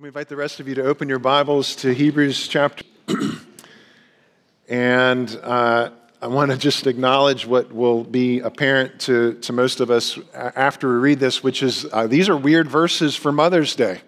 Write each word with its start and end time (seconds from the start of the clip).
Let 0.00 0.04
me 0.04 0.08
invite 0.08 0.28
the 0.28 0.36
rest 0.36 0.60
of 0.60 0.66
you 0.66 0.74
to 0.76 0.84
open 0.84 1.10
your 1.10 1.18
Bibles 1.18 1.76
to 1.76 1.92
Hebrews 1.92 2.48
chapter. 2.48 2.86
and 4.70 5.38
uh, 5.42 5.90
I 6.22 6.26
want 6.26 6.50
to 6.50 6.56
just 6.56 6.86
acknowledge 6.86 7.44
what 7.44 7.70
will 7.70 8.04
be 8.04 8.40
apparent 8.40 8.98
to, 9.00 9.34
to 9.40 9.52
most 9.52 9.78
of 9.80 9.90
us 9.90 10.18
after 10.32 10.88
we 10.88 10.94
read 10.94 11.20
this, 11.20 11.42
which 11.42 11.62
is 11.62 11.86
uh, 11.92 12.06
these 12.06 12.30
are 12.30 12.36
weird 12.38 12.66
verses 12.66 13.14
for 13.14 13.30
Mother's 13.30 13.76
Day. 13.76 14.00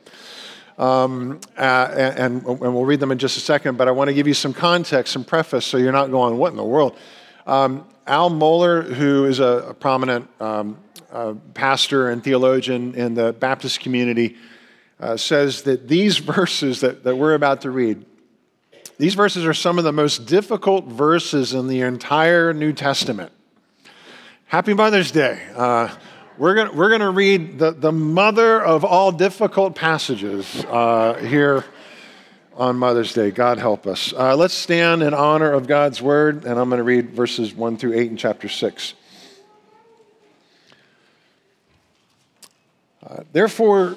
Um, 0.78 1.40
uh, 1.58 1.60
and, 1.94 2.42
and, 2.46 2.58
we'll 2.58 2.86
read 2.86 3.00
them 3.00 3.12
in 3.12 3.18
just 3.18 3.36
a 3.36 3.40
second, 3.40 3.76
but 3.76 3.86
I 3.86 3.90
want 3.90 4.08
to 4.08 4.14
give 4.14 4.26
you 4.26 4.32
some 4.32 4.54
context, 4.54 5.12
some 5.12 5.24
preface, 5.24 5.66
so 5.66 5.76
you're 5.76 5.92
not 5.92 6.10
going, 6.10 6.38
what 6.38 6.52
in 6.52 6.56
the 6.56 6.64
world? 6.64 6.96
Um, 7.46 7.86
Al 8.06 8.30
Mohler, 8.30 8.90
who 8.90 9.26
is 9.26 9.40
a, 9.40 9.66
a 9.68 9.74
prominent 9.74 10.26
um, 10.40 10.78
uh, 11.12 11.34
pastor 11.52 12.08
and 12.08 12.24
theologian 12.24 12.94
in 12.94 13.12
the 13.12 13.34
Baptist 13.34 13.80
community, 13.80 14.38
uh, 15.02 15.16
says 15.16 15.62
that 15.62 15.88
these 15.88 16.18
verses 16.34 16.80
that, 16.80 17.04
that 17.04 17.16
we're 17.16 17.34
about 17.34 17.62
to 17.62 17.70
read, 17.70 18.06
these 18.98 19.14
verses 19.14 19.44
are 19.44 19.54
some 19.54 19.78
of 19.78 19.84
the 19.84 19.92
most 19.92 20.26
difficult 20.26 20.86
verses 20.86 21.52
in 21.54 21.66
the 21.66 21.80
entire 21.80 22.54
New 22.54 22.72
Testament. 22.72 23.32
Happy 24.46 24.74
Mother's 24.74 25.10
Day. 25.10 25.42
Uh, 25.56 25.94
we're 26.38 26.54
going 26.54 26.76
we're 26.76 26.90
gonna 26.90 27.10
read 27.10 27.58
the, 27.58 27.72
the 27.72 27.92
mother 27.92 28.62
of 28.62 28.84
all 28.84 29.10
difficult 29.10 29.74
passages 29.74 30.64
uh, 30.68 31.14
here 31.14 31.64
on 32.54 32.76
Mother's 32.76 33.12
Day. 33.12 33.30
God 33.30 33.58
help 33.58 33.86
us. 33.86 34.12
Uh, 34.12 34.36
let's 34.36 34.54
stand 34.54 35.02
in 35.02 35.14
honor 35.14 35.52
of 35.52 35.66
God's 35.66 36.00
word, 36.00 36.44
and 36.44 36.58
I'm 36.58 36.68
going 36.68 36.78
to 36.78 36.84
read 36.84 37.10
verses 37.10 37.54
1 37.54 37.78
through 37.78 37.94
8 37.98 38.10
in 38.10 38.16
chapter 38.16 38.48
6. 38.48 38.94
Uh, 43.04 43.22
therefore, 43.32 43.96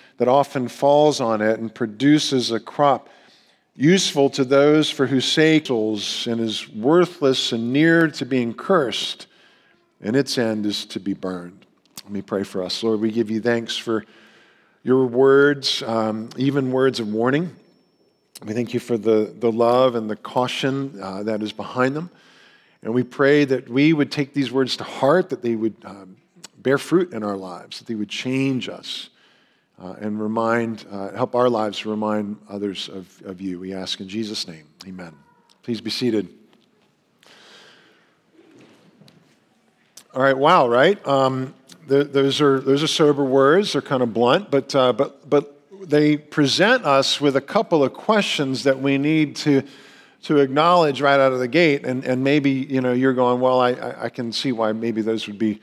that 0.21 0.27
often 0.27 0.67
falls 0.67 1.19
on 1.19 1.41
it 1.41 1.59
and 1.59 1.73
produces 1.73 2.51
a 2.51 2.59
crop 2.59 3.09
useful 3.75 4.29
to 4.29 4.45
those 4.45 4.87
for 4.87 5.07
whose 5.07 5.25
sake 5.25 5.67
and 5.67 6.39
is 6.39 6.69
worthless 6.69 7.51
and 7.51 7.73
near 7.73 8.07
to 8.07 8.23
being 8.23 8.53
cursed, 8.53 9.25
and 9.99 10.15
its 10.15 10.37
end 10.37 10.67
is 10.67 10.85
to 10.85 10.99
be 10.99 11.15
burned. 11.15 11.65
Let 12.03 12.11
me 12.11 12.21
pray 12.21 12.43
for 12.43 12.61
us. 12.61 12.83
Lord, 12.83 12.99
we 12.99 13.11
give 13.11 13.31
you 13.31 13.41
thanks 13.41 13.75
for 13.75 14.05
your 14.83 15.07
words, 15.07 15.81
um, 15.81 16.29
even 16.37 16.71
words 16.71 16.99
of 16.99 17.11
warning. 17.11 17.55
We 18.45 18.53
thank 18.53 18.75
you 18.75 18.79
for 18.79 18.99
the, 18.99 19.33
the 19.39 19.51
love 19.51 19.95
and 19.95 20.07
the 20.07 20.17
caution 20.17 20.99
uh, 21.01 21.23
that 21.23 21.41
is 21.41 21.51
behind 21.51 21.95
them. 21.95 22.11
And 22.83 22.93
we 22.93 23.01
pray 23.01 23.43
that 23.45 23.67
we 23.67 23.91
would 23.91 24.11
take 24.11 24.35
these 24.35 24.51
words 24.51 24.77
to 24.77 24.83
heart, 24.83 25.31
that 25.31 25.41
they 25.41 25.55
would 25.55 25.77
um, 25.83 26.17
bear 26.59 26.77
fruit 26.77 27.11
in 27.11 27.23
our 27.23 27.37
lives, 27.37 27.79
that 27.79 27.87
they 27.87 27.95
would 27.95 28.09
change 28.09 28.69
us 28.69 29.09
uh, 29.81 29.93
and 29.99 30.21
remind, 30.21 30.85
uh, 30.91 31.11
help 31.11 31.35
our 31.35 31.49
lives 31.49 31.85
remind 31.85 32.37
others 32.47 32.87
of, 32.89 33.21
of 33.25 33.41
you. 33.41 33.59
We 33.59 33.73
ask 33.73 33.99
in 33.99 34.07
Jesus' 34.07 34.47
name. 34.47 34.67
Amen. 34.87 35.13
Please 35.63 35.81
be 35.81 35.89
seated. 35.89 36.29
All 40.13 40.21
right, 40.21 40.37
wow, 40.37 40.67
right? 40.67 41.05
Um, 41.07 41.53
the, 41.87 42.03
those, 42.03 42.41
are, 42.41 42.59
those 42.59 42.83
are 42.83 42.87
sober 42.87 43.23
words. 43.23 43.73
They're 43.73 43.81
kind 43.81 44.03
of 44.03 44.13
blunt, 44.13 44.51
but, 44.51 44.75
uh, 44.75 44.93
but, 44.93 45.27
but 45.29 45.57
they 45.81 46.17
present 46.17 46.85
us 46.85 47.19
with 47.19 47.35
a 47.35 47.41
couple 47.41 47.83
of 47.83 47.93
questions 47.93 48.63
that 48.65 48.79
we 48.79 48.97
need 48.97 49.35
to, 49.37 49.63
to 50.23 50.37
acknowledge 50.37 51.01
right 51.01 51.19
out 51.19 51.31
of 51.31 51.39
the 51.39 51.47
gate. 51.47 51.85
And, 51.85 52.03
and 52.05 52.23
maybe 52.23 52.51
you 52.51 52.81
know, 52.81 52.93
you're 52.93 53.13
going, 53.13 53.39
well, 53.39 53.59
I, 53.59 53.71
I 53.97 54.09
can 54.09 54.31
see 54.31 54.51
why 54.51 54.73
maybe 54.73 55.01
those 55.01 55.25
would 55.27 55.39
be 55.39 55.59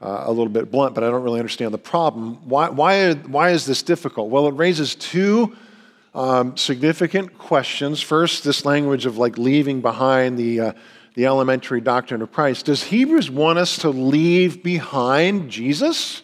uh, 0.00 0.24
a 0.26 0.30
little 0.30 0.48
bit 0.48 0.70
blunt, 0.70 0.94
but 0.94 1.02
I 1.02 1.10
don't 1.10 1.22
really 1.22 1.40
understand 1.40 1.74
the 1.74 1.78
problem. 1.78 2.48
Why, 2.48 2.68
why, 2.68 3.14
why 3.14 3.50
is 3.50 3.66
this 3.66 3.82
difficult? 3.82 4.30
Well, 4.30 4.46
it 4.46 4.54
raises 4.54 4.94
two 4.94 5.56
um, 6.14 6.56
significant 6.56 7.36
questions. 7.36 8.00
First, 8.00 8.44
this 8.44 8.64
language 8.64 9.06
of 9.06 9.18
like 9.18 9.38
leaving 9.38 9.80
behind 9.80 10.38
the, 10.38 10.60
uh, 10.60 10.72
the 11.14 11.26
elementary 11.26 11.80
doctrine 11.80 12.22
of 12.22 12.32
Christ. 12.32 12.66
Does 12.66 12.84
Hebrews 12.84 13.30
want 13.30 13.58
us 13.58 13.78
to 13.78 13.90
leave 13.90 14.62
behind 14.62 15.50
Jesus? 15.50 16.22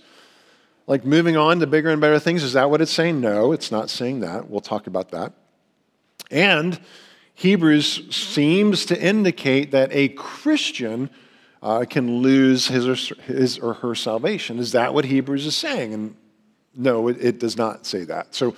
Like 0.87 1.05
moving 1.05 1.37
on 1.37 1.61
to 1.61 1.67
bigger 1.67 1.91
and 1.91 2.01
better 2.01 2.19
things? 2.19 2.43
Is 2.43 2.53
that 2.53 2.71
what 2.71 2.81
it's 2.81 2.93
saying? 2.93 3.21
No, 3.21 3.53
it's 3.53 3.73
not 3.73 3.91
saying 3.91 4.21
that. 4.21 4.49
We'll 4.49 4.61
talk 4.61 4.87
about 4.87 5.11
that. 5.11 5.33
And 6.31 6.79
Hebrews 7.35 8.15
seems 8.15 8.87
to 8.87 9.01
indicate 9.01 9.73
that 9.73 9.91
a 9.93 10.09
Christian 10.11 11.11
uh, 11.65 11.87
can 11.89 12.19
lose 12.19 12.69
his 12.69 12.87
or, 12.87 13.15
his 13.23 13.59
or 13.59 13.73
her 13.73 13.95
salvation. 13.95 14.59
Is 14.59 14.73
that 14.73 14.93
what 14.93 15.07
Hebrews 15.07 15.47
is 15.47 15.57
saying? 15.57 15.95
And 15.95 16.15
no, 16.75 17.09
it, 17.09 17.17
it 17.25 17.41
does 17.41 17.57
not 17.57 17.87
say 17.87 18.05
that. 18.05 18.35
So 18.35 18.55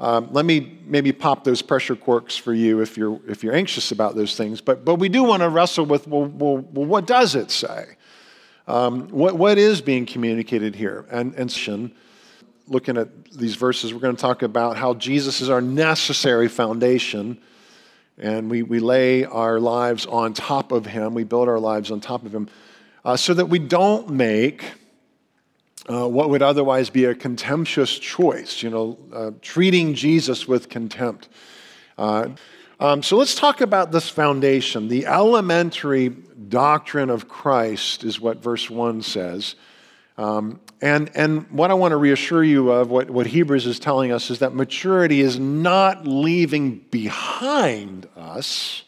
um, 0.00 0.28
let 0.32 0.44
me 0.44 0.78
maybe 0.84 1.12
pop 1.12 1.44
those 1.44 1.62
pressure 1.62 1.94
quirks 1.94 2.36
for 2.36 2.52
you 2.52 2.80
if 2.80 2.96
you're, 2.96 3.20
if 3.28 3.44
you're 3.44 3.54
anxious 3.54 3.92
about 3.92 4.16
those 4.16 4.36
things. 4.36 4.60
But, 4.60 4.84
but 4.84 4.96
we 4.96 5.08
do 5.08 5.22
want 5.22 5.42
to 5.42 5.48
wrestle 5.48 5.86
with 5.86 6.08
well, 6.08 6.24
well, 6.24 6.56
well, 6.58 6.86
what 6.86 7.06
does 7.06 7.36
it 7.36 7.52
say? 7.52 7.96
Um, 8.66 9.08
what, 9.08 9.36
what 9.36 9.56
is 9.56 9.80
being 9.80 10.04
communicated 10.04 10.74
here? 10.74 11.06
And, 11.12 11.34
and 11.36 11.92
looking 12.66 12.96
at 12.96 13.30
these 13.30 13.54
verses, 13.54 13.94
we're 13.94 14.00
going 14.00 14.16
to 14.16 14.20
talk 14.20 14.42
about 14.42 14.76
how 14.76 14.94
Jesus 14.94 15.40
is 15.40 15.48
our 15.48 15.60
necessary 15.60 16.48
foundation 16.48 17.40
and 18.18 18.50
we, 18.50 18.62
we 18.62 18.80
lay 18.80 19.24
our 19.24 19.60
lives 19.60 20.06
on 20.06 20.34
top 20.34 20.72
of 20.72 20.86
Him. 20.86 21.14
We 21.14 21.24
build 21.24 21.48
our 21.48 21.58
lives 21.60 21.90
on 21.90 22.00
top 22.00 22.24
of 22.24 22.34
Him 22.34 22.48
uh, 23.04 23.16
so 23.16 23.34
that 23.34 23.46
we 23.46 23.58
don't 23.58 24.10
make 24.10 24.64
uh, 25.88 26.06
what 26.06 26.30
would 26.30 26.42
otherwise 26.42 26.90
be 26.90 27.04
a 27.04 27.14
contemptuous 27.14 27.98
choice, 27.98 28.62
you 28.62 28.70
know, 28.70 28.98
uh, 29.12 29.30
treating 29.40 29.94
Jesus 29.94 30.46
with 30.46 30.68
contempt. 30.68 31.28
Uh, 31.96 32.28
um, 32.80 33.02
so 33.02 33.16
let's 33.16 33.34
talk 33.34 33.60
about 33.60 33.90
this 33.90 34.08
foundation. 34.08 34.88
The 34.88 35.06
elementary 35.06 36.10
doctrine 36.10 37.10
of 37.10 37.28
Christ 37.28 38.04
is 38.04 38.20
what 38.20 38.42
verse 38.42 38.68
1 38.68 39.02
says. 39.02 39.54
Um, 40.18 40.60
and, 40.80 41.10
and 41.14 41.48
what 41.50 41.70
I 41.70 41.74
want 41.74 41.92
to 41.92 41.96
reassure 41.96 42.42
you 42.44 42.70
of, 42.70 42.90
what, 42.90 43.08
what 43.08 43.26
Hebrews 43.26 43.66
is 43.66 43.78
telling 43.78 44.12
us, 44.12 44.30
is 44.30 44.40
that 44.40 44.52
maturity 44.54 45.20
is 45.20 45.38
not 45.38 46.06
leaving 46.06 46.78
behind 46.90 48.08
us 48.16 48.82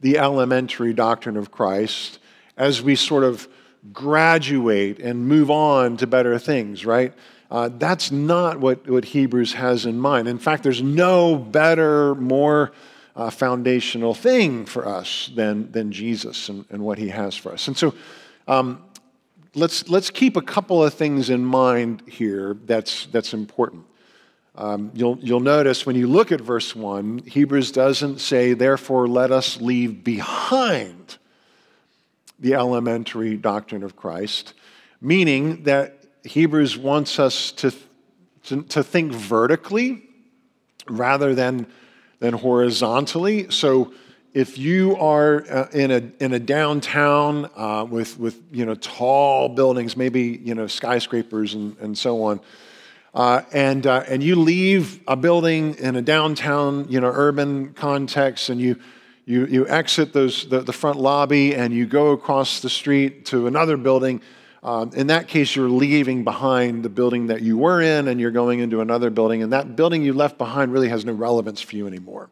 the 0.00 0.18
elementary 0.18 0.92
doctrine 0.92 1.36
of 1.36 1.50
Christ 1.50 2.18
as 2.56 2.82
we 2.82 2.94
sort 2.96 3.24
of 3.24 3.48
graduate 3.92 4.98
and 4.98 5.26
move 5.26 5.50
on 5.50 5.96
to 5.96 6.06
better 6.06 6.38
things, 6.38 6.84
right? 6.84 7.14
Uh, 7.50 7.70
that's 7.78 8.12
not 8.12 8.60
what, 8.60 8.88
what 8.88 9.06
Hebrews 9.06 9.54
has 9.54 9.86
in 9.86 9.98
mind. 9.98 10.28
In 10.28 10.38
fact, 10.38 10.62
there's 10.62 10.82
no 10.82 11.36
better, 11.36 12.14
more 12.14 12.72
uh, 13.16 13.30
foundational 13.30 14.14
thing 14.14 14.66
for 14.66 14.86
us 14.86 15.30
than, 15.34 15.72
than 15.72 15.92
Jesus 15.92 16.48
and, 16.48 16.64
and 16.70 16.82
what 16.82 16.98
he 16.98 17.08
has 17.08 17.34
for 17.34 17.52
us. 17.52 17.66
And 17.68 17.76
so, 17.76 17.94
um, 18.46 18.82
let's, 19.54 19.88
let's 19.88 20.10
keep 20.10 20.36
a 20.36 20.42
couple 20.42 20.82
of 20.82 20.94
things 20.94 21.30
in 21.30 21.44
mind 21.44 22.02
here 22.06 22.56
that's, 22.64 23.06
that's 23.06 23.34
important. 23.34 23.84
Um, 24.54 24.90
you'll, 24.94 25.18
you'll 25.20 25.40
notice 25.40 25.86
when 25.86 25.96
you 25.96 26.06
look 26.06 26.32
at 26.32 26.40
verse 26.40 26.74
1, 26.74 27.18
Hebrews 27.26 27.72
doesn't 27.72 28.20
say, 28.20 28.52
therefore, 28.52 29.08
let 29.08 29.30
us 29.30 29.60
leave 29.60 30.04
behind 30.04 31.18
the 32.38 32.54
elementary 32.54 33.36
doctrine 33.36 33.82
of 33.82 33.96
Christ, 33.96 34.54
meaning 35.00 35.62
that 35.64 36.04
Hebrews 36.24 36.76
wants 36.76 37.18
us 37.18 37.52
to, 37.52 37.72
to, 38.44 38.62
to 38.62 38.82
think 38.82 39.12
vertically 39.12 40.02
rather 40.88 41.34
than, 41.34 41.66
than 42.18 42.34
horizontally. 42.34 43.50
So 43.50 43.92
if 44.32 44.58
you 44.58 44.96
are 44.96 45.44
uh, 45.50 45.68
in, 45.72 45.90
a, 45.90 46.02
in 46.22 46.32
a 46.32 46.38
downtown 46.38 47.50
uh, 47.56 47.84
with, 47.88 48.18
with 48.18 48.40
you 48.52 48.64
know, 48.64 48.74
tall 48.76 49.48
buildings, 49.48 49.96
maybe 49.96 50.40
you 50.42 50.54
know, 50.54 50.66
skyscrapers 50.66 51.54
and, 51.54 51.76
and 51.78 51.98
so 51.98 52.22
on, 52.22 52.40
uh, 53.12 53.42
and, 53.52 53.86
uh, 53.86 54.04
and 54.08 54.22
you 54.22 54.36
leave 54.36 55.00
a 55.08 55.16
building 55.16 55.74
in 55.76 55.96
a 55.96 56.02
downtown 56.02 56.86
you 56.88 57.00
know, 57.00 57.10
urban 57.12 57.72
context 57.72 58.48
and 58.50 58.60
you, 58.60 58.78
you, 59.26 59.46
you 59.46 59.68
exit 59.68 60.12
those, 60.12 60.48
the, 60.48 60.60
the 60.60 60.72
front 60.72 60.98
lobby 60.98 61.54
and 61.54 61.74
you 61.74 61.86
go 61.86 62.12
across 62.12 62.60
the 62.60 62.70
street 62.70 63.26
to 63.26 63.48
another 63.48 63.76
building, 63.76 64.20
um, 64.62 64.90
in 64.94 65.06
that 65.06 65.26
case, 65.26 65.56
you're 65.56 65.70
leaving 65.70 66.22
behind 66.22 66.82
the 66.82 66.90
building 66.90 67.28
that 67.28 67.40
you 67.40 67.56
were 67.56 67.80
in 67.80 68.08
and 68.08 68.20
you're 68.20 68.30
going 68.30 68.60
into 68.60 68.80
another 68.82 69.08
building, 69.08 69.42
and 69.42 69.52
that 69.52 69.74
building 69.74 70.02
you 70.02 70.12
left 70.12 70.36
behind 70.36 70.70
really 70.72 70.90
has 70.90 71.04
no 71.04 71.14
relevance 71.14 71.62
for 71.62 71.76
you 71.76 71.86
anymore. 71.86 72.28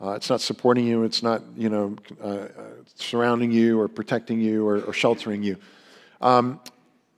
Uh, 0.00 0.10
it's 0.12 0.28
not 0.28 0.40
supporting 0.40 0.86
you. 0.86 1.04
It's 1.04 1.22
not, 1.22 1.42
you 1.56 1.68
know, 1.68 1.96
uh, 2.22 2.26
uh, 2.26 2.48
surrounding 2.96 3.52
you 3.52 3.80
or 3.80 3.88
protecting 3.88 4.40
you 4.40 4.66
or, 4.66 4.80
or 4.82 4.92
sheltering 4.92 5.42
you. 5.42 5.56
Um, 6.20 6.60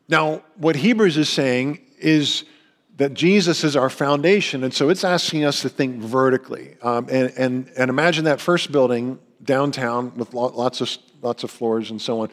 now, 0.09 0.43
what 0.57 0.77
Hebrews 0.77 1.17
is 1.17 1.29
saying 1.29 1.81
is 1.99 2.45
that 2.97 3.13
Jesus 3.15 3.65
is 3.65 3.77
our 3.77 3.91
foundation, 3.91 4.65
and 4.65 4.73
so 4.73 4.89
it's 4.89 5.05
asking 5.05 5.45
us 5.45 5.63
to 5.63 5.69
think 5.69 5.97
vertically. 5.97 6.77
Um, 6.83 7.09
and, 7.11 7.33
and, 7.37 7.71
and 7.77 7.91
imagine 7.91 8.25
that 8.25 8.41
first 8.41 8.73
building 8.73 9.19
downtown 9.43 10.15
with 10.17 10.33
lots 10.35 10.81
of, 10.81 10.97
lots 11.23 11.45
of 11.45 11.51
floors 11.51 11.91
and 11.91 12.01
so 12.01 12.21
on. 12.21 12.31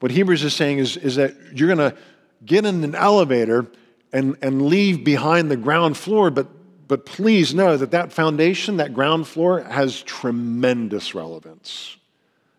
What 0.00 0.10
Hebrews 0.10 0.44
is 0.44 0.54
saying 0.54 0.78
is, 0.78 0.96
is 0.96 1.16
that 1.16 1.34
you're 1.52 1.74
going 1.74 1.90
to 1.90 1.96
get 2.44 2.66
in 2.66 2.84
an 2.84 2.94
elevator 2.94 3.66
and, 4.12 4.36
and 4.42 4.66
leave 4.66 5.04
behind 5.04 5.50
the 5.50 5.56
ground 5.56 5.96
floor, 5.96 6.30
but 6.30 6.48
but 6.88 7.06
please 7.06 7.54
know 7.54 7.76
that 7.76 7.90
that 7.90 8.12
foundation, 8.12 8.76
that 8.76 8.94
ground 8.94 9.26
floor, 9.26 9.62
has 9.62 10.02
tremendous 10.02 11.14
relevance 11.14 11.96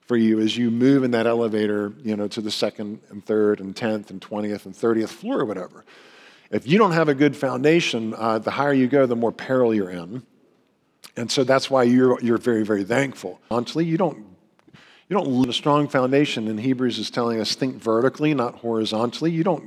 for 0.01 0.15
you 0.17 0.39
as 0.39 0.57
you 0.57 0.71
move 0.71 1.03
in 1.03 1.11
that 1.11 1.27
elevator, 1.27 1.93
you 2.03 2.15
know, 2.15 2.27
to 2.29 2.41
the 2.41 2.51
second 2.51 2.99
and 3.09 3.25
third 3.25 3.59
and 3.59 3.75
tenth 3.75 4.09
and 4.09 4.21
twentieth 4.21 4.65
and 4.65 4.75
thirtieth 4.75 5.11
floor 5.11 5.39
or 5.39 5.45
whatever. 5.45 5.83
If 6.49 6.65
you 6.65 6.77
don't 6.77 6.93
have 6.93 7.09
a 7.09 7.13
good 7.13 7.35
foundation, 7.35 8.13
uh, 8.13 8.39
the 8.39 8.51
higher 8.51 8.71
you 8.71 8.87
go, 8.87 9.05
the 9.05 9.17
more 9.17 9.33
peril 9.33 9.73
you're 9.73 9.89
in. 9.89 10.23
And 11.17 11.29
so 11.29 11.43
that's 11.43 11.69
why 11.69 11.83
you're, 11.83 12.21
you're 12.21 12.37
very, 12.37 12.63
very 12.63 12.85
thankful. 12.85 13.41
Honestly, 13.51 13.83
you 13.83 13.97
don't, 13.97 14.17
you 15.09 15.13
don't 15.17 15.27
live 15.27 15.49
a 15.49 15.53
strong 15.53 15.89
foundation. 15.89 16.47
And 16.47 16.59
Hebrews 16.59 16.99
is 16.99 17.09
telling 17.09 17.41
us 17.41 17.55
think 17.55 17.75
vertically, 17.75 18.33
not 18.33 18.55
horizontally. 18.55 19.31
You 19.31 19.43
don't, 19.43 19.63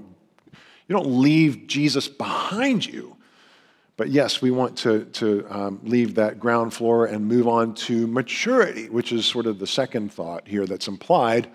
you 0.89 0.97
don't 0.97 1.21
leave 1.21 1.67
Jesus 1.67 2.09
behind 2.09 2.87
you. 2.87 3.17
But 4.01 4.09
yes, 4.09 4.41
we 4.41 4.51
want 4.51 4.79
to, 4.79 5.05
to 5.05 5.47
um, 5.51 5.79
leave 5.83 6.15
that 6.15 6.41
ground 6.41 6.73
floor 6.73 7.05
and 7.05 7.27
move 7.29 7.47
on 7.47 7.75
to 7.75 8.07
maturity, 8.07 8.89
which 8.89 9.13
is 9.13 9.27
sort 9.27 9.45
of 9.45 9.59
the 9.59 9.67
second 9.67 10.11
thought 10.11 10.49
here 10.49 10.65
that's 10.65 10.89
implied. 10.89 11.51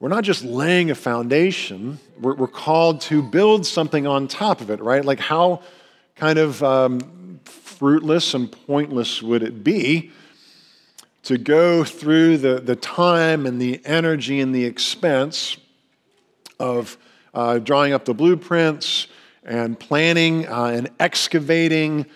We're 0.00 0.08
not 0.08 0.24
just 0.24 0.42
laying 0.42 0.90
a 0.90 0.94
foundation, 0.94 1.98
we're, 2.18 2.34
we're 2.34 2.46
called 2.46 3.02
to 3.02 3.22
build 3.22 3.66
something 3.66 4.06
on 4.06 4.26
top 4.26 4.62
of 4.62 4.70
it, 4.70 4.80
right? 4.80 5.04
Like, 5.04 5.20
how 5.20 5.60
kind 6.16 6.38
of 6.38 6.62
um, 6.62 7.40
fruitless 7.44 8.32
and 8.32 8.50
pointless 8.50 9.22
would 9.22 9.42
it 9.42 9.62
be 9.62 10.12
to 11.24 11.36
go 11.36 11.84
through 11.84 12.38
the, 12.38 12.58
the 12.58 12.74
time 12.74 13.44
and 13.44 13.60
the 13.60 13.82
energy 13.84 14.40
and 14.40 14.54
the 14.54 14.64
expense 14.64 15.58
of 16.58 16.96
uh, 17.34 17.58
drawing 17.58 17.92
up 17.92 18.06
the 18.06 18.14
blueprints? 18.14 19.08
And 19.44 19.78
planning 19.78 20.46
uh, 20.48 20.64
and 20.66 20.90
excavating 20.98 22.06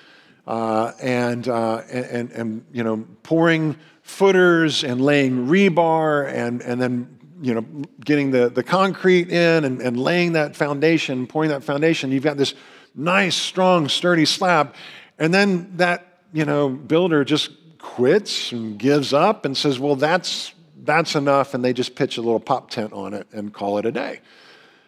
uh, 0.47 0.93
and, 1.01 1.47
uh, 1.49 1.83
and, 1.91 2.31
and, 2.33 2.65
you 2.73 2.83
know, 2.83 3.07
pouring 3.23 3.77
footers 4.03 4.83
and 4.83 5.01
laying 5.01 5.47
rebar 5.47 6.27
and, 6.33 6.63
and 6.63 6.81
then 6.81 7.19
you 7.41 7.55
know, 7.55 7.65
getting 8.05 8.31
the, 8.31 8.49
the 8.49 8.63
concrete 8.63 9.31
in 9.31 9.65
and, 9.65 9.81
and 9.81 9.99
laying 9.99 10.33
that 10.33 10.57
foundation, 10.57 11.27
pouring 11.27 11.51
that 11.51 11.63
foundation, 11.63 12.11
you've 12.11 12.25
got 12.25 12.37
this 12.37 12.55
nice, 12.95 13.37
strong, 13.37 13.89
sturdy 13.89 14.25
slab. 14.25 14.75
And 15.19 15.33
then 15.33 15.77
that, 15.77 16.23
you 16.33 16.45
know, 16.45 16.69
builder 16.69 17.25
just 17.25 17.51
quits 17.79 18.53
and 18.53 18.79
gives 18.79 19.13
up 19.13 19.45
and 19.45 19.57
says, 19.57 19.79
well, 19.79 19.95
that's, 19.95 20.53
that's 20.83 21.15
enough. 21.15 21.55
And 21.55 21.65
they 21.65 21.73
just 21.73 21.95
pitch 21.95 22.17
a 22.19 22.23
little 22.23 22.41
pop 22.41 22.71
tent 22.71 22.93
on 22.93 23.15
it 23.15 23.27
and 23.33 23.53
call 23.53 23.79
it 23.79 23.87
a 23.87 23.93
day. 23.93 24.21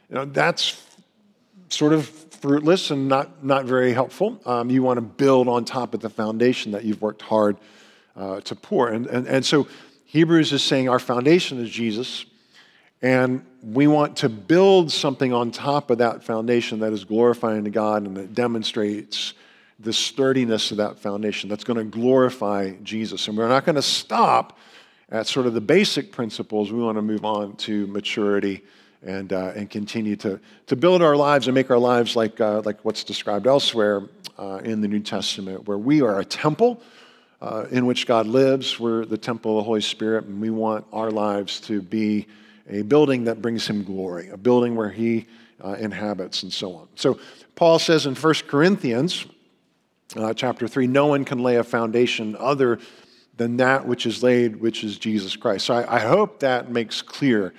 You 0.08 0.16
know, 0.16 0.24
that's 0.24 0.82
sort 1.68 1.92
of 1.92 2.08
fruitless 2.40 2.90
and 2.90 3.08
not, 3.08 3.44
not 3.44 3.66
very 3.66 3.92
helpful. 3.92 4.40
Um, 4.46 4.70
you 4.70 4.82
want 4.82 4.96
to 4.96 5.02
build 5.02 5.48
on 5.48 5.64
top 5.64 5.94
of 5.94 6.00
the 6.00 6.10
foundation 6.10 6.72
that 6.72 6.84
you've 6.84 7.02
worked 7.02 7.22
hard 7.22 7.56
uh, 8.16 8.40
to 8.40 8.54
pour. 8.54 8.88
And, 8.88 9.06
and, 9.06 9.26
and 9.26 9.44
so 9.44 9.68
Hebrews 10.06 10.52
is 10.52 10.62
saying 10.62 10.88
our 10.88 10.98
foundation 10.98 11.62
is 11.62 11.70
Jesus, 11.70 12.24
and 13.02 13.44
we 13.62 13.86
want 13.86 14.16
to 14.18 14.28
build 14.28 14.90
something 14.90 15.32
on 15.32 15.50
top 15.50 15.90
of 15.90 15.98
that 15.98 16.24
foundation 16.24 16.80
that 16.80 16.92
is 16.92 17.04
glorifying 17.04 17.64
to 17.64 17.70
God 17.70 18.04
and 18.04 18.16
that 18.16 18.34
demonstrates 18.34 19.34
the 19.78 19.92
sturdiness 19.92 20.70
of 20.70 20.76
that 20.76 20.98
foundation 20.98 21.48
that's 21.48 21.64
going 21.64 21.78
to 21.78 21.84
glorify 21.84 22.72
Jesus. 22.82 23.28
And 23.28 23.38
we're 23.38 23.48
not 23.48 23.64
going 23.64 23.76
to 23.76 23.82
stop 23.82 24.58
at 25.10 25.26
sort 25.26 25.46
of 25.46 25.54
the 25.54 25.60
basic 25.60 26.12
principles. 26.12 26.70
We 26.70 26.82
want 26.82 26.98
to 26.98 27.02
move 27.02 27.24
on 27.24 27.56
to 27.56 27.86
maturity 27.86 28.62
and, 29.02 29.32
uh, 29.32 29.52
and 29.54 29.70
continue 29.70 30.16
to, 30.16 30.40
to 30.66 30.76
build 30.76 31.02
our 31.02 31.16
lives 31.16 31.46
and 31.46 31.54
make 31.54 31.70
our 31.70 31.78
lives 31.78 32.16
like, 32.16 32.40
uh, 32.40 32.62
like 32.64 32.84
what's 32.84 33.04
described 33.04 33.46
elsewhere 33.46 34.02
uh, 34.38 34.60
in 34.64 34.80
the 34.80 34.88
New 34.88 35.00
Testament, 35.00 35.66
where 35.66 35.78
we 35.78 36.02
are 36.02 36.20
a 36.20 36.24
temple 36.24 36.82
uh, 37.40 37.66
in 37.70 37.86
which 37.86 38.06
God 38.06 38.26
lives. 38.26 38.78
We're 38.78 39.04
the 39.04 39.18
temple 39.18 39.58
of 39.58 39.64
the 39.64 39.66
Holy 39.66 39.80
Spirit, 39.80 40.24
and 40.26 40.40
we 40.40 40.50
want 40.50 40.84
our 40.92 41.10
lives 41.10 41.60
to 41.62 41.80
be 41.80 42.26
a 42.68 42.82
building 42.82 43.24
that 43.24 43.40
brings 43.40 43.66
Him 43.66 43.82
glory, 43.82 44.28
a 44.28 44.36
building 44.36 44.76
where 44.76 44.90
He 44.90 45.26
uh, 45.64 45.72
inhabits, 45.72 46.42
and 46.42 46.52
so 46.52 46.74
on. 46.74 46.88
So, 46.94 47.18
Paul 47.54 47.78
says 47.78 48.06
in 48.06 48.14
1 48.14 48.34
Corinthians 48.46 49.26
uh, 50.16 50.32
chapter 50.32 50.66
3 50.66 50.86
no 50.86 51.06
one 51.06 51.24
can 51.24 51.40
lay 51.40 51.56
a 51.56 51.64
foundation 51.64 52.34
other 52.38 52.78
than 53.36 53.58
that 53.58 53.86
which 53.86 54.06
is 54.06 54.22
laid, 54.22 54.56
which 54.56 54.84
is 54.84 54.98
Jesus 54.98 55.36
Christ. 55.36 55.66
So, 55.66 55.74
I, 55.74 55.96
I 55.96 55.98
hope 56.00 56.40
that 56.40 56.70
makes 56.70 57.02
clear 57.02 57.54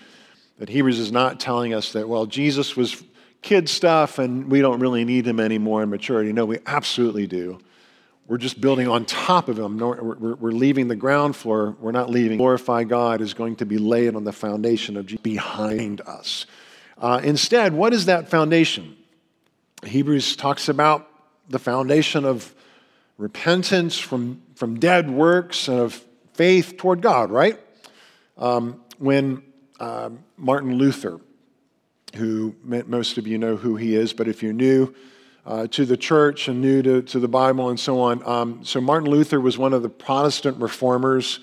that 0.61 0.69
Hebrews 0.69 0.99
is 0.99 1.11
not 1.11 1.39
telling 1.39 1.73
us 1.73 1.93
that, 1.93 2.07
well, 2.07 2.27
Jesus 2.27 2.75
was 2.75 3.03
kid 3.41 3.67
stuff 3.67 4.19
and 4.19 4.47
we 4.47 4.61
don't 4.61 4.79
really 4.79 5.03
need 5.03 5.25
him 5.25 5.39
anymore 5.39 5.81
in 5.81 5.89
maturity. 5.89 6.31
No, 6.33 6.45
we 6.45 6.59
absolutely 6.67 7.25
do. 7.25 7.57
We're 8.27 8.37
just 8.37 8.61
building 8.61 8.87
on 8.87 9.05
top 9.05 9.49
of 9.49 9.57
him. 9.57 9.79
We're 9.79 10.51
leaving 10.51 10.87
the 10.87 10.95
ground 10.95 11.35
floor. 11.35 11.75
We're 11.79 11.91
not 11.91 12.11
leaving. 12.11 12.37
Glorify 12.37 12.83
God 12.83 13.21
is 13.21 13.33
going 13.33 13.55
to 13.55 13.65
be 13.65 13.79
laid 13.79 14.15
on 14.15 14.23
the 14.23 14.31
foundation 14.31 14.97
of 14.97 15.07
Jesus 15.07 15.23
behind 15.23 15.99
us. 16.01 16.45
Uh, 16.95 17.19
instead, 17.23 17.73
what 17.73 17.91
is 17.91 18.05
that 18.05 18.29
foundation? 18.29 18.95
Hebrews 19.83 20.35
talks 20.35 20.69
about 20.69 21.09
the 21.49 21.57
foundation 21.57 22.23
of 22.23 22.53
repentance 23.17 23.97
from, 23.97 24.43
from 24.53 24.79
dead 24.79 25.09
works 25.09 25.67
and 25.67 25.79
of 25.79 26.05
faith 26.35 26.77
toward 26.77 27.01
God, 27.01 27.31
right? 27.31 27.59
Um, 28.37 28.79
when 28.99 29.41
um, 29.81 30.23
Martin 30.37 30.75
Luther, 30.75 31.19
who 32.15 32.55
most 32.63 33.17
of 33.17 33.25
you 33.25 33.39
know 33.39 33.55
who 33.55 33.75
he 33.77 33.95
is, 33.95 34.13
but 34.13 34.27
if 34.27 34.43
you're 34.43 34.53
new 34.53 34.93
uh, 35.43 35.65
to 35.67 35.85
the 35.85 35.97
church 35.97 36.47
and 36.47 36.61
new 36.61 36.83
to, 36.83 37.01
to 37.01 37.19
the 37.19 37.27
Bible 37.27 37.69
and 37.69 37.79
so 37.79 37.99
on, 37.99 38.23
um, 38.27 38.63
so 38.63 38.79
Martin 38.79 39.09
Luther 39.09 39.41
was 39.41 39.57
one 39.57 39.73
of 39.73 39.81
the 39.81 39.89
Protestant 39.89 40.57
reformers. 40.61 41.39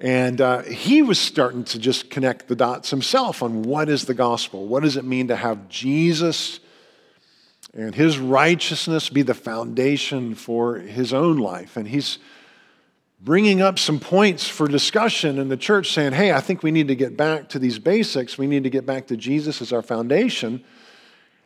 And 0.00 0.40
uh, 0.40 0.62
he 0.62 1.02
was 1.02 1.18
starting 1.18 1.64
to 1.64 1.78
just 1.78 2.08
connect 2.08 2.48
the 2.48 2.56
dots 2.56 2.88
himself 2.88 3.42
on 3.42 3.64
what 3.64 3.88
is 3.90 4.06
the 4.06 4.14
gospel? 4.14 4.66
What 4.66 4.82
does 4.82 4.96
it 4.96 5.04
mean 5.04 5.28
to 5.28 5.36
have 5.36 5.68
Jesus 5.68 6.60
and 7.74 7.94
his 7.94 8.18
righteousness 8.18 9.10
be 9.10 9.22
the 9.22 9.34
foundation 9.34 10.34
for 10.34 10.78
his 10.78 11.12
own 11.12 11.36
life? 11.36 11.76
And 11.76 11.88
he's 11.88 12.18
bringing 13.20 13.60
up 13.60 13.78
some 13.78 13.98
points 13.98 14.46
for 14.46 14.68
discussion 14.68 15.38
in 15.38 15.48
the 15.48 15.56
church 15.56 15.92
saying, 15.92 16.12
hey, 16.12 16.32
I 16.32 16.40
think 16.40 16.62
we 16.62 16.70
need 16.70 16.88
to 16.88 16.94
get 16.94 17.16
back 17.16 17.48
to 17.50 17.58
these 17.58 17.78
basics. 17.78 18.38
We 18.38 18.46
need 18.46 18.62
to 18.64 18.70
get 18.70 18.86
back 18.86 19.08
to 19.08 19.16
Jesus 19.16 19.60
as 19.60 19.72
our 19.72 19.82
foundation. 19.82 20.64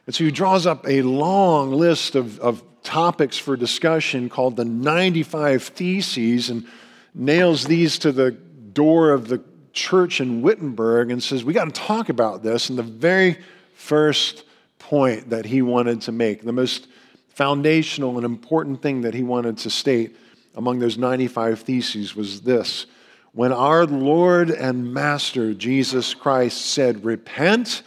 And 0.07 0.15
so 0.15 0.25
he 0.25 0.31
draws 0.31 0.67
up 0.67 0.87
a 0.87 1.03
long 1.03 1.73
list 1.73 2.15
of, 2.15 2.39
of 2.41 2.63
topics 2.83 3.39
for 3.39 3.57
discussion 3.57 4.29
called 4.29 4.57
the 4.57 4.65
95 4.65 5.63
Theses 5.63 6.51
and 6.51 6.67
nails 7.15 7.65
these 7.65 7.99
to 8.01 8.13
the 8.13 8.33
door 8.33 9.11
of 9.11 9.29
the 9.29 9.43
church 9.73 10.21
in 10.21 10.43
Wittenberg 10.43 11.11
and 11.11 11.23
says, 11.23 11.45
we 11.45 11.55
got 11.55 11.65
to 11.65 11.81
talk 11.81 12.09
about 12.09 12.43
this. 12.43 12.69
And 12.69 12.79
the 12.79 12.83
very 12.83 13.39
first 13.75 14.45
point 14.79 15.31
that 15.31 15.47
he 15.47 15.63
wanted 15.63 16.03
to 16.03 16.13
make, 16.13 16.43
the 16.43 16.53
most 16.53 16.89
foundational 17.29 18.17
and 18.17 18.27
important 18.27 18.83
thing 18.83 19.03
that 19.03 19.15
he 19.15 19.23
wanted 19.23 19.57
to 19.59 19.71
state, 19.71 20.17
among 20.55 20.79
those 20.79 20.99
95 20.99 21.61
theses 21.61 22.15
was 22.15 22.43
this 22.43 22.87
When 23.33 23.53
our 23.53 23.87
Lord 23.87 24.51
and 24.51 24.93
Master 24.93 25.55
Jesus 25.55 26.15
Christ 26.15 26.67
said, 26.67 27.05
Repent, 27.05 27.83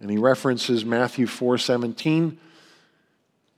and 0.00 0.10
he 0.10 0.18
references 0.18 0.84
Matthew 0.84 1.26
4 1.26 1.58
17, 1.58 2.38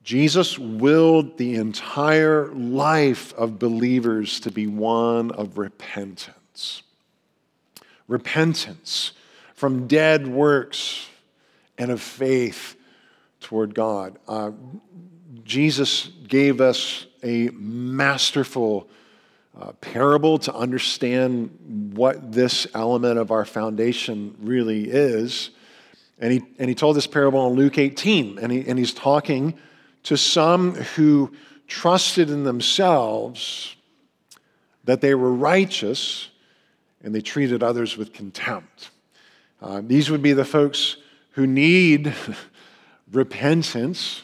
Jesus 0.02 0.58
willed 0.58 1.36
the 1.36 1.56
entire 1.56 2.46
life 2.48 3.34
of 3.34 3.58
believers 3.58 4.40
to 4.40 4.50
be 4.50 4.66
one 4.66 5.30
of 5.32 5.58
repentance. 5.58 6.82
Repentance 8.08 9.12
from 9.54 9.86
dead 9.86 10.26
works 10.26 11.06
and 11.76 11.90
of 11.90 12.00
faith 12.00 12.76
toward 13.40 13.74
God. 13.74 14.18
Uh, 14.26 14.52
Jesus 15.44 16.10
gave 16.26 16.60
us 16.60 17.06
a 17.22 17.48
masterful 17.52 18.88
uh, 19.60 19.72
parable 19.80 20.38
to 20.38 20.54
understand 20.54 21.92
what 21.94 22.32
this 22.32 22.66
element 22.74 23.18
of 23.18 23.30
our 23.30 23.44
foundation 23.44 24.34
really 24.40 24.88
is. 24.88 25.50
And 26.18 26.32
he, 26.32 26.42
and 26.58 26.68
he 26.68 26.74
told 26.74 26.96
this 26.96 27.06
parable 27.06 27.46
in 27.48 27.54
Luke 27.54 27.78
18, 27.78 28.38
and, 28.38 28.52
he, 28.52 28.66
and 28.68 28.78
he's 28.78 28.94
talking 28.94 29.58
to 30.04 30.16
some 30.16 30.74
who 30.74 31.32
trusted 31.66 32.30
in 32.30 32.44
themselves 32.44 33.76
that 34.84 35.00
they 35.00 35.14
were 35.14 35.32
righteous 35.32 36.28
and 37.02 37.14
they 37.14 37.20
treated 37.20 37.62
others 37.62 37.96
with 37.96 38.12
contempt. 38.12 38.90
Uh, 39.62 39.80
these 39.84 40.10
would 40.10 40.22
be 40.22 40.32
the 40.32 40.44
folks 40.44 40.96
who 41.32 41.46
need 41.46 42.14
repentance 43.12 44.22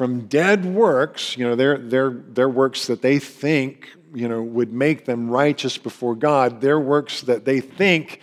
from 0.00 0.20
dead 0.28 0.64
works, 0.64 1.36
you 1.36 1.46
know, 1.46 1.54
their, 1.54 1.76
their, 1.76 2.08
their 2.08 2.48
works 2.48 2.86
that 2.86 3.02
they 3.02 3.18
think, 3.18 3.90
you 4.14 4.26
know, 4.26 4.40
would 4.40 4.72
make 4.72 5.04
them 5.04 5.28
righteous 5.28 5.76
before 5.76 6.14
God, 6.14 6.62
their 6.62 6.80
works 6.80 7.20
that 7.20 7.44
they 7.44 7.60
think 7.60 8.22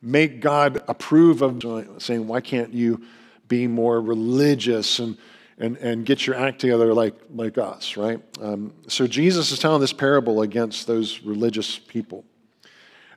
make 0.00 0.40
God 0.40 0.82
approve 0.88 1.42
of, 1.42 2.02
saying, 2.02 2.26
why 2.26 2.40
can't 2.40 2.72
you 2.72 3.02
be 3.48 3.66
more 3.66 4.00
religious 4.00 4.98
and, 4.98 5.18
and, 5.58 5.76
and 5.76 6.06
get 6.06 6.26
your 6.26 6.36
act 6.36 6.58
together 6.58 6.94
like, 6.94 7.16
like 7.34 7.58
us, 7.58 7.98
right? 7.98 8.18
Um, 8.40 8.72
so 8.88 9.06
Jesus 9.06 9.52
is 9.52 9.58
telling 9.58 9.82
this 9.82 9.92
parable 9.92 10.40
against 10.40 10.86
those 10.86 11.20
religious 11.20 11.78
people. 11.78 12.24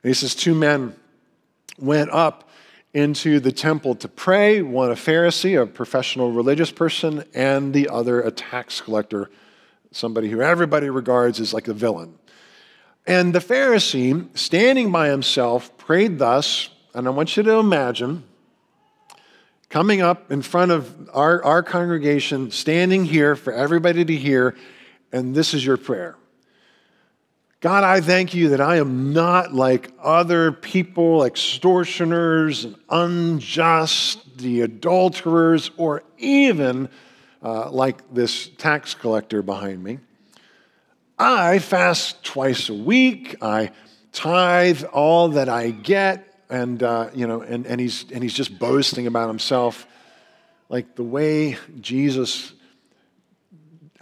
And 0.02 0.10
he 0.10 0.12
says, 0.12 0.34
Two 0.34 0.54
men 0.54 0.94
went 1.78 2.10
up 2.10 2.50
into 2.94 3.40
the 3.40 3.50
temple 3.52 3.96
to 3.96 4.08
pray 4.08 4.62
one 4.62 4.90
a 4.90 4.94
Pharisee, 4.94 5.60
a 5.60 5.66
professional 5.66 6.30
religious 6.30 6.70
person, 6.70 7.24
and 7.34 7.74
the 7.74 7.88
other 7.88 8.20
a 8.20 8.30
tax 8.30 8.80
collector, 8.80 9.30
somebody 9.90 10.30
who 10.30 10.40
everybody 10.40 10.88
regards 10.88 11.40
as 11.40 11.52
like 11.52 11.66
a 11.66 11.74
villain. 11.74 12.16
And 13.06 13.34
the 13.34 13.40
Pharisee, 13.40 14.26
standing 14.38 14.92
by 14.92 15.08
himself, 15.08 15.76
prayed 15.76 16.18
thus, 16.18 16.70
and 16.94 17.06
I 17.06 17.10
want 17.10 17.36
you 17.36 17.42
to 17.42 17.54
imagine 17.54 18.22
coming 19.68 20.00
up 20.00 20.30
in 20.30 20.40
front 20.40 20.70
of 20.70 21.10
our, 21.12 21.42
our 21.42 21.62
congregation, 21.62 22.52
standing 22.52 23.04
here 23.04 23.34
for 23.34 23.52
everybody 23.52 24.04
to 24.04 24.16
hear, 24.16 24.54
and 25.12 25.34
this 25.34 25.52
is 25.52 25.66
your 25.66 25.76
prayer. 25.76 26.16
God, 27.64 27.82
I 27.82 28.02
thank 28.02 28.34
you 28.34 28.50
that 28.50 28.60
I 28.60 28.76
am 28.76 29.14
not 29.14 29.54
like 29.54 29.90
other 29.98 30.52
people, 30.52 31.24
extortioners 31.24 32.66
and 32.66 32.76
unjust, 32.90 34.36
the 34.36 34.60
adulterers, 34.60 35.70
or 35.78 36.02
even 36.18 36.90
uh, 37.42 37.70
like 37.70 38.12
this 38.12 38.48
tax 38.58 38.92
collector 38.92 39.40
behind 39.40 39.82
me. 39.82 39.98
I 41.18 41.58
fast 41.58 42.22
twice 42.22 42.68
a 42.68 42.74
week. 42.74 43.36
I 43.40 43.70
tithe 44.12 44.84
all 44.92 45.30
that 45.30 45.48
I 45.48 45.70
get 45.70 46.44
and, 46.50 46.82
uh, 46.82 47.08
you 47.14 47.26
know, 47.26 47.40
and, 47.40 47.66
and, 47.66 47.80
he's, 47.80 48.04
and 48.12 48.22
he's 48.22 48.34
just 48.34 48.58
boasting 48.58 49.06
about 49.06 49.28
himself. 49.28 49.86
Like 50.68 50.96
the 50.96 51.02
way 51.02 51.56
Jesus 51.80 52.52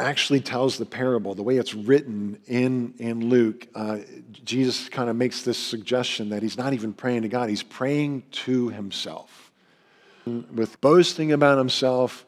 actually 0.03 0.41
tells 0.41 0.77
the 0.77 0.85
parable, 0.85 1.35
the 1.35 1.43
way 1.43 1.57
it's 1.57 1.75
written 1.75 2.39
in, 2.47 2.95
in 2.99 3.29
Luke, 3.29 3.67
uh, 3.75 3.99
Jesus 4.45 4.89
kind 4.89 5.09
of 5.09 5.17
makes 5.17 5.43
this 5.43 5.57
suggestion 5.57 6.31
that 6.31 6.43
he's 6.43 6.59
not 6.59 6.73
even 6.73 6.93
praying 6.93 7.23
to 7.23 7.29
God, 7.29 7.49
he's 7.49 7.63
praying 7.63 8.25
to 8.33 8.69
himself. 8.69 9.51
With 10.27 10.81
boasting 10.81 11.33
about 11.33 11.59
himself, 11.59 12.25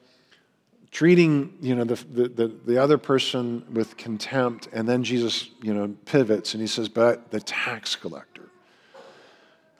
treating 0.90 1.57
you 1.61 1.75
know, 1.75 1.85
the, 1.85 2.28
the, 2.28 2.49
the, 2.64 2.78
other 2.78 2.99
person 2.99 3.64
with 3.73 3.97
contempt, 3.97 4.69
and 4.73 4.88
then 4.88 5.04
Jesus 5.04 5.50
you 5.62 5.75
know, 5.75 5.95
pivots 6.04 6.54
and 6.54 6.61
he 6.61 6.66
says, 6.66 6.88
But 6.88 7.31
the 7.31 7.40
tax 7.40 7.95
collector 7.95 8.49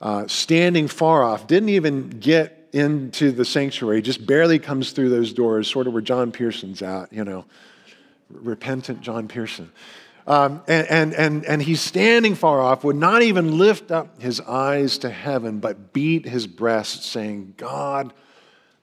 uh, 0.01 0.27
standing 0.27 0.87
far 0.87 1.23
off, 1.23 1.47
didn't 1.47 1.69
even 1.69 2.09
get 2.09 2.69
into 2.73 3.31
the 3.31 3.45
sanctuary, 3.45 4.01
just 4.01 4.25
barely 4.25 4.59
comes 4.59 4.91
through 4.91 5.09
those 5.09 5.31
doors, 5.31 5.69
sort 5.69 5.87
of 5.87 5.93
where 5.93 6.01
John 6.01 6.31
Pearson's 6.31 6.81
at, 6.81 7.11
you 7.11 7.23
know, 7.23 7.45
repentant 8.29 9.01
John 9.01 9.27
Pearson. 9.27 9.71
Um, 10.27 10.63
and, 10.67 10.87
and, 10.87 11.13
and, 11.13 11.45
and 11.45 11.61
he's 11.61 11.81
standing 11.81 12.33
far 12.33 12.59
off, 12.59 12.83
would 12.83 12.95
not 12.95 13.21
even 13.21 13.59
lift 13.59 13.91
up 13.91 14.19
his 14.19 14.41
eyes 14.41 14.97
to 14.99 15.09
heaven, 15.09 15.59
but 15.59 15.93
beat 15.93 16.25
his 16.25 16.47
breast, 16.47 17.03
saying, 17.03 17.53
God, 17.57 18.11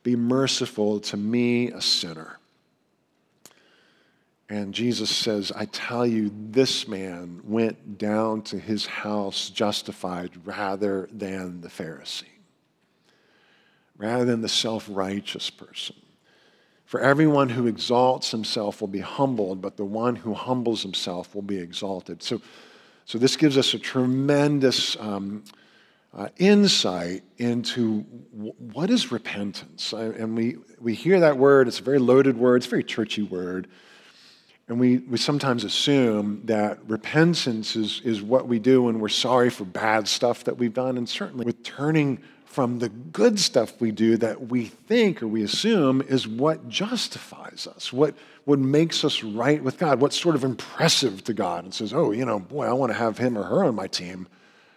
be 0.04 0.14
merciful 0.14 1.00
to 1.00 1.16
me, 1.16 1.72
a 1.72 1.80
sinner. 1.80 2.38
And 4.48 4.74
Jesus 4.74 5.10
says, 5.10 5.50
I 5.50 5.64
tell 5.64 6.06
you, 6.06 6.30
this 6.50 6.86
man 6.86 7.40
went 7.42 7.96
down 7.98 8.42
to 8.42 8.58
his 8.58 8.84
house 8.84 9.48
justified 9.48 10.30
rather 10.44 11.08
than 11.10 11.62
the 11.62 11.68
Pharisee, 11.68 12.24
rather 13.96 14.26
than 14.26 14.42
the 14.42 14.48
self 14.48 14.86
righteous 14.90 15.48
person. 15.48 15.96
For 16.92 17.00
everyone 17.00 17.48
who 17.48 17.68
exalts 17.68 18.32
himself 18.32 18.82
will 18.82 18.88
be 18.88 19.00
humbled, 19.00 19.62
but 19.62 19.78
the 19.78 19.84
one 19.84 20.14
who 20.14 20.34
humbles 20.34 20.82
himself 20.82 21.34
will 21.34 21.40
be 21.40 21.56
exalted. 21.56 22.22
So, 22.22 22.42
so 23.06 23.16
this 23.16 23.34
gives 23.34 23.56
us 23.56 23.72
a 23.72 23.78
tremendous 23.78 24.94
um, 25.00 25.42
uh, 26.12 26.28
insight 26.36 27.22
into 27.38 28.02
w- 28.36 28.52
what 28.74 28.90
is 28.90 29.10
repentance. 29.10 29.94
I, 29.94 30.02
and 30.02 30.36
we, 30.36 30.58
we 30.82 30.92
hear 30.92 31.18
that 31.20 31.38
word, 31.38 31.66
it's 31.66 31.80
a 31.80 31.82
very 31.82 31.98
loaded 31.98 32.36
word, 32.36 32.56
it's 32.56 32.66
a 32.66 32.68
very 32.68 32.84
churchy 32.84 33.22
word. 33.22 33.68
And 34.68 34.78
we, 34.78 34.98
we 34.98 35.16
sometimes 35.16 35.64
assume 35.64 36.42
that 36.44 36.78
repentance 36.86 37.74
is, 37.74 38.02
is 38.04 38.20
what 38.20 38.48
we 38.48 38.58
do 38.58 38.82
when 38.82 39.00
we're 39.00 39.08
sorry 39.08 39.48
for 39.48 39.64
bad 39.64 40.06
stuff 40.06 40.44
that 40.44 40.58
we've 40.58 40.74
done. 40.74 40.98
And 40.98 41.08
certainly 41.08 41.46
with 41.46 41.62
turning 41.62 42.20
from 42.52 42.80
the 42.80 42.90
good 42.90 43.40
stuff 43.40 43.80
we 43.80 43.90
do 43.90 44.18
that 44.18 44.48
we 44.50 44.66
think 44.66 45.22
or 45.22 45.26
we 45.26 45.42
assume 45.42 46.02
is 46.02 46.28
what 46.28 46.68
justifies 46.68 47.66
us, 47.66 47.92
what, 47.92 48.14
what 48.44 48.58
makes 48.58 49.04
us 49.04 49.22
right 49.22 49.62
with 49.62 49.78
God, 49.78 50.00
what's 50.00 50.20
sort 50.20 50.34
of 50.34 50.44
impressive 50.44 51.24
to 51.24 51.32
God 51.32 51.64
and 51.64 51.72
says, 51.72 51.94
oh, 51.94 52.12
you 52.12 52.26
know, 52.26 52.38
boy, 52.38 52.66
I 52.66 52.72
want 52.74 52.92
to 52.92 52.98
have 52.98 53.16
him 53.16 53.38
or 53.38 53.44
her 53.44 53.64
on 53.64 53.74
my 53.74 53.86
team. 53.86 54.28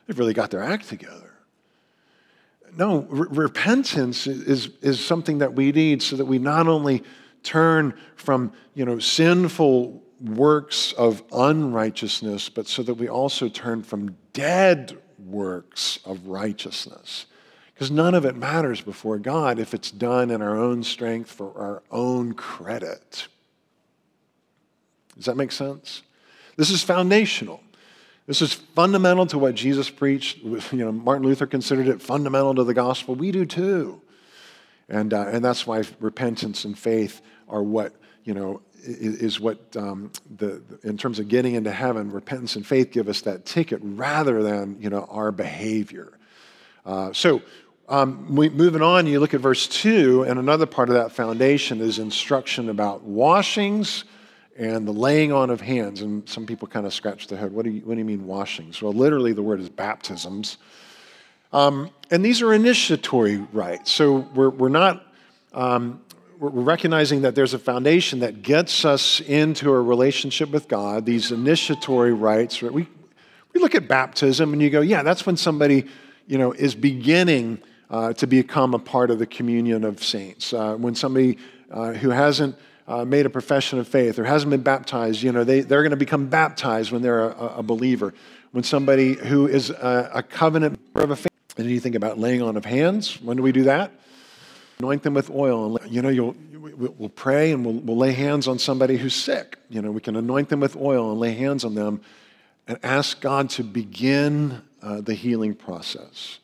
They've 0.08 0.17
really 0.17 0.34
got 0.34 0.51
their 0.51 0.63
act 0.63 0.88
together. 0.88 1.34
No, 2.77 3.01
repentance 3.10 4.25
is, 4.25 4.70
is 4.82 5.03
something 5.03 5.39
that 5.39 5.53
we 5.53 5.74
need 5.74 6.01
so 6.01 6.15
that 6.15 6.25
we 6.25 6.39
not 6.39 6.70
only 6.70 7.03
turn 7.44 7.94
from 8.15 8.53
you 8.74 8.86
know, 8.86 9.00
sinful 9.00 10.01
works 10.22 10.94
of 10.94 11.24
unrighteousness, 11.34 12.48
but 12.48 12.67
so 12.67 12.84
that 12.84 12.94
we 12.94 13.10
also 13.10 13.50
turn 13.50 13.84
from 13.84 14.15
dead 14.32 14.98
works 15.20 16.00
of 16.05 16.27
righteousness. 16.27 17.25
Because 17.75 17.91
none 17.91 18.15
of 18.15 18.24
it 18.24 18.38
matters 18.38 18.79
before 18.79 19.20
God 19.20 19.60
if 19.60 19.74
it's 19.74 19.91
done 19.91 20.32
in 20.32 20.41
our 20.41 20.58
own 20.58 20.82
strength 20.82 21.29
for 21.29 21.51
our 21.60 21.84
own 21.91 22.34
credit. 22.34 23.27
Does 25.17 25.25
that 25.25 25.36
make 25.36 25.51
sense? 25.51 26.01
This 26.55 26.70
is 26.70 26.82
foundational. 26.84 27.62
This 28.27 28.41
is 28.41 28.53
fundamental 28.53 29.25
to 29.27 29.38
what 29.38 29.55
Jesus 29.55 29.89
preached. 29.89 30.39
You 30.72 30.86
know, 30.86 30.91
Martin 30.94 31.27
Luther 31.27 31.46
considered 31.46 31.89
it 31.89 32.01
fundamental 32.01 32.55
to 32.55 32.63
the 32.63 32.74
gospel. 32.74 33.13
We 33.13 33.32
do 33.32 33.46
too. 33.46 34.01
And, 34.88 35.13
uh, 35.13 35.27
and 35.27 35.44
that's 35.44 35.67
why 35.67 35.84
repentance 36.00 36.63
and 36.63 36.77
faith 36.79 37.22
are 37.50 37.62
what, 37.62 37.94
you 38.24 38.34
know, 38.34 38.62
is, 38.84 39.39
what, 39.39 39.60
um, 39.75 40.12
the, 40.38 40.62
in 40.84 40.98
terms 40.98 41.20
of 41.20 41.27
getting 41.27 41.55
into 41.55 41.72
heaven, 41.72 42.12
repentance 42.12 42.55
and 42.55 42.65
faith 42.65 42.91
give 42.91 43.10
us 43.10 43.22
that 43.22 43.46
ticket 43.46 43.79
rather 43.82 44.44
than, 44.44 44.77
you 44.79 44.89
know, 44.89 45.08
our 45.10 45.32
behavior. 45.32 46.13
Uh, 46.86 47.12
so, 47.12 47.41
um, 47.88 48.25
moving 48.30 48.82
on, 48.82 49.06
you 49.06 49.20
look 49.20 49.34
at 49.34 49.42
verse 49.42 49.68
2, 49.68 50.24
and 50.24 50.39
another 50.39 50.65
part 50.65 50.89
of 50.89 50.96
that 50.96 51.12
foundation 51.12 51.82
is 51.82 52.00
instruction 52.00 52.70
about 52.70 53.04
washings 53.04 54.06
and 54.58 54.88
the 54.88 54.92
laying 54.92 55.32
on 55.32 55.50
of 55.50 55.62
hands. 55.62 56.01
And 56.01 56.27
some 56.27 56.46
people 56.46 56.68
kind 56.68 56.86
of 56.86 56.94
scratch 56.94 57.27
their 57.27 57.38
head. 57.38 57.51
What 57.51 57.65
do 57.65 57.72
you, 57.72 57.82
what 57.82 57.94
do 57.94 58.00
you 58.00 58.06
mean 58.06 58.25
washings? 58.25 58.82
Well, 58.82 58.94
literally, 58.94 59.34
the 59.34 59.44
word 59.44 59.60
is 59.60 59.70
baptisms. 59.70 60.58
Um, 61.54 61.92
and 62.10 62.25
these 62.25 62.42
are 62.42 62.54
initiatory 62.54 63.38
rites. 63.54 63.92
So 63.92 64.27
we're, 64.34 64.50
we're 64.50 64.70
not 64.70 65.06
um, 65.54 66.01
we're 66.39 66.50
recognizing 66.50 67.22
that 67.22 67.36
there's 67.36 67.54
a 67.54 67.60
foundation 67.60 68.20
that 68.20 68.42
gets 68.42 68.84
us 68.84 69.22
into 69.22 69.72
a 69.72 69.82
relationship 69.82 70.50
with 70.50 70.68
God, 70.68 71.06
these 71.06 71.32
initiatory 71.32 72.13
rites. 72.13 72.62
We, 72.62 72.88
we 73.54 73.62
look 73.62 73.74
at 73.74 73.88
baptism 73.88 74.51
and 74.51 74.62
you 74.62 74.70
go, 74.70 74.82
yeah, 74.82 75.01
that's 75.01 75.25
when 75.25 75.38
somebody 75.38 75.86
you 76.27 76.38
know, 76.38 76.51
is 76.51 76.75
beginning 76.75 77.62
uh, 77.96 78.12
to 78.12 78.28
become 78.28 78.74
a 78.74 78.80
part 78.80 79.10
of 79.10 79.20
the 79.20 79.25
communion 79.25 79.86
of 79.86 80.04
saints. 80.04 80.52
Uh, 80.52 80.75
when 80.75 80.96
somebody 80.96 81.38
uh, 81.72 81.94
who 81.94 82.10
hasn't 82.10 82.54
uh, 82.90 83.06
made 83.06 83.25
a 83.25 83.30
profession 83.30 83.80
of 83.80 83.88
faith 83.88 84.20
or 84.20 84.25
hasn't 84.25 84.50
been 84.50 84.62
baptized, 84.62 85.24
you 85.24 85.32
know, 85.32 85.46
they, 85.46 85.62
they're 85.62 85.82
going 85.82 85.92
to 85.92 86.06
become 86.08 86.28
baptized 86.28 86.92
when 86.92 87.02
they're 87.02 87.30
a, 87.30 87.60
a 87.60 87.64
believer. 87.64 88.14
When 88.52 88.66
somebody 88.66 89.14
who 89.14 89.48
is 89.48 89.70
a, 89.70 90.12
a 90.14 90.24
covenant 90.24 90.78
of 90.96 91.12
a 91.12 91.16
faith, 91.16 91.32
and 91.58 91.70
you 91.70 91.80
think 91.80 91.96
about 91.96 92.20
laying 92.20 92.42
on 92.42 92.58
of 92.58 92.66
hands, 92.66 93.22
when 93.22 93.38
do 93.38 93.44
we 93.44 93.54
do 93.54 93.64
that? 93.64 93.92
Anoint 94.80 95.04
them 95.04 95.14
with 95.14 95.30
oil. 95.30 95.78
And, 95.78 95.90
you 95.90 96.02
know, 96.02 96.10
you'll, 96.10 96.36
we'll 96.98 97.08
pray 97.08 97.54
and 97.54 97.66
we'll, 97.66 97.75
we'll 97.75 97.98
lay 97.98 98.12
hands 98.12 98.46
on 98.46 98.60
somebody 98.60 98.98
who's 98.98 99.16
sick. 99.16 99.58
You 99.70 99.82
know, 99.82 99.92
we 99.92 100.02
can 100.02 100.18
anoint 100.18 100.50
them 100.50 100.60
with 100.60 100.75
oil 100.75 101.12
and 101.12 101.20
lay 101.20 101.34
hands 101.34 101.64
on 101.64 101.75
them 101.75 102.02
and 102.68 102.78
ask 102.84 103.22
God 103.22 103.50
to 103.52 103.64
begin 103.64 104.62
uh, 104.82 105.00
the 105.00 105.14
healing 105.14 105.56
process. 105.56 106.40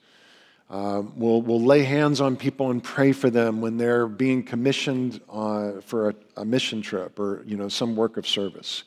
Uh, 0.72 1.04
we'll, 1.18 1.42
we'll 1.42 1.62
lay 1.62 1.84
hands 1.84 2.22
on 2.22 2.38
people 2.38 2.72
and 2.72 2.82
pray 2.82 3.12
for 3.12 3.30
them 3.30 3.60
when 3.60 3.75
they're 3.75 4.08
being 4.08 4.42
commissioned 4.42 5.20
uh, 5.30 5.74
for 5.82 6.12
a, 6.12 6.16
a, 6.38 6.46
mission 6.46 6.82
trip 6.82 7.20
or 7.20 7.44
you 7.46 7.58
know, 7.58 7.68
some 7.68 7.94
work 7.94 8.16
of 8.16 8.25
service. 8.25 8.86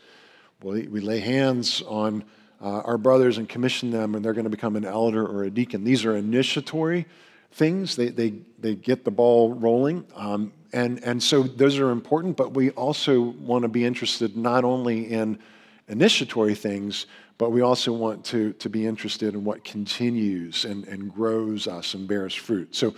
we 0.62 0.88
we 0.88 1.00
lay 1.00 1.20
hands 1.20 1.82
on 1.82 2.24
uh, 2.62 2.80
our 2.80 2.96
brothers 2.96 3.36
and 3.36 3.50
commission 3.50 3.90
them, 3.90 4.14
and 4.14 4.24
they're 4.24 4.32
going 4.32 4.44
to 4.44 4.50
become 4.50 4.76
an 4.76 4.86
elder 4.86 5.26
or 5.26 5.44
a 5.44 5.50
deacon. 5.50 5.84
These 5.84 6.06
are 6.06 6.16
initiatory 6.16 7.04
things, 7.52 7.96
they, 7.96 8.08
they, 8.08 8.34
they 8.58 8.74
get 8.74 9.04
the 9.04 9.10
ball 9.10 9.52
rolling. 9.52 10.06
Um, 10.16 10.52
and, 10.72 11.04
and 11.04 11.22
so 11.22 11.42
those 11.42 11.78
are 11.78 11.90
important, 11.90 12.36
but 12.36 12.52
we 12.52 12.70
also 12.70 13.20
want 13.20 13.62
to 13.62 13.68
be 13.68 13.84
interested 13.84 14.36
not 14.36 14.64
only 14.64 15.12
in 15.12 15.38
initiatory 15.86 16.54
things, 16.54 17.06
but 17.38 17.50
we 17.50 17.60
also 17.60 17.92
want 17.92 18.24
to, 18.26 18.52
to 18.54 18.68
be 18.68 18.86
interested 18.86 19.34
in 19.34 19.44
what 19.44 19.64
continues 19.64 20.64
and, 20.64 20.86
and 20.86 21.12
grows 21.12 21.66
us 21.66 21.94
and 21.94 22.06
bears 22.06 22.34
fruit. 22.34 22.74
So, 22.74 22.94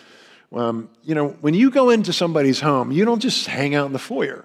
um, 0.52 0.90
you 1.02 1.14
know, 1.14 1.31
when 1.40 1.55
you 1.55 1.71
go 1.71 1.90
into 1.90 2.12
somebody's 2.12 2.61
home, 2.61 2.93
you 2.93 3.05
don't 3.05 3.21
just 3.21 3.47
hang 3.47 3.75
out 3.75 3.87
in 3.87 3.93
the 3.93 3.99
foyer. 3.99 4.45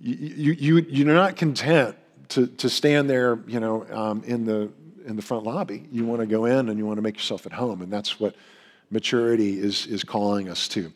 You, 0.00 0.52
you, 0.52 0.76
you, 0.88 1.10
are 1.10 1.14
not 1.14 1.36
content 1.36 1.96
to, 2.30 2.46
to 2.46 2.68
stand 2.68 3.08
there, 3.08 3.38
you 3.46 3.60
know, 3.60 3.86
um, 3.90 4.24
in, 4.24 4.44
the, 4.44 4.70
in 5.06 5.16
the 5.16 5.22
front 5.22 5.44
lobby. 5.44 5.86
You 5.92 6.04
want 6.04 6.20
to 6.20 6.26
go 6.26 6.46
in 6.46 6.68
and 6.68 6.78
you 6.78 6.86
want 6.86 6.98
to 6.98 7.02
make 7.02 7.16
yourself 7.16 7.46
at 7.46 7.52
home, 7.52 7.82
and 7.82 7.92
that's 7.92 8.18
what 8.18 8.34
maturity 8.90 9.58
is, 9.58 9.86
is 9.86 10.04
calling 10.04 10.48
us 10.48 10.68
to. 10.68 10.92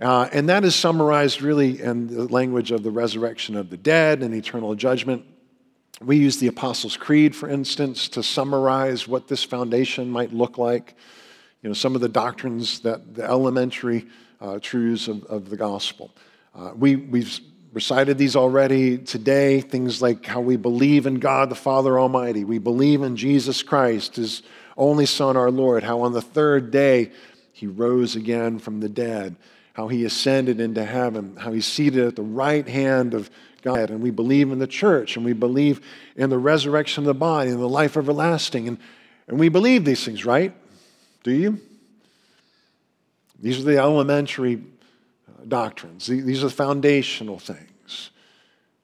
Uh, 0.00 0.28
and 0.32 0.48
that 0.48 0.64
is 0.64 0.74
summarized 0.74 1.42
really 1.42 1.80
in 1.82 2.06
the 2.06 2.24
language 2.24 2.70
of 2.70 2.82
the 2.82 2.90
resurrection 2.90 3.54
of 3.54 3.70
the 3.70 3.76
dead 3.76 4.22
and 4.22 4.34
eternal 4.34 4.74
judgment. 4.74 5.24
We 6.02 6.16
use 6.16 6.38
the 6.38 6.46
Apostles' 6.46 6.96
Creed, 6.96 7.36
for 7.36 7.46
instance, 7.46 8.08
to 8.10 8.22
summarize 8.22 9.06
what 9.06 9.28
this 9.28 9.44
foundation 9.44 10.10
might 10.10 10.32
look 10.32 10.56
like. 10.56 10.94
You 11.60 11.68
know, 11.68 11.74
some 11.74 11.94
of 11.94 12.00
the 12.00 12.08
doctrines 12.08 12.80
that 12.80 13.14
the 13.14 13.24
elementary 13.24 14.06
uh, 14.40 14.60
truths 14.62 15.08
of, 15.08 15.24
of, 15.24 15.50
the 15.50 15.58
gospel. 15.58 16.10
Uh, 16.54 16.72
we, 16.74 16.96
we've 16.96 17.38
recited 17.74 18.16
these 18.16 18.34
already 18.34 18.96
today, 18.96 19.60
things 19.60 20.00
like 20.00 20.24
how 20.24 20.40
we 20.40 20.56
believe 20.56 21.06
in 21.06 21.16
God 21.16 21.50
the 21.50 21.54
Father 21.54 22.00
Almighty. 22.00 22.44
We 22.44 22.56
believe 22.56 23.02
in 23.02 23.14
Jesus 23.14 23.62
Christ, 23.62 24.16
his 24.16 24.42
only 24.78 25.04
Son, 25.04 25.36
our 25.36 25.50
Lord, 25.50 25.82
how 25.82 26.00
on 26.00 26.14
the 26.14 26.22
third 26.22 26.70
day 26.70 27.12
he 27.52 27.66
rose 27.66 28.16
again 28.16 28.58
from 28.58 28.80
the 28.80 28.88
dead, 28.88 29.36
how 29.74 29.88
he 29.88 30.06
ascended 30.06 30.60
into 30.60 30.82
heaven, 30.82 31.36
how 31.36 31.52
he's 31.52 31.66
seated 31.66 32.06
at 32.06 32.16
the 32.16 32.22
right 32.22 32.66
hand 32.66 33.12
of 33.12 33.30
God, 33.62 33.90
and 33.90 34.00
we 34.00 34.10
believe 34.10 34.50
in 34.50 34.58
the 34.58 34.66
church, 34.66 35.16
and 35.16 35.24
we 35.24 35.32
believe 35.32 35.80
in 36.16 36.30
the 36.30 36.38
resurrection 36.38 37.02
of 37.02 37.06
the 37.06 37.14
body 37.14 37.50
and 37.50 37.60
the 37.60 37.68
life 37.68 37.96
everlasting. 37.96 38.68
And, 38.68 38.78
and 39.28 39.38
we 39.38 39.48
believe 39.48 39.84
these 39.84 40.04
things, 40.04 40.24
right? 40.24 40.54
Do 41.22 41.32
you? 41.32 41.60
These 43.40 43.60
are 43.60 43.64
the 43.64 43.78
elementary 43.78 44.62
uh, 45.28 45.44
doctrines, 45.48 46.06
these 46.06 46.42
are 46.42 46.48
the 46.48 46.54
foundational 46.54 47.38
things. 47.38 48.10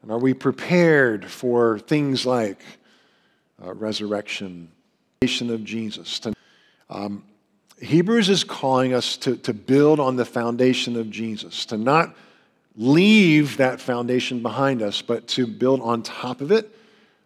And 0.03 0.11
are 0.11 0.19
we 0.19 0.35
prepared 0.35 1.27
for 1.27 1.79
things 1.79 2.25
like 2.25 2.61
uh, 3.65 3.75
resurrection, 3.75 4.71
of 5.23 5.65
Jesus? 5.65 6.21
Um, 6.89 7.25
Hebrews 7.81 8.29
is 8.29 8.45
calling 8.45 8.95
us 8.95 9.17
to, 9.19 9.37
to 9.39 9.53
build 9.53 9.99
on 9.99 10.17
the 10.17 10.25
foundation 10.25 10.97
of 10.97 11.11
Jesus, 11.11 11.67
to 11.67 11.77
not 11.77 12.15
leave 12.77 13.57
that 13.57 13.81
foundation 13.81 14.43
behind 14.43 14.83
us, 14.83 15.03
but 15.03 15.27
to 15.29 15.47
build 15.47 15.81
on 15.81 16.03
top 16.03 16.41
of 16.41 16.53
it 16.53 16.71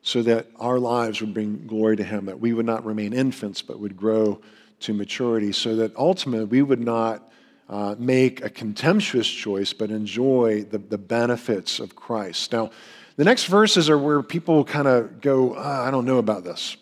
so 0.02 0.22
that 0.22 0.46
our 0.56 0.78
lives 0.78 1.20
would 1.20 1.34
bring 1.34 1.66
glory 1.66 1.96
to 1.96 2.04
Him, 2.04 2.26
that 2.26 2.40
we 2.40 2.52
would 2.52 2.66
not 2.66 2.84
remain 2.84 3.12
infants, 3.12 3.60
but 3.60 3.78
would 3.78 3.96
grow 3.96 4.40
to 4.80 4.94
maturity, 4.94 5.52
so 5.52 5.76
that 5.76 5.94
ultimately 5.96 6.46
we 6.46 6.62
would 6.62 6.80
not 6.80 7.30
uh, 7.68 7.94
make 7.98 8.42
a 8.42 8.50
contemptuous 8.50 9.28
choice, 9.28 9.72
but 9.72 9.90
enjoy 9.90 10.64
the, 10.64 10.78
the 10.78 10.98
benefits 10.98 11.78
of 11.78 11.94
Christ. 11.94 12.52
Now, 12.52 12.70
the 13.16 13.24
next 13.24 13.44
verses 13.44 13.90
are 13.90 13.98
where 13.98 14.22
people 14.22 14.64
kind 14.64 14.88
of 14.88 15.20
go, 15.20 15.54
oh, 15.54 15.60
I 15.60 15.90
don't 15.90 16.06
know 16.06 16.18
about 16.18 16.44
this. 16.44 16.76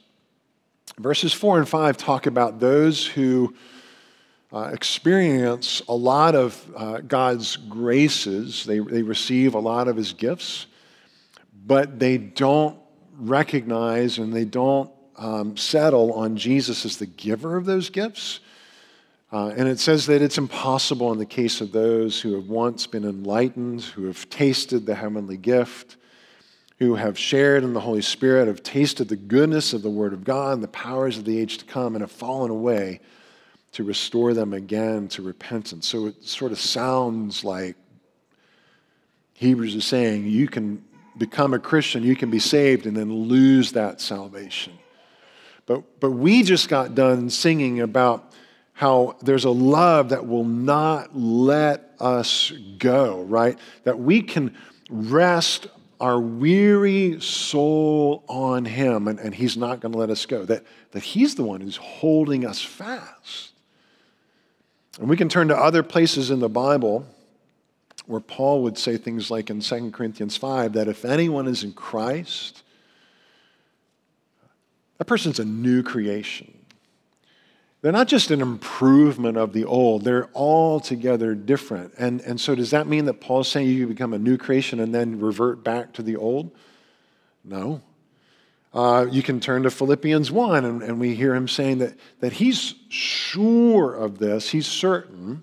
Verses 0.98 1.33
4 1.33 1.59
and 1.59 1.68
5 1.68 1.96
talk 1.96 2.26
about 2.26 2.61
those 2.61 3.07
who 3.07 3.54
uh, 4.52 4.70
experience 4.72 5.82
a 5.88 5.94
lot 5.94 6.34
of 6.34 6.72
uh, 6.74 7.00
God's 7.00 7.56
graces. 7.56 8.64
They, 8.64 8.78
they 8.78 9.02
receive 9.02 9.54
a 9.54 9.61
lot 9.61 9.88
of 9.88 9.96
His 9.96 10.12
gifts, 10.12 10.66
but 11.66 11.98
they 11.98 12.16
don't 12.16 12.78
recognize 13.18 14.18
and 14.18 14.32
they 14.32 14.44
don't 14.44 14.90
um, 15.16 15.56
settle 15.56 16.12
on 16.14 16.37
Jesus 16.37 16.84
as 16.84 16.96
the 16.96 17.06
giver 17.06 17.56
of 17.56 17.66
those 17.66 17.90
gifts. 17.90 18.40
Uh, 19.30 19.48
and 19.48 19.68
it 19.68 19.78
says 19.78 20.06
that 20.06 20.22
it's 20.22 20.38
impossible 20.38 21.12
in 21.12 21.18
the 21.18 21.26
case 21.26 21.61
of 21.61 21.72
those 21.72 22.18
who 22.20 22.34
have 22.34 22.48
once 22.48 22.87
been 22.87 23.04
enlightened, 23.04 23.82
who 23.82 24.06
have 24.06 24.30
tasted 24.30 24.87
the 24.87 24.94
heavenly 24.94 25.37
gift, 25.37 25.96
who 26.78 26.94
have 26.94 27.18
shared 27.18 27.62
in 27.62 27.74
the 27.74 27.80
Holy 27.80 28.00
Spirit, 28.00 28.48
have 28.48 28.62
tasted 28.62 29.08
the 29.08 29.16
goodness 29.16 29.74
of 29.74 29.82
the 29.82 29.90
Word 29.90 30.14
of 30.14 30.24
God 30.24 30.54
and 30.54 30.62
the 30.62 30.68
powers 30.68 31.18
of 31.18 31.26
the 31.26 31.38
age 31.38 31.58
to 31.58 31.66
come, 31.66 31.94
and 31.94 32.00
have 32.00 32.11
fallen 32.11 32.50
away 32.50 33.00
to 33.72 33.85
restore 33.85 34.35
them 34.35 34.52
again 34.52 35.09
to 35.09 35.22
repentance. 35.22 35.87
So 35.87 36.07
it 36.07 36.24
sort 36.24 36.52
of 36.52 36.61
sounds 36.61 37.44
like 37.44 37.76
Hebrews 39.35 39.74
is 39.74 39.85
saying 39.85 40.26
you 40.26 40.48
can 40.48 40.85
become 41.16 41.54
a 41.54 41.59
Christian, 41.59 42.02
you 42.02 42.16
can 42.16 42.31
be 42.31 42.38
saved, 42.38 42.87
and 42.87 42.96
then 42.96 43.12
lose 43.12 43.72
that 43.72 44.00
salvation. 44.00 44.72
But, 45.66 46.00
but 46.00 46.12
we 46.12 46.42
just 46.42 46.68
got 46.68 46.94
done 46.94 47.28
singing 47.28 47.81
about 47.81 48.33
how 48.72 49.16
there's 49.22 49.44
a 49.44 49.50
love 49.50 50.11
that 50.11 50.26
will 50.26 50.44
not 50.44 51.16
let 51.16 51.92
us 52.00 52.52
go, 52.78 53.22
right? 53.22 53.59
That 53.85 53.98
we 53.98 54.22
can 54.22 54.57
rest 54.88 55.66
our 56.00 56.20
weary 56.20 57.20
soul 57.20 58.24
on 58.28 58.64
Him, 58.64 59.09
and, 59.09 59.18
and 59.18 59.35
He's 59.35 59.57
not 59.57 59.81
going 59.81 59.92
to 59.92 59.98
let 59.98 60.11
us 60.11 60.24
go. 60.26 60.44
That, 60.44 60.64
that 60.92 61.02
He's 61.02 61.35
the 61.35 61.42
one 61.42 61.61
who's 61.61 61.76
holding 61.76 62.46
us 62.46 62.62
fast. 62.62 63.52
And 64.98 65.08
we 65.08 65.16
can 65.16 65.28
turn 65.28 65.48
to 65.48 65.56
other 65.56 65.82
places 65.82 66.30
in 66.30 66.40
the 66.40 66.48
Bible 66.48 67.06
where 68.06 68.20
Paul 68.20 68.62
would 68.62 68.78
say 68.78 68.96
things 68.96 69.30
like 69.30 69.50
in 69.50 69.61
2 69.61 69.90
Corinthians 69.90 70.37
5 70.37 70.72
that 70.72 70.88
if 70.88 71.04
anyone 71.04 71.46
is 71.46 71.62
in 71.62 71.72
Christ, 71.72 72.62
that 74.96 75.04
person's 75.04 75.38
a 75.38 75.44
new 75.44 75.82
creation. 75.82 76.52
They're 77.80 77.92
not 77.92 78.08
just 78.08 78.32
an 78.32 78.40
improvement 78.40 79.37
of 79.37 79.52
the 79.52 79.64
old, 79.64 80.02
they're 80.02 80.28
altogether 80.34 81.34
different. 81.34 81.94
And, 81.96 82.20
and 82.22 82.40
so, 82.40 82.56
does 82.56 82.70
that 82.70 82.88
mean 82.88 83.04
that 83.04 83.20
Paul's 83.20 83.48
saying 83.48 83.68
you 83.68 83.87
become 83.87 84.12
a 84.12 84.18
new 84.18 84.37
creation 84.37 84.80
and 84.80 84.92
then 84.92 85.20
revert 85.20 85.62
back 85.62 85.92
to 85.92 86.02
the 86.02 86.16
old? 86.16 86.50
No. 87.44 87.80
Uh, 88.72 89.07
you 89.11 89.22
can 89.22 89.40
turn 89.40 89.62
to 89.62 89.70
Philippians 89.70 90.31
1, 90.31 90.64
and, 90.64 90.83
and 90.83 91.00
we 91.00 91.14
hear 91.14 91.35
him 91.35 91.48
saying 91.48 91.78
that, 91.78 91.94
that 92.20 92.35
he's 92.35 92.74
sure 92.88 93.94
of 93.94 94.18
this, 94.18 94.50
he's 94.50 94.66
certain 94.66 95.42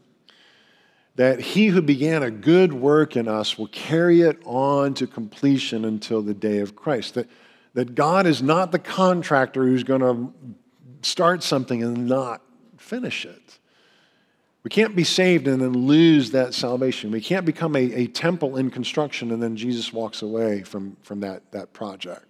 that 1.16 1.40
he 1.40 1.68
who 1.68 1.82
began 1.82 2.24
a 2.24 2.32
good 2.32 2.74
work 2.74 3.16
in 3.16 3.28
us 3.28 3.58
will 3.58 3.68
carry 3.68 4.22
it 4.22 4.38
on 4.44 4.94
to 4.94 5.08
completion 5.08 5.86
until 5.86 6.22
the 6.22 6.34
day 6.34 6.60
of 6.60 6.76
Christ. 6.76 7.14
That, 7.14 7.30
that 7.74 7.96
God 7.96 8.26
is 8.26 8.42
not 8.42 8.72
the 8.72 8.80
contractor 8.80 9.64
who's 9.64 9.84
going 9.84 10.02
to 10.02 10.34
start 11.02 11.42
something 11.42 11.84
and 11.84 12.08
not 12.08 12.42
finish 12.78 13.26
it. 13.26 13.60
We 14.64 14.70
can't 14.70 14.96
be 14.96 15.04
saved 15.04 15.48
and 15.48 15.62
then 15.62 15.74
lose 15.74 16.32
that 16.32 16.54
salvation. 16.54 17.12
We 17.12 17.22
can't 17.22 17.46
become 17.46 17.76
a, 17.76 17.94
a 17.94 18.08
temple 18.08 18.58
in 18.58 18.72
construction 18.72 19.32
and 19.32 19.42
then 19.42 19.56
Jesus 19.56 19.94
walks 19.94 20.22
away 20.22 20.64
from, 20.64 20.98
from 21.02 21.22
that, 21.22 21.52
that 21.52 21.72
project. 21.72 22.26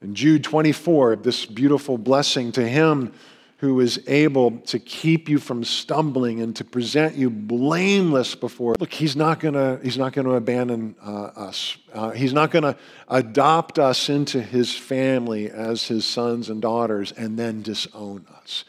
In 0.00 0.14
Jude 0.14 0.44
24, 0.44 1.16
this 1.16 1.44
beautiful 1.44 1.98
blessing 1.98 2.52
to 2.52 2.66
him 2.66 3.12
who 3.58 3.80
is 3.80 4.00
able 4.06 4.58
to 4.58 4.78
keep 4.78 5.28
you 5.28 5.38
from 5.38 5.64
stumbling 5.64 6.40
and 6.40 6.54
to 6.54 6.64
present 6.64 7.16
you 7.16 7.28
blameless 7.28 8.36
before. 8.36 8.76
Look, 8.78 8.92
he's 8.92 9.16
not 9.16 9.40
gonna 9.40 9.80
he's 9.82 9.98
not 9.98 10.12
gonna 10.12 10.34
abandon 10.34 10.94
uh, 11.04 11.30
us. 11.34 11.76
Uh, 11.92 12.10
he's 12.10 12.32
not 12.32 12.52
gonna 12.52 12.76
adopt 13.08 13.80
us 13.80 14.08
into 14.08 14.40
his 14.40 14.76
family 14.76 15.50
as 15.50 15.88
his 15.88 16.06
sons 16.06 16.48
and 16.48 16.62
daughters 16.62 17.10
and 17.10 17.36
then 17.36 17.62
disown 17.62 18.26
us. 18.40 18.64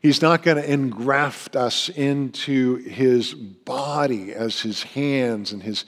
He's 0.00 0.22
not 0.22 0.42
going 0.42 0.56
to 0.56 0.72
engraft 0.72 1.56
us 1.56 1.90
into 1.90 2.76
his 2.76 3.34
body 3.34 4.32
as 4.32 4.60
his 4.60 4.82
hands 4.82 5.52
and 5.52 5.62
his 5.62 5.84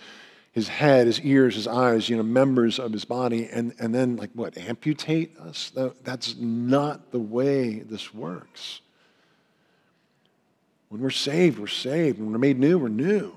his 0.53 0.69
head, 0.69 1.07
his 1.07 1.21
ears, 1.21 1.55
his 1.55 1.67
eyes, 1.67 2.09
you 2.09 2.17
know, 2.17 2.23
members 2.23 2.79
of 2.79 2.93
his 2.93 3.05
body, 3.05 3.49
and, 3.51 3.75
and 3.79 3.95
then, 3.95 4.17
like, 4.17 4.31
what, 4.35 4.57
amputate 4.59 5.37
us? 5.39 5.73
That's 6.05 6.37
not 6.37 7.11
the 7.11 7.19
way 7.19 7.81
this 7.81 8.15
works. 8.15 8.83
When 10.91 11.01
we're 11.01 11.11
saved, 11.11 11.59
we're 11.59 11.69
saved. 11.69 12.19
When 12.19 12.31
we're 12.31 12.39
made 12.39 12.59
new, 12.59 12.79
we're 12.79 12.89
new. 12.89 13.33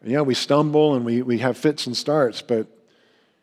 And 0.00 0.12
yeah, 0.12 0.20
we 0.20 0.34
stumble 0.34 0.94
and 0.94 1.04
we, 1.04 1.22
we 1.22 1.38
have 1.38 1.58
fits 1.58 1.88
and 1.88 1.96
starts, 1.96 2.42
but 2.42 2.68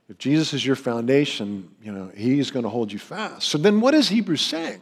if 0.07 0.17
Jesus 0.17 0.53
is 0.53 0.65
your 0.65 0.77
foundation, 0.77 1.69
you 1.83 1.91
know, 1.91 2.09
he's 2.15 2.51
going 2.51 2.63
to 2.63 2.69
hold 2.69 2.93
you 2.93 2.99
fast. 2.99 3.49
So 3.49 3.57
then 3.57 3.81
what 3.81 3.93
is 3.93 4.07
Hebrews 4.07 4.41
saying? 4.41 4.81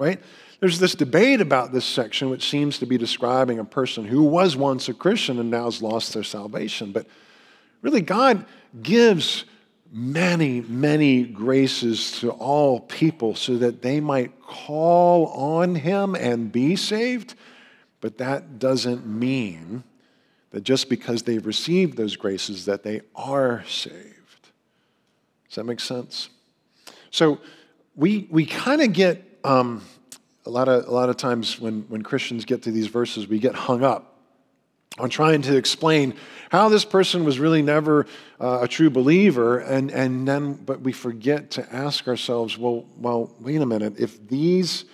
Right? 0.00 0.18
There's 0.60 0.78
this 0.78 0.94
debate 0.94 1.42
about 1.42 1.72
this 1.72 1.84
section, 1.84 2.30
which 2.30 2.48
seems 2.48 2.78
to 2.78 2.86
be 2.86 2.96
describing 2.96 3.58
a 3.58 3.64
person 3.66 4.06
who 4.06 4.22
was 4.22 4.56
once 4.56 4.88
a 4.88 4.94
Christian 4.94 5.38
and 5.38 5.50
now 5.50 5.66
has 5.66 5.82
lost 5.82 6.14
their 6.14 6.22
salvation. 6.22 6.90
But 6.90 7.06
really, 7.82 8.00
God 8.00 8.46
gives 8.82 9.44
many, 9.92 10.62
many 10.62 11.24
graces 11.24 12.12
to 12.20 12.30
all 12.30 12.80
people 12.80 13.34
so 13.34 13.58
that 13.58 13.82
they 13.82 14.00
might 14.00 14.40
call 14.40 15.26
on 15.26 15.74
Him 15.74 16.14
and 16.14 16.50
be 16.50 16.76
saved. 16.76 17.34
But 18.00 18.16
that 18.18 18.58
doesn't 18.58 19.06
mean 19.06 19.84
that 20.50 20.64
just 20.64 20.88
because 20.88 21.24
they've 21.24 21.44
received 21.44 21.98
those 21.98 22.16
graces 22.16 22.64
that 22.64 22.84
they 22.84 23.02
are 23.14 23.64
saved. 23.68 24.48
Does 25.48 25.56
that 25.56 25.64
make 25.64 25.80
sense? 25.80 26.30
So 27.10 27.38
we, 27.94 28.28
we 28.30 28.46
kind 28.46 28.80
of 28.80 28.94
get 28.94 29.26
um, 29.44 29.82
a 30.46 30.50
lot 30.50 30.68
of, 30.68 30.86
a 30.86 30.90
lot 30.90 31.08
of 31.08 31.16
times 31.16 31.60
when, 31.60 31.82
when 31.88 32.02
Christians 32.02 32.44
get 32.44 32.62
to 32.62 32.70
these 32.70 32.86
verses, 32.86 33.28
we 33.28 33.38
get 33.38 33.54
hung 33.54 33.84
up 33.84 34.10
on 34.98 35.08
trying 35.08 35.42
to 35.42 35.56
explain 35.56 36.14
how 36.50 36.68
this 36.68 36.84
person 36.84 37.24
was 37.24 37.38
really 37.38 37.62
never 37.62 38.06
uh, 38.40 38.60
a 38.62 38.68
true 38.68 38.90
believer, 38.90 39.58
and, 39.58 39.90
and 39.90 40.26
then, 40.26 40.54
but 40.54 40.80
we 40.80 40.92
forget 40.92 41.50
to 41.52 41.74
ask 41.74 42.08
ourselves, 42.08 42.58
well, 42.58 42.84
well, 42.98 43.34
wait 43.40 43.60
a 43.60 43.66
minute, 43.66 43.94
if 43.98 44.28
these 44.28 44.84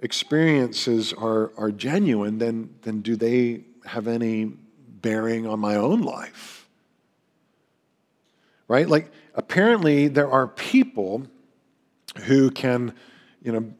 experiences 0.00 1.12
are, 1.12 1.52
are 1.56 1.72
genuine, 1.72 2.38
then, 2.38 2.74
then 2.82 3.00
do 3.00 3.16
they 3.16 3.64
have 3.84 4.06
any 4.06 4.44
bearing 4.44 5.46
on 5.46 5.58
my 5.58 5.76
own 5.76 6.02
life? 6.02 6.68
Right? 8.68 8.88
Like, 8.88 9.10
apparently, 9.34 10.08
there 10.08 10.30
are 10.30 10.46
people 10.46 11.26
who 12.24 12.50
can, 12.50 12.94
you 13.42 13.52
know, 13.52 13.72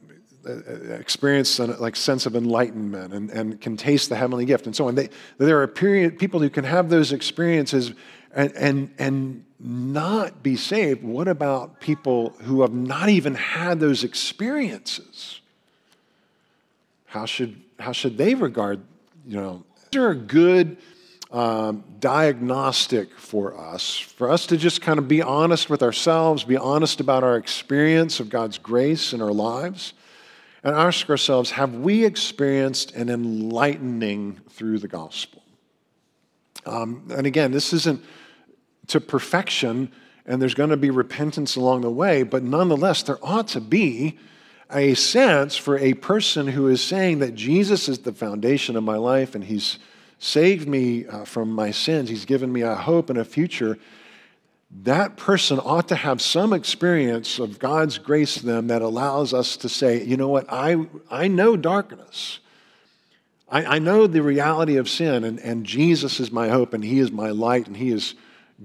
experience 0.46 1.58
like 1.58 1.96
sense 1.96 2.26
of 2.26 2.36
enlightenment 2.36 3.12
and, 3.12 3.30
and 3.30 3.60
can 3.60 3.76
taste 3.76 4.08
the 4.08 4.16
heavenly 4.16 4.44
gift 4.44 4.66
and 4.66 4.74
so 4.74 4.88
on. 4.88 4.94
They, 4.94 5.08
there 5.38 5.60
are 5.62 5.66
period, 5.66 6.18
people 6.18 6.40
who 6.40 6.50
can 6.50 6.64
have 6.64 6.88
those 6.88 7.12
experiences 7.12 7.92
and, 8.34 8.52
and, 8.56 8.94
and 8.98 9.44
not 9.58 10.42
be 10.42 10.56
saved. 10.56 11.02
What 11.02 11.28
about 11.28 11.80
people 11.80 12.30
who 12.42 12.62
have 12.62 12.72
not 12.72 13.08
even 13.08 13.34
had 13.34 13.80
those 13.80 14.04
experiences? 14.04 15.40
How 17.06 17.26
should, 17.26 17.60
how 17.78 17.92
should 17.92 18.18
they 18.18 18.34
regard, 18.34 18.80
you 19.26 19.40
know, 19.40 19.64
is 19.76 19.88
there 19.92 20.10
a 20.10 20.16
good 20.16 20.76
um, 21.30 21.84
diagnostic 22.00 23.16
for 23.18 23.58
us, 23.58 23.98
for 23.98 24.30
us 24.30 24.46
to 24.46 24.56
just 24.56 24.82
kind 24.82 24.98
of 24.98 25.08
be 25.08 25.22
honest 25.22 25.70
with 25.70 25.82
ourselves, 25.82 26.44
be 26.44 26.56
honest 26.56 27.00
about 27.00 27.24
our 27.24 27.36
experience 27.36 28.20
of 28.20 28.28
God's 28.28 28.58
grace 28.58 29.12
in 29.12 29.22
our 29.22 29.32
lives? 29.32 29.94
And 30.64 30.74
ask 30.74 31.08
ourselves 31.10 31.52
have 31.52 31.74
we 31.74 32.04
experienced 32.04 32.92
an 32.92 33.10
enlightening 33.10 34.40
through 34.48 34.78
the 34.78 34.88
gospel? 34.88 35.42
Um, 36.66 37.06
and 37.14 37.26
again, 37.26 37.52
this 37.52 37.72
isn't 37.74 38.02
to 38.88 39.00
perfection, 39.00 39.92
and 40.26 40.40
there's 40.40 40.54
going 40.54 40.70
to 40.70 40.76
be 40.76 40.90
repentance 40.90 41.56
along 41.56 41.82
the 41.82 41.90
way, 41.90 42.22
but 42.22 42.42
nonetheless, 42.42 43.02
there 43.02 43.18
ought 43.22 43.48
to 43.48 43.60
be 43.60 44.18
a 44.70 44.94
sense 44.94 45.56
for 45.56 45.78
a 45.78 45.92
person 45.94 46.46
who 46.48 46.68
is 46.68 46.82
saying 46.82 47.18
that 47.18 47.34
Jesus 47.34 47.88
is 47.88 47.98
the 48.00 48.12
foundation 48.12 48.76
of 48.76 48.82
my 48.82 48.96
life 48.96 49.34
and 49.34 49.44
he's 49.44 49.78
saved 50.18 50.66
me 50.66 51.06
uh, 51.06 51.24
from 51.24 51.50
my 51.50 51.70
sins, 51.70 52.08
he's 52.08 52.24
given 52.24 52.50
me 52.50 52.62
a 52.62 52.74
hope 52.74 53.10
and 53.10 53.18
a 53.18 53.24
future 53.24 53.78
that 54.82 55.16
person 55.16 55.60
ought 55.60 55.88
to 55.88 55.94
have 55.94 56.20
some 56.20 56.52
experience 56.52 57.38
of 57.38 57.58
God's 57.58 57.98
grace 57.98 58.34
to 58.34 58.46
them 58.46 58.66
that 58.66 58.82
allows 58.82 59.32
us 59.32 59.56
to 59.58 59.68
say, 59.68 60.02
you 60.02 60.16
know 60.16 60.28
what, 60.28 60.46
I, 60.48 60.86
I 61.08 61.28
know 61.28 61.56
darkness. 61.56 62.40
I, 63.48 63.76
I 63.76 63.78
know 63.78 64.08
the 64.08 64.22
reality 64.22 64.76
of 64.76 64.88
sin, 64.88 65.22
and, 65.22 65.38
and 65.38 65.64
Jesus 65.64 66.18
is 66.18 66.32
my 66.32 66.48
hope, 66.48 66.74
and 66.74 66.84
He 66.84 66.98
is 66.98 67.12
my 67.12 67.30
light, 67.30 67.68
and 67.68 67.76
He 67.76 67.90
is 67.90 68.14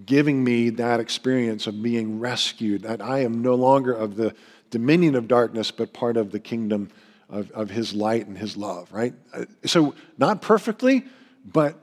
giving 0.05 0.43
me 0.43 0.71
that 0.71 0.99
experience 0.99 1.67
of 1.67 1.81
being 1.83 2.19
rescued, 2.19 2.83
that 2.83 3.01
I 3.01 3.19
am 3.19 3.43
no 3.43 3.53
longer 3.53 3.93
of 3.93 4.15
the 4.15 4.33
dominion 4.71 5.13
of 5.13 5.27
darkness, 5.27 5.69
but 5.69 5.93
part 5.93 6.17
of 6.17 6.31
the 6.31 6.39
kingdom 6.39 6.89
of, 7.29 7.51
of 7.51 7.69
His 7.69 7.93
light 7.93 8.25
and 8.25 8.37
His 8.37 8.57
love, 8.57 8.91
right? 8.91 9.13
Uh, 9.31 9.45
so, 9.63 9.93
not 10.17 10.41
perfectly, 10.41 11.05
but 11.45 11.77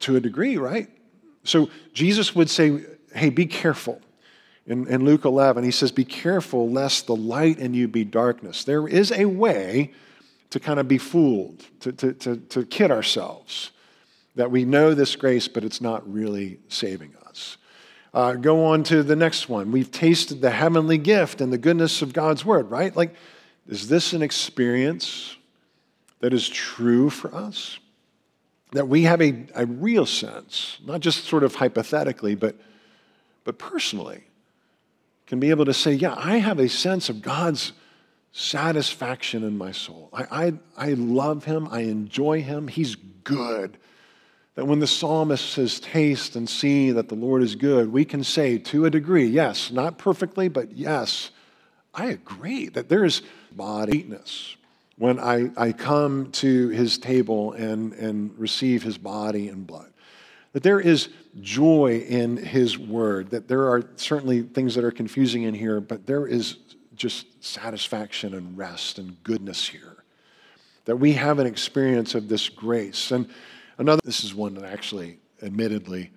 to 0.00 0.16
a 0.16 0.20
degree, 0.20 0.58
right? 0.58 0.90
So, 1.44 1.70
Jesus 1.94 2.34
would 2.34 2.50
say, 2.50 2.84
hey, 3.14 3.30
be 3.30 3.46
careful. 3.46 4.00
In, 4.66 4.86
in 4.88 5.04
Luke 5.04 5.24
11, 5.24 5.64
he 5.64 5.70
says, 5.70 5.92
Be 5.92 6.04
careful 6.04 6.70
lest 6.70 7.06
the 7.06 7.16
light 7.16 7.58
in 7.58 7.74
you 7.74 7.86
be 7.88 8.04
darkness. 8.04 8.64
There 8.64 8.88
is 8.88 9.12
a 9.12 9.26
way 9.26 9.92
to 10.50 10.60
kind 10.60 10.80
of 10.80 10.88
be 10.88 10.98
fooled, 10.98 11.64
to, 11.80 11.92
to, 11.92 12.12
to, 12.14 12.36
to 12.36 12.64
kid 12.64 12.90
ourselves 12.90 13.70
that 14.36 14.50
we 14.50 14.64
know 14.64 14.94
this 14.94 15.16
grace, 15.16 15.48
but 15.48 15.64
it's 15.64 15.80
not 15.80 16.10
really 16.10 16.58
saving 16.68 17.14
us. 17.26 17.56
Uh, 18.12 18.34
go 18.34 18.64
on 18.66 18.82
to 18.84 19.02
the 19.02 19.16
next 19.16 19.48
one. 19.48 19.72
We've 19.72 19.90
tasted 19.90 20.40
the 20.40 20.50
heavenly 20.50 20.98
gift 20.98 21.40
and 21.40 21.52
the 21.52 21.58
goodness 21.58 22.02
of 22.02 22.12
God's 22.12 22.44
word, 22.44 22.70
right? 22.70 22.94
Like, 22.94 23.14
is 23.68 23.88
this 23.88 24.12
an 24.12 24.22
experience 24.22 25.36
that 26.20 26.32
is 26.32 26.48
true 26.48 27.10
for 27.10 27.34
us? 27.34 27.78
That 28.72 28.88
we 28.88 29.02
have 29.02 29.20
a, 29.20 29.46
a 29.54 29.66
real 29.66 30.06
sense, 30.06 30.78
not 30.84 31.00
just 31.00 31.24
sort 31.24 31.44
of 31.44 31.56
hypothetically, 31.56 32.34
but 32.34 32.56
but 33.44 33.58
personally 33.58 34.24
can 35.26 35.40
be 35.40 35.50
able 35.50 35.64
to 35.66 35.74
say, 35.74 35.92
yeah, 35.92 36.14
I 36.16 36.38
have 36.38 36.58
a 36.58 36.68
sense 36.68 37.08
of 37.08 37.22
God's 37.22 37.72
satisfaction 38.32 39.44
in 39.44 39.56
my 39.56 39.72
soul. 39.72 40.10
I, 40.12 40.24
I, 40.46 40.52
I 40.76 40.92
love 40.94 41.44
him. 41.44 41.68
I 41.70 41.80
enjoy 41.80 42.42
him. 42.42 42.68
He's 42.68 42.96
good. 42.96 43.78
That 44.54 44.66
when 44.66 44.80
the 44.80 44.86
psalmist 44.86 45.50
says, 45.50 45.80
taste 45.80 46.36
and 46.36 46.48
see 46.48 46.90
that 46.90 47.08
the 47.08 47.14
Lord 47.14 47.42
is 47.42 47.54
good, 47.54 47.92
we 47.92 48.04
can 48.04 48.22
say 48.22 48.58
to 48.58 48.86
a 48.86 48.90
degree, 48.90 49.26
yes, 49.26 49.70
not 49.70 49.98
perfectly, 49.98 50.48
but 50.48 50.72
yes, 50.72 51.30
I 51.92 52.06
agree 52.06 52.68
that 52.70 52.88
there 52.88 53.04
is 53.04 53.22
bodiness 53.52 54.56
when 54.96 55.18
I, 55.18 55.50
I 55.56 55.72
come 55.72 56.30
to 56.32 56.68
his 56.68 56.98
table 56.98 57.52
and, 57.52 57.92
and 57.94 58.36
receive 58.38 58.82
his 58.82 58.98
body 58.98 59.48
and 59.48 59.66
blood 59.66 59.90
that 60.54 60.62
there 60.62 60.80
is 60.80 61.08
joy 61.40 62.04
in 62.08 62.36
his 62.36 62.78
word, 62.78 63.30
that 63.30 63.48
there 63.48 63.68
are 63.68 63.82
certainly 63.96 64.42
things 64.42 64.74
that 64.74 64.84
are 64.84 64.90
confusing 64.90 65.42
in 65.42 65.54
here, 65.54 65.80
but 65.80 66.06
there 66.06 66.26
is 66.26 66.58
just 66.94 67.26
satisfaction 67.44 68.34
and 68.34 68.56
rest 68.56 68.98
and 68.98 69.22
goodness 69.24 69.68
here. 69.68 70.04
That 70.84 70.96
we 70.96 71.12
have 71.14 71.38
an 71.38 71.46
experience 71.46 72.14
of 72.14 72.28
this 72.28 72.48
grace. 72.48 73.10
And 73.10 73.28
another, 73.78 74.00
this 74.04 74.22
is 74.22 74.34
one 74.34 74.54
that 74.54 74.64
actually, 74.64 75.18
admittedly, 75.42 76.10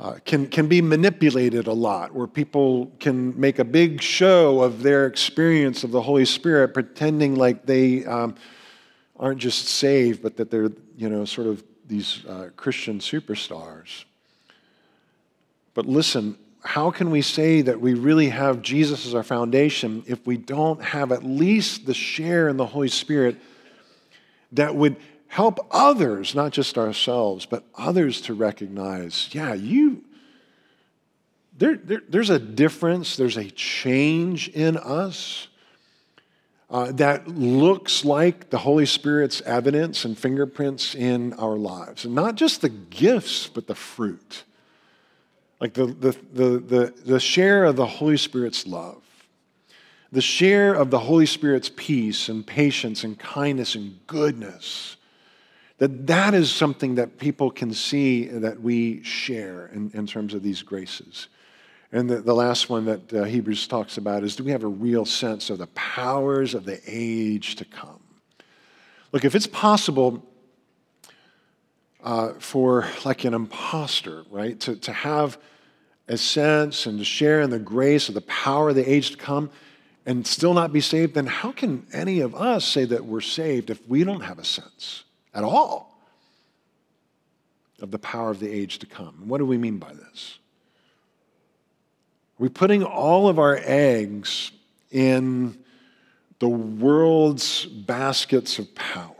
uh, 0.00 0.14
can, 0.24 0.46
can 0.46 0.66
be 0.66 0.80
manipulated 0.80 1.66
a 1.66 1.72
lot, 1.72 2.14
where 2.14 2.26
people 2.26 2.90
can 2.98 3.38
make 3.38 3.58
a 3.58 3.64
big 3.64 4.00
show 4.00 4.62
of 4.62 4.82
their 4.82 5.06
experience 5.06 5.84
of 5.84 5.90
the 5.90 6.00
Holy 6.00 6.24
Spirit, 6.24 6.72
pretending 6.72 7.36
like 7.36 7.66
they 7.66 8.04
um, 8.06 8.34
aren't 9.18 9.38
just 9.38 9.66
saved, 9.66 10.22
but 10.22 10.38
that 10.38 10.50
they're, 10.50 10.70
you 10.96 11.10
know, 11.10 11.26
sort 11.26 11.46
of 11.46 11.62
these 11.90 12.24
uh, 12.24 12.48
Christian 12.56 13.00
superstars. 13.00 14.04
But 15.74 15.86
listen, 15.86 16.38
how 16.62 16.90
can 16.90 17.10
we 17.10 17.20
say 17.20 17.62
that 17.62 17.80
we 17.80 17.94
really 17.94 18.28
have 18.30 18.62
Jesus 18.62 19.06
as 19.06 19.14
our 19.14 19.22
foundation 19.22 20.04
if 20.06 20.26
we 20.26 20.36
don't 20.36 20.82
have 20.82 21.12
at 21.12 21.24
least 21.24 21.86
the 21.86 21.94
share 21.94 22.48
in 22.48 22.56
the 22.56 22.66
Holy 22.66 22.88
Spirit 22.88 23.36
that 24.52 24.74
would 24.74 24.96
help 25.28 25.58
others, 25.70 26.34
not 26.34 26.52
just 26.52 26.76
ourselves, 26.76 27.46
but 27.46 27.64
others 27.76 28.20
to 28.22 28.34
recognize, 28.34 29.28
yeah, 29.32 29.54
you, 29.54 30.04
there, 31.56 31.76
there, 31.76 32.02
there's 32.08 32.30
a 32.30 32.38
difference, 32.38 33.16
there's 33.16 33.36
a 33.36 33.50
change 33.50 34.48
in 34.48 34.76
us 34.76 35.48
uh, 36.70 36.92
that 36.92 37.26
looks 37.26 38.04
like 38.04 38.50
the 38.50 38.58
Holy 38.58 38.86
Spirit's 38.86 39.40
evidence 39.42 40.04
and 40.04 40.16
fingerprints 40.16 40.94
in 40.94 41.32
our 41.34 41.56
lives. 41.56 42.04
And 42.04 42.14
not 42.14 42.36
just 42.36 42.60
the 42.60 42.68
gifts, 42.68 43.48
but 43.48 43.66
the 43.66 43.74
fruit. 43.74 44.44
Like 45.60 45.74
the, 45.74 45.86
the, 45.86 46.16
the, 46.32 46.58
the, 46.58 46.94
the 47.04 47.20
share 47.20 47.64
of 47.64 47.76
the 47.76 47.86
Holy 47.86 48.16
Spirit's 48.16 48.66
love, 48.66 49.02
the 50.12 50.22
share 50.22 50.72
of 50.72 50.90
the 50.90 51.00
Holy 51.00 51.26
Spirit's 51.26 51.70
peace 51.74 52.28
and 52.28 52.46
patience 52.46 53.04
and 53.04 53.18
kindness 53.18 53.74
and 53.74 53.98
goodness 54.06 54.96
that 55.80 56.06
that 56.06 56.34
is 56.34 56.52
something 56.52 56.96
that 56.96 57.18
people 57.18 57.50
can 57.50 57.72
see 57.72 58.26
that 58.26 58.60
we 58.60 59.02
share 59.02 59.68
in, 59.68 59.90
in 59.94 60.06
terms 60.06 60.34
of 60.34 60.42
these 60.42 60.62
graces. 60.62 61.28
And 61.92 62.08
the, 62.08 62.20
the 62.20 62.34
last 62.34 62.70
one 62.70 62.84
that 62.84 63.12
uh, 63.12 63.24
Hebrews 63.24 63.66
talks 63.66 63.96
about 63.98 64.22
is 64.22 64.36
do 64.36 64.44
we 64.44 64.52
have 64.52 64.62
a 64.62 64.68
real 64.68 65.04
sense 65.04 65.50
of 65.50 65.58
the 65.58 65.66
powers 65.68 66.54
of 66.54 66.64
the 66.64 66.80
age 66.86 67.56
to 67.56 67.64
come? 67.64 68.00
Look, 69.12 69.24
if 69.24 69.34
it's 69.34 69.48
possible 69.48 70.24
uh, 72.02 72.34
for 72.38 72.86
like 73.04 73.24
an 73.24 73.34
impostor, 73.34 74.24
right, 74.30 74.58
to, 74.60 74.76
to 74.76 74.92
have 74.92 75.38
a 76.06 76.16
sense 76.16 76.86
and 76.86 76.98
to 76.98 77.04
share 77.04 77.40
in 77.40 77.50
the 77.50 77.58
grace 77.58 78.08
of 78.08 78.14
the 78.14 78.20
power 78.22 78.70
of 78.70 78.76
the 78.76 78.88
age 78.88 79.10
to 79.10 79.16
come 79.16 79.50
and 80.06 80.26
still 80.26 80.54
not 80.54 80.72
be 80.72 80.80
saved, 80.80 81.14
then 81.14 81.26
how 81.26 81.52
can 81.52 81.86
any 81.92 82.20
of 82.20 82.34
us 82.34 82.64
say 82.64 82.84
that 82.84 83.04
we're 83.04 83.20
saved 83.20 83.70
if 83.70 83.86
we 83.88 84.02
don't 84.04 84.22
have 84.22 84.38
a 84.38 84.44
sense 84.44 85.04
at 85.34 85.44
all 85.44 85.98
of 87.80 87.90
the 87.90 87.98
power 87.98 88.30
of 88.30 88.40
the 88.40 88.50
age 88.50 88.78
to 88.78 88.86
come? 88.86 89.28
what 89.28 89.38
do 89.38 89.46
we 89.46 89.58
mean 89.58 89.78
by 89.78 89.92
this? 89.92 90.38
We're 92.40 92.48
putting 92.48 92.82
all 92.82 93.28
of 93.28 93.38
our 93.38 93.60
eggs 93.62 94.50
in 94.90 95.58
the 96.38 96.48
world's 96.48 97.66
baskets 97.66 98.58
of 98.58 98.74
power. 98.74 99.14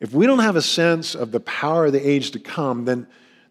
If 0.00 0.14
we 0.14 0.24
don't 0.24 0.38
have 0.38 0.56
a 0.56 0.62
sense 0.62 1.14
of 1.14 1.32
the 1.32 1.40
power 1.40 1.84
of 1.84 1.92
the 1.92 2.00
age 2.00 2.30
to 2.30 2.38
come, 2.38 2.86
then, 2.86 3.06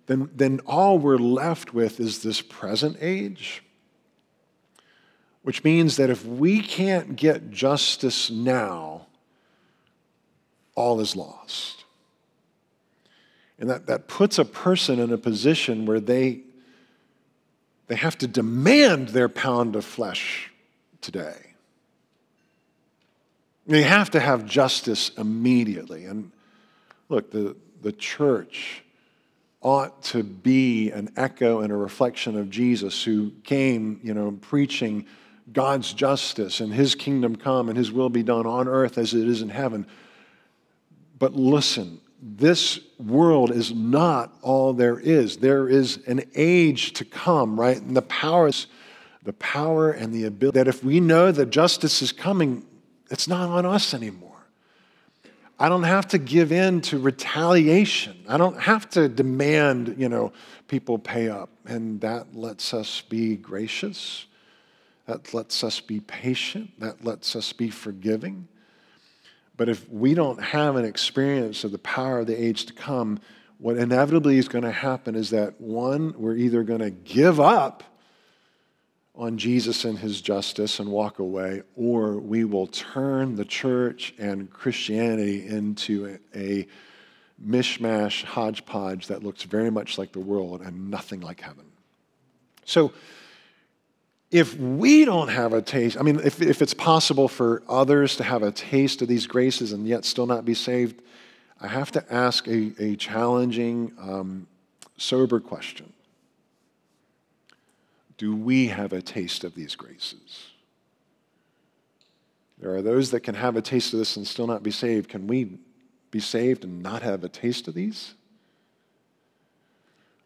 then, 0.08 0.28
then 0.36 0.60
all 0.66 0.98
we're 0.98 1.20
left 1.20 1.76
with 1.76 2.00
is 2.00 2.24
this 2.24 2.42
present 2.42 2.98
age. 3.00 3.62
Which 5.44 5.64
means 5.64 5.98
that 5.98 6.10
if 6.10 6.26
we 6.26 6.64
can't 6.64 7.16
get 7.16 7.52
justice 7.52 8.32
now, 8.32 9.06
all 10.74 11.00
is 11.00 11.16
lost. 11.16 11.86
And 13.60 13.70
that, 13.70 13.86
that 13.86 14.08
puts 14.08 14.40
a 14.40 14.46
person 14.46 15.00
in 15.00 15.14
a 15.14 15.18
position 15.20 15.86
where 15.86 16.00
they 16.00 16.42
they 17.90 17.96
have 17.96 18.18
to 18.20 18.28
demand 18.28 19.10
their 19.10 19.28
pound 19.28 19.76
of 19.76 19.84
flesh 19.84 20.52
today. 21.02 21.56
They 23.66 23.82
have 23.82 24.12
to 24.12 24.20
have 24.20 24.46
justice 24.46 25.10
immediately. 25.18 26.06
And 26.06 26.32
look, 27.10 27.32
the, 27.32 27.56
the 27.82 27.92
church 27.92 28.84
ought 29.62 30.04
to 30.04 30.24
be 30.24 30.92
an 30.92 31.12
echo 31.18 31.62
and 31.62 31.74
a 31.74 31.76
reflection 31.76 32.38
of 32.38 32.52
Jesus 32.52 33.04
who 33.04 33.32
came, 33.44 34.00
you 34.04 34.14
know, 34.14 34.38
preaching 34.40 35.08
God's 35.52 35.92
justice 35.92 36.60
and 36.60 36.72
his 36.72 36.94
kingdom 36.94 37.36
come 37.36 37.70
and 37.70 37.78
his 37.78 37.92
will 37.92 38.10
be 38.10 38.22
done 38.22 38.46
on 38.46 38.68
earth 38.68 39.00
as 39.00 39.16
it 39.16 39.28
is 39.28 39.42
in 39.42 39.50
heaven. 39.50 39.88
But 41.18 41.34
listen, 41.34 42.02
this 42.22 42.80
world 42.98 43.52
is 43.52 43.74
not 43.74 44.34
all 44.42 44.74
there 44.74 45.00
is. 45.00 45.38
There 45.38 45.70
is 45.70 46.00
an 46.08 46.24
age 46.36 46.94
to 46.94 47.06
come, 47.06 47.60
right? 47.60 47.78
And 47.78 47.96
the 47.96 48.02
power 48.02 48.52
the 49.24 49.34
power 49.34 49.92
and 49.92 50.14
the 50.14 50.26
ability 50.26 50.58
that 50.58 50.68
if 50.68 50.84
we 50.84 51.00
know 51.00 51.32
that 51.32 51.48
justice 51.48 52.02
is 52.02 52.12
coming, 52.12 52.66
it's 53.12 53.28
not 53.28 53.50
on 53.50 53.66
us 53.66 53.94
anymore. 53.94 54.30
I 55.60 55.68
don't 55.68 55.84
have 55.84 56.08
to 56.10 56.18
give 56.18 56.54
in 56.54 56.80
to 56.82 56.98
retaliation. 56.98 58.24
I 58.30 58.38
don't 58.38 58.60
have 58.60 58.90
to 58.92 59.10
demand, 59.10 59.96
you 59.98 60.08
know, 60.08 60.32
people 60.68 60.98
pay 60.98 61.28
up. 61.28 61.50
And 61.66 62.00
that 62.00 62.34
lets 62.34 62.74
us 62.74 63.02
be 63.02 63.36
gracious. 63.36 64.26
That 65.06 65.34
lets 65.34 65.64
us 65.64 65.82
be 65.82 66.00
patient. 66.00 66.80
That 66.80 67.04
lets 67.04 67.36
us 67.36 67.52
be 67.52 67.70
forgiving. 67.70 68.48
But 69.60 69.68
if 69.68 69.90
we 69.90 70.14
don't 70.14 70.42
have 70.42 70.78
an 70.78 70.86
experience 70.86 71.66
of 71.66 71.74
the 71.74 71.80
power 71.80 72.20
of 72.20 72.28
the 72.28 72.42
age 72.42 72.66
to 72.68 72.74
come, 72.74 73.20
what 73.58 73.76
inevitably 73.76 74.38
is 74.38 74.48
going 74.48 74.64
to 74.64 74.72
happen 74.72 75.16
is 75.16 75.32
that 75.32 75.60
one, 75.60 76.14
we're 76.18 76.38
either 76.38 76.64
going 76.64 76.80
to 76.80 76.92
give 76.92 77.42
up 77.42 77.84
on 79.14 79.38
Jesus 79.38 79.84
and 79.84 80.00
his 80.00 80.22
justice 80.22 80.80
and 80.80 80.88
walk 80.88 81.20
away, 81.20 81.64
or 81.76 82.20
we 82.20 82.46
will 82.46 82.68
turn 82.68 83.36
the 83.36 83.44
church 83.44 84.14
and 84.18 84.50
Christianity 84.50 85.46
into 85.46 86.18
a, 86.34 86.66
mishmash 87.46 88.24
hodgepodge 88.24 89.08
that 89.08 89.24
looks 89.24 89.44
very 89.44 89.70
much 89.70 89.98
like 89.98 90.14
the 90.14 90.20
world 90.20 90.62
and 90.62 90.90
nothing 90.90 91.20
like 91.20 91.42
heaven. 91.42 91.66
So, 92.64 92.94
if 94.32 94.56
we 94.58 95.06
don't 95.06 95.30
have 95.30 95.54
a 95.54 95.62
taste, 95.62 95.98
I 95.98 96.04
mean, 96.04 96.20
if, 96.24 96.42
if 96.42 96.62
it's 96.62 96.74
possible 96.74 97.28
for 97.28 97.64
others 97.68 98.16
to 98.18 98.24
have 98.24 98.44
a 98.44 98.52
taste 98.52 99.02
of 99.02 99.08
these 99.08 99.26
graces 99.26 99.74
and 99.74 99.88
yet 99.88 100.06
still 100.06 100.28
not 100.28 100.46
be 100.46 100.54
saved, 100.54 101.02
I 101.60 101.68
have 101.68 101.92
to 101.94 102.14
ask 102.14 102.48
a, 102.48 102.74
a 102.80 102.96
challenging, 102.96 103.92
um, 104.00 104.48
sober 104.98 105.40
question. 105.40 105.92
Do 108.18 108.36
we 108.36 108.68
have 108.68 108.94
a 108.94 109.02
taste 109.02 109.44
of 109.44 109.56
these 109.56 109.76
graces? 109.76 110.48
There 112.60 112.76
are 112.76 112.82
those 112.82 113.12
that 113.12 113.22
can 113.22 113.36
have 113.36 113.56
a 113.56 113.62
taste 113.62 113.94
of 113.94 114.00
this 114.00 114.18
and 114.18 114.28
still 114.28 114.46
not 114.46 114.62
be 114.62 114.72
saved. 114.72 115.10
Can 115.10 115.26
we 115.26 115.58
be 116.12 116.20
saved 116.20 116.66
and 116.66 116.84
not 116.84 117.02
have 117.02 117.24
a 117.24 117.30
taste 117.30 117.68
of 117.68 117.74
these? 117.74 118.14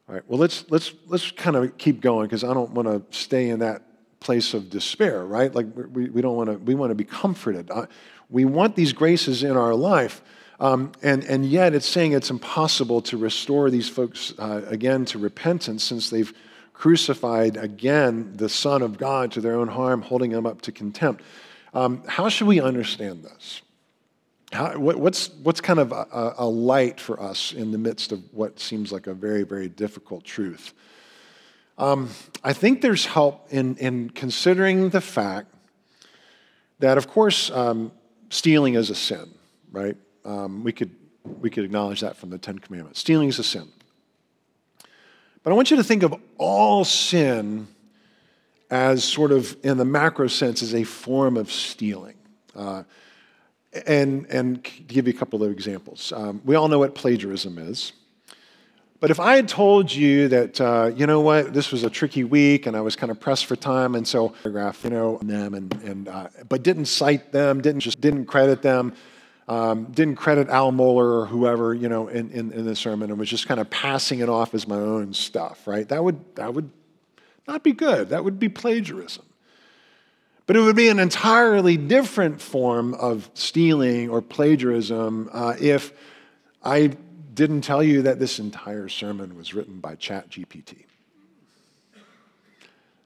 All 0.09 0.15
right, 0.15 0.23
well, 0.27 0.39
let's, 0.39 0.65
let's, 0.69 0.93
let's 1.07 1.31
kind 1.31 1.55
of 1.55 1.77
keep 1.77 2.01
going 2.01 2.25
because 2.25 2.43
I 2.43 2.53
don't 2.53 2.71
want 2.71 2.87
to 2.87 3.17
stay 3.17 3.49
in 3.49 3.59
that 3.59 3.83
place 4.23 4.53
of 4.53 4.69
despair, 4.69 5.25
right? 5.25 5.53
Like 5.53 5.67
we, 5.75 6.09
we 6.09 6.21
don't 6.21 6.35
want 6.35 6.49
to, 6.49 6.57
we 6.57 6.75
want 6.75 6.91
to 6.91 6.95
be 6.95 7.03
comforted. 7.03 7.69
Uh, 7.69 7.85
we 8.29 8.45
want 8.45 8.75
these 8.75 8.93
graces 8.93 9.43
in 9.43 9.55
our 9.55 9.75
life. 9.75 10.21
Um, 10.59 10.91
and, 11.01 11.23
and 11.25 11.45
yet 11.45 11.73
it's 11.73 11.87
saying 11.87 12.13
it's 12.13 12.29
impossible 12.29 13.01
to 13.03 13.17
restore 13.17 13.69
these 13.69 13.89
folks 13.89 14.33
uh, 14.39 14.63
again 14.67 15.05
to 15.05 15.19
repentance 15.19 15.83
since 15.83 16.09
they've 16.09 16.33
crucified 16.73 17.57
again 17.57 18.33
the 18.35 18.49
Son 18.49 18.81
of 18.81 18.97
God 18.97 19.31
to 19.33 19.41
their 19.41 19.55
own 19.55 19.67
harm, 19.67 20.01
holding 20.01 20.31
them 20.31 20.45
up 20.45 20.61
to 20.61 20.71
contempt. 20.71 21.23
Um, 21.73 22.03
how 22.07 22.29
should 22.29 22.47
we 22.47 22.61
understand 22.61 23.23
this? 23.23 23.61
How, 24.51 24.77
what, 24.77 24.97
what's, 24.97 25.31
what's 25.41 25.61
kind 25.61 25.79
of 25.79 25.91
a, 25.91 26.35
a 26.37 26.47
light 26.47 26.99
for 26.99 27.21
us 27.21 27.53
in 27.53 27.71
the 27.71 27.77
midst 27.77 28.11
of 28.11 28.21
what 28.31 28.59
seems 28.59 28.91
like 28.91 29.07
a 29.07 29.13
very, 29.13 29.43
very 29.43 29.67
difficult 29.67 30.23
truth? 30.23 30.73
Um, 31.77 32.09
I 32.43 32.53
think 32.53 32.81
there's 32.81 33.05
help 33.05 33.47
in, 33.51 33.75
in 33.77 34.09
considering 34.09 34.89
the 34.89 35.01
fact 35.01 35.47
that, 36.79 36.97
of 36.97 37.07
course, 37.07 37.49
um, 37.51 37.91
stealing 38.29 38.75
is 38.75 38.89
a 38.89 38.95
sin, 38.95 39.33
right? 39.71 39.97
Um, 40.25 40.63
we, 40.63 40.71
could, 40.71 40.91
we 41.23 41.49
could 41.49 41.63
acknowledge 41.63 42.01
that 42.01 42.15
from 42.15 42.29
the 42.29 42.37
Ten 42.37 42.59
Commandments. 42.59 42.99
Stealing 42.99 43.29
is 43.29 43.39
a 43.39 43.43
sin. 43.43 43.69
But 45.43 45.51
I 45.51 45.53
want 45.55 45.71
you 45.71 45.77
to 45.77 45.83
think 45.83 46.03
of 46.03 46.15
all 46.37 46.85
sin 46.85 47.67
as 48.69 49.03
sort 49.03 49.31
of, 49.31 49.57
in 49.63 49.77
the 49.77 49.85
macro 49.85 50.27
sense, 50.27 50.61
as 50.61 50.73
a 50.73 50.83
form 50.83 51.37
of 51.37 51.51
stealing. 51.51 52.15
Uh, 52.55 52.83
and, 53.87 54.27
and 54.27 54.63
give 54.87 55.07
you 55.07 55.13
a 55.13 55.17
couple 55.17 55.43
of 55.43 55.51
examples. 55.51 56.13
Um, 56.15 56.41
we 56.45 56.55
all 56.55 56.67
know 56.67 56.79
what 56.79 56.93
plagiarism 56.95 57.57
is. 57.57 57.93
But 59.03 59.11
if 59.11 59.19
I 59.19 59.35
had 59.35 59.49
told 59.49 59.91
you 59.91 60.29
that, 60.29 60.61
uh, 60.61 60.89
you 60.95 61.05
know 61.05 61.19
what, 61.19 61.53
this 61.53 61.73
was 61.73 61.83
a 61.83 61.89
tricky 61.89 62.23
week 62.23 62.67
and 62.67 62.73
I 62.73 62.79
was 62.79 62.95
kind 62.95 63.11
of 63.11 63.19
pressed 63.19 63.47
for 63.47 63.57
time, 63.57 63.95
and 63.95 64.07
so 64.07 64.29
paragraph, 64.29 64.81
you 64.85 64.91
know, 64.91 65.17
them 65.17 65.55
and, 65.55 65.73
and 65.83 66.07
uh, 66.07 66.29
but 66.47 66.63
didn't 66.63 66.85
cite 66.85 67.33
them, 67.33 67.59
didn't 67.59 67.81
just 67.81 67.99
didn't 67.99 68.27
credit 68.27 68.61
them, 68.61 68.93
um, 69.49 69.91
didn't 69.91 70.15
credit 70.15 70.47
Al 70.47 70.71
Mohler 70.71 71.21
or 71.21 71.25
whoever, 71.25 71.73
you 71.73 71.89
know, 71.89 72.07
in, 72.07 72.31
in, 72.31 72.53
in 72.53 72.63
the 72.63 72.77
sermon, 72.77 73.09
and 73.09 73.19
was 73.19 73.27
just 73.27 73.45
kind 73.45 73.59
of 73.59 73.69
passing 73.69 74.19
it 74.19 74.29
off 74.29 74.53
as 74.53 74.69
my 74.69 74.77
own 74.77 75.13
stuff, 75.13 75.67
right? 75.67 75.89
That 75.89 76.01
would 76.01 76.35
that 76.35 76.53
would 76.53 76.71
not 77.45 77.61
be 77.61 77.73
good. 77.73 78.07
That 78.07 78.23
would 78.23 78.39
be 78.39 78.47
plagiarism. 78.47 79.25
But 80.47 80.55
it 80.55 80.61
would 80.61 80.77
be 80.77 80.87
an 80.87 80.99
entirely 80.99 81.75
different 81.75 82.39
form 82.39 82.93
of 82.93 83.29
stealing 83.33 84.09
or 84.09 84.21
plagiarism 84.21 85.29
uh, 85.33 85.55
if 85.59 85.91
I 86.63 86.95
didn't 87.33 87.61
tell 87.61 87.83
you 87.83 88.03
that 88.03 88.19
this 88.19 88.39
entire 88.39 88.89
sermon 88.89 89.35
was 89.35 89.53
written 89.53 89.79
by 89.79 89.95
ChatGPT. 89.95 90.85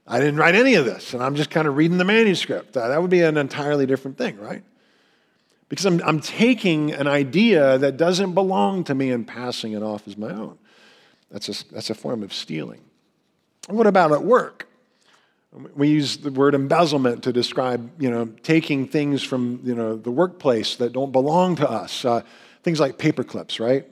I 0.07 0.19
didn't 0.19 0.37
write 0.37 0.55
any 0.55 0.75
of 0.75 0.85
this, 0.85 1.13
and 1.13 1.21
I'm 1.21 1.35
just 1.35 1.49
kind 1.49 1.67
of 1.67 1.75
reading 1.75 1.97
the 1.97 2.05
manuscript. 2.05 2.77
Uh, 2.77 2.87
that 2.87 3.01
would 3.01 3.11
be 3.11 3.21
an 3.21 3.37
entirely 3.37 3.85
different 3.85 4.17
thing, 4.17 4.37
right? 4.39 4.63
Because 5.67 5.85
I'm, 5.85 6.01
I'm 6.05 6.21
taking 6.21 6.93
an 6.93 7.07
idea 7.07 7.77
that 7.77 7.97
doesn't 7.97 8.33
belong 8.33 8.85
to 8.85 8.95
me 8.95 9.11
and 9.11 9.27
passing 9.27 9.73
it 9.73 9.83
off 9.83 10.07
as 10.07 10.17
my 10.17 10.29
own. 10.29 10.57
That's 11.29 11.49
a, 11.49 11.73
that's 11.73 11.89
a 11.89 11.95
form 11.95 12.23
of 12.23 12.33
stealing. 12.33 12.81
What 13.67 13.85
about 13.85 14.13
at 14.13 14.23
work? 14.23 14.69
We 15.75 15.89
use 15.89 16.17
the 16.17 16.31
word 16.31 16.55
embezzlement 16.55 17.23
to 17.23 17.33
describe, 17.33 18.01
you 18.01 18.09
know, 18.09 18.27
taking 18.43 18.87
things 18.87 19.23
from, 19.23 19.59
you 19.63 19.75
know, 19.75 19.97
the 19.97 20.11
workplace 20.11 20.77
that 20.77 20.93
don't 20.93 21.11
belong 21.11 21.57
to 21.57 21.69
us. 21.69 22.05
Uh, 22.05 22.21
things 22.63 22.79
like 22.79 22.97
paper 22.97 23.23
clips, 23.23 23.59
right? 23.59 23.85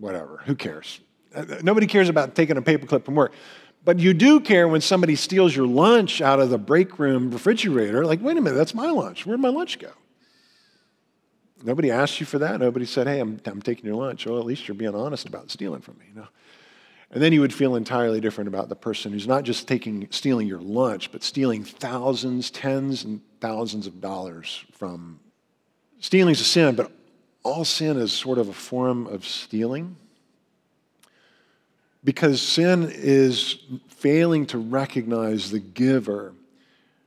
Whatever, 0.00 0.42
who 0.46 0.54
cares? 0.54 1.00
Uh, 1.34 1.44
nobody 1.62 1.86
cares 1.86 2.08
about 2.08 2.34
taking 2.34 2.56
a 2.56 2.62
paperclip 2.62 3.04
from 3.04 3.14
work. 3.14 3.32
But 3.84 3.98
you 3.98 4.12
do 4.12 4.40
care 4.40 4.68
when 4.68 4.80
somebody 4.80 5.16
steals 5.16 5.56
your 5.56 5.66
lunch 5.66 6.20
out 6.20 6.40
of 6.40 6.50
the 6.50 6.58
break 6.58 6.98
room 6.98 7.30
refrigerator. 7.30 8.04
Like, 8.04 8.20
wait 8.20 8.36
a 8.36 8.40
minute, 8.40 8.56
that's 8.56 8.74
my 8.74 8.90
lunch. 8.90 9.24
Where'd 9.24 9.40
my 9.40 9.48
lunch 9.48 9.78
go? 9.78 9.92
Nobody 11.62 11.90
asked 11.90 12.20
you 12.20 12.26
for 12.26 12.38
that. 12.38 12.60
Nobody 12.60 12.86
said, 12.86 13.06
hey, 13.06 13.20
I'm, 13.20 13.40
I'm 13.44 13.62
taking 13.62 13.86
your 13.86 13.94
lunch. 13.94 14.26
Well, 14.26 14.38
at 14.38 14.46
least 14.46 14.66
you're 14.66 14.74
being 14.74 14.94
honest 14.94 15.28
about 15.28 15.50
stealing 15.50 15.80
from 15.80 15.98
me. 15.98 16.06
You 16.08 16.20
know? 16.22 16.28
And 17.10 17.22
then 17.22 17.32
you 17.32 17.40
would 17.40 17.52
feel 17.52 17.74
entirely 17.74 18.20
different 18.20 18.48
about 18.48 18.68
the 18.68 18.76
person 18.76 19.12
who's 19.12 19.26
not 19.26 19.44
just 19.44 19.66
taking, 19.66 20.08
stealing 20.10 20.46
your 20.46 20.60
lunch, 20.60 21.10
but 21.10 21.22
stealing 21.22 21.64
thousands, 21.64 22.50
tens, 22.50 23.04
and 23.04 23.20
thousands 23.40 23.86
of 23.86 24.00
dollars 24.00 24.64
from. 24.72 25.20
Stealing's 25.98 26.40
a 26.40 26.44
sin, 26.44 26.74
but 26.76 26.90
all 27.42 27.64
sin 27.64 27.96
is 27.96 28.12
sort 28.12 28.38
of 28.38 28.48
a 28.48 28.52
form 28.52 29.06
of 29.06 29.24
stealing. 29.24 29.96
Because 32.02 32.40
sin 32.40 32.90
is 32.90 33.58
failing 33.88 34.46
to 34.46 34.58
recognize 34.58 35.50
the 35.50 35.58
giver 35.58 36.32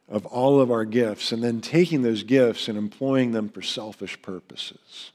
of 0.07 0.25
all 0.27 0.61
of 0.61 0.69
our 0.69 0.85
gifts 0.85 1.31
and 1.31 1.43
then 1.43 1.61
taking 1.61 2.03
those 2.03 2.23
gifts 2.23 2.67
and 2.67 2.77
employing 2.77 3.31
them 3.31 3.49
for 3.49 3.61
selfish 3.61 4.21
purposes. 4.21 5.11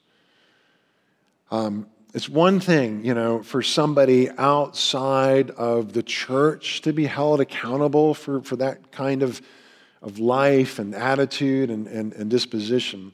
Um, 1.51 1.87
it's 2.15 2.29
one 2.29 2.59
thing, 2.59 3.05
you 3.05 3.15
know, 3.15 3.43
for 3.43 3.63
somebody 3.63 4.31
outside 4.31 5.51
of 5.51 5.93
the 5.93 6.03
church 6.03 6.81
to 6.83 6.93
be 6.93 7.05
held 7.05 7.41
accountable 7.41 8.15
for, 8.15 8.41
for 8.43 8.57
that 8.57 8.91
kind 8.91 9.23
of, 9.23 9.41
of 10.03 10.19
life 10.19 10.79
and 10.79 10.95
attitude 10.95 11.71
and, 11.71 11.87
and, 11.87 12.13
and 12.15 12.31
disposition. 12.31 13.13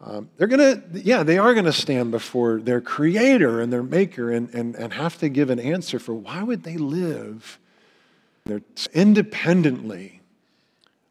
Um, 0.00 0.28
they're 0.36 0.46
going 0.46 0.60
to, 0.60 1.00
yeah, 1.00 1.22
they 1.22 1.38
are 1.38 1.54
going 1.54 1.64
to 1.64 1.72
stand 1.72 2.10
before 2.10 2.60
their 2.60 2.80
creator 2.80 3.60
and 3.60 3.72
their 3.72 3.82
maker 3.82 4.30
and, 4.30 4.52
and, 4.54 4.74
and 4.74 4.92
have 4.92 5.18
to 5.18 5.28
give 5.28 5.48
an 5.48 5.58
answer 5.58 5.98
for 5.98 6.14
why 6.14 6.42
would 6.42 6.64
they 6.64 6.76
live 6.76 7.58
independently 8.92 10.20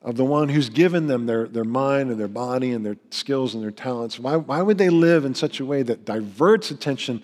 of 0.02 0.18
the 0.18 0.24
one 0.24 0.50
who's 0.50 0.70
given 0.70 1.08
them 1.08 1.26
their, 1.26 1.48
their 1.48 1.64
mind 1.64 2.12
and 2.12 2.20
their 2.20 2.28
body 2.28 2.72
and 2.72 2.86
their 2.86 2.98
skills 3.10 3.56
and 3.56 3.64
their 3.64 3.72
talents. 3.72 4.20
Why, 4.20 4.36
why 4.36 4.62
would 4.62 4.78
they 4.78 4.90
live 4.90 5.26
in 5.26 5.34
such 5.34 5.60
a 5.60 5.66
way 5.66 5.82
that 5.82 6.06
diverts 6.06 6.70
attention 6.70 7.24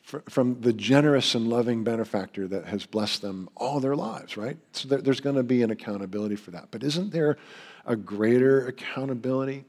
fr- 0.00 0.20
from 0.30 0.58
the 0.62 0.72
generous 0.72 1.34
and 1.34 1.48
loving 1.48 1.84
benefactor 1.84 2.48
that 2.48 2.64
has 2.64 2.86
blessed 2.86 3.20
them 3.20 3.50
all 3.54 3.80
their 3.80 3.94
lives, 3.94 4.38
right? 4.38 4.56
So 4.72 4.88
there, 4.88 5.02
there's 5.02 5.20
going 5.20 5.36
to 5.36 5.42
be 5.42 5.62
an 5.62 5.70
accountability 5.70 6.36
for 6.36 6.52
that. 6.52 6.68
But 6.70 6.82
isn't 6.82 7.12
there 7.12 7.36
a 7.84 7.96
greater 7.96 8.66
accountability? 8.66 9.66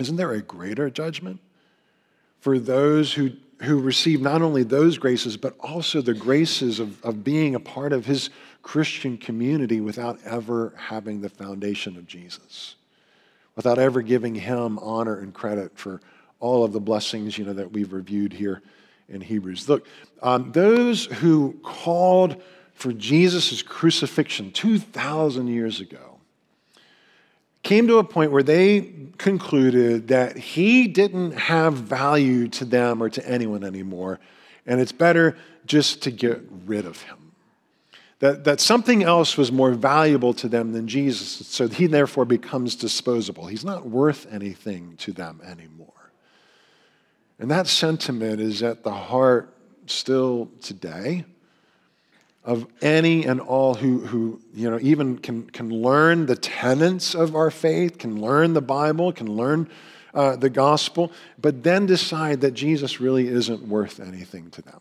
Isn't 0.00 0.16
there 0.16 0.32
a 0.32 0.40
greater 0.40 0.88
judgment 0.88 1.40
for 2.40 2.58
those 2.58 3.12
who, 3.12 3.32
who 3.62 3.78
receive 3.78 4.22
not 4.22 4.40
only 4.40 4.62
those 4.62 4.96
graces, 4.96 5.36
but 5.36 5.54
also 5.60 6.00
the 6.00 6.14
graces 6.14 6.80
of, 6.80 7.04
of 7.04 7.22
being 7.22 7.54
a 7.54 7.60
part 7.60 7.92
of 7.92 8.06
his 8.06 8.30
Christian 8.62 9.18
community 9.18 9.80
without 9.80 10.18
ever 10.24 10.72
having 10.76 11.20
the 11.20 11.28
foundation 11.28 11.96
of 11.98 12.06
Jesus, 12.06 12.76
without 13.56 13.78
ever 13.78 14.00
giving 14.00 14.34
him 14.34 14.78
honor 14.78 15.18
and 15.18 15.34
credit 15.34 15.78
for 15.78 16.00
all 16.40 16.64
of 16.64 16.72
the 16.72 16.80
blessings 16.80 17.36
you 17.36 17.44
know, 17.44 17.52
that 17.52 17.70
we've 17.70 17.92
reviewed 17.92 18.32
here 18.32 18.62
in 19.10 19.20
Hebrews. 19.20 19.68
Look, 19.68 19.86
um, 20.22 20.52
those 20.52 21.04
who 21.04 21.58
called 21.62 22.40
for 22.72 22.94
Jesus' 22.94 23.60
crucifixion 23.60 24.50
2,000 24.52 25.48
years 25.48 25.80
ago 25.80 26.09
came 27.62 27.86
to 27.88 27.98
a 27.98 28.04
point 28.04 28.32
where 28.32 28.42
they 28.42 28.92
concluded 29.18 30.08
that 30.08 30.36
he 30.36 30.88
didn't 30.88 31.32
have 31.32 31.74
value 31.74 32.48
to 32.48 32.64
them 32.64 33.02
or 33.02 33.08
to 33.10 33.26
anyone 33.28 33.64
anymore, 33.64 34.18
and 34.66 34.80
it's 34.80 34.92
better 34.92 35.36
just 35.66 36.02
to 36.02 36.10
get 36.10 36.42
rid 36.66 36.86
of 36.86 37.02
him 37.02 37.20
that, 38.20 38.44
that 38.44 38.60
something 38.60 39.02
else 39.02 39.36
was 39.36 39.50
more 39.50 39.72
valuable 39.72 40.32
to 40.34 40.48
them 40.48 40.72
than 40.72 40.86
Jesus, 40.86 41.46
so 41.46 41.66
he 41.68 41.86
therefore 41.86 42.26
becomes 42.26 42.76
disposable. 42.76 43.46
He's 43.46 43.64
not 43.64 43.88
worth 43.88 44.26
anything 44.30 44.96
to 44.98 45.12
them 45.12 45.40
anymore. 45.44 46.12
And 47.38 47.50
that 47.50 47.66
sentiment 47.66 48.40
is 48.40 48.62
at 48.62 48.84
the 48.84 48.92
heart 48.92 49.54
still 49.86 50.50
today 50.60 51.24
of 52.44 52.66
any 52.80 53.24
and 53.24 53.40
all 53.40 53.74
who, 53.74 54.00
who 54.00 54.40
you 54.54 54.70
know, 54.70 54.78
even 54.80 55.18
can, 55.18 55.44
can 55.50 55.70
learn 55.70 56.26
the 56.26 56.36
tenets 56.36 57.14
of 57.14 57.36
our 57.36 57.50
faith, 57.50 57.98
can 57.98 58.20
learn 58.20 58.54
the 58.54 58.62
Bible, 58.62 59.12
can 59.12 59.26
learn 59.26 59.68
uh, 60.14 60.36
the 60.36 60.50
gospel, 60.50 61.12
but 61.38 61.62
then 61.62 61.86
decide 61.86 62.40
that 62.40 62.52
Jesus 62.52 63.00
really 63.00 63.28
isn't 63.28 63.68
worth 63.68 64.00
anything 64.00 64.50
to 64.50 64.62
them. 64.62 64.80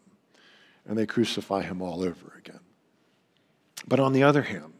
And 0.87 0.97
they 0.97 1.05
crucify 1.05 1.61
him 1.61 1.81
all 1.81 2.01
over 2.01 2.33
again. 2.37 2.61
But 3.87 3.99
on 3.99 4.13
the 4.13 4.23
other 4.23 4.41
hand, 4.41 4.73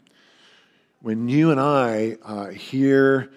when 1.01 1.29
you 1.29 1.51
and 1.51 1.59
I 1.59 2.17
uh, 2.23 2.47
hear 2.47 3.29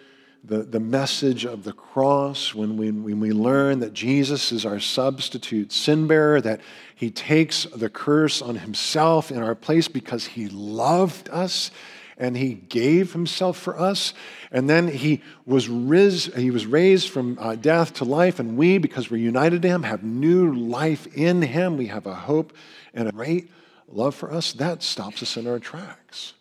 the, 0.44 0.62
the 0.62 0.80
message 0.80 1.44
of 1.44 1.64
the 1.64 1.72
cross, 1.72 2.54
when 2.54 2.76
we, 2.76 2.90
when 2.90 3.20
we 3.20 3.30
learn 3.30 3.80
that 3.80 3.92
Jesus 3.92 4.50
is 4.50 4.66
our 4.66 4.80
substitute 4.80 5.70
sin 5.70 6.06
bearer, 6.06 6.40
that 6.40 6.60
he 7.02 7.10
takes 7.10 7.64
the 7.64 7.90
curse 7.90 8.40
on 8.40 8.54
himself 8.54 9.32
in 9.32 9.42
our 9.42 9.56
place 9.56 9.88
because 9.88 10.24
he 10.24 10.46
loved 10.46 11.28
us 11.30 11.72
and 12.16 12.36
he 12.36 12.54
gave 12.54 13.12
himself 13.12 13.58
for 13.58 13.76
us. 13.76 14.14
And 14.52 14.70
then 14.70 14.86
he 14.86 15.20
was, 15.44 15.68
riz, 15.68 16.30
he 16.36 16.52
was 16.52 16.64
raised 16.64 17.08
from 17.08 17.38
uh, 17.40 17.56
death 17.56 17.94
to 17.94 18.04
life, 18.04 18.38
and 18.38 18.56
we, 18.56 18.78
because 18.78 19.10
we're 19.10 19.16
united 19.16 19.62
to 19.62 19.68
him, 19.68 19.82
have 19.82 20.04
new 20.04 20.54
life 20.54 21.08
in 21.16 21.42
him. 21.42 21.76
We 21.76 21.88
have 21.88 22.06
a 22.06 22.14
hope 22.14 22.52
and 22.94 23.08
a 23.08 23.12
great 23.12 23.50
love 23.88 24.14
for 24.14 24.32
us, 24.32 24.52
that 24.52 24.84
stops 24.84 25.24
us 25.24 25.36
in 25.36 25.48
our 25.48 25.58
tracks. 25.58 26.34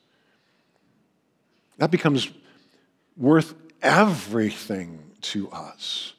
That 1.80 1.90
becomes 1.90 2.30
worth 3.18 3.56
everything 3.82 5.00
to 5.22 5.50
us. 5.50 6.14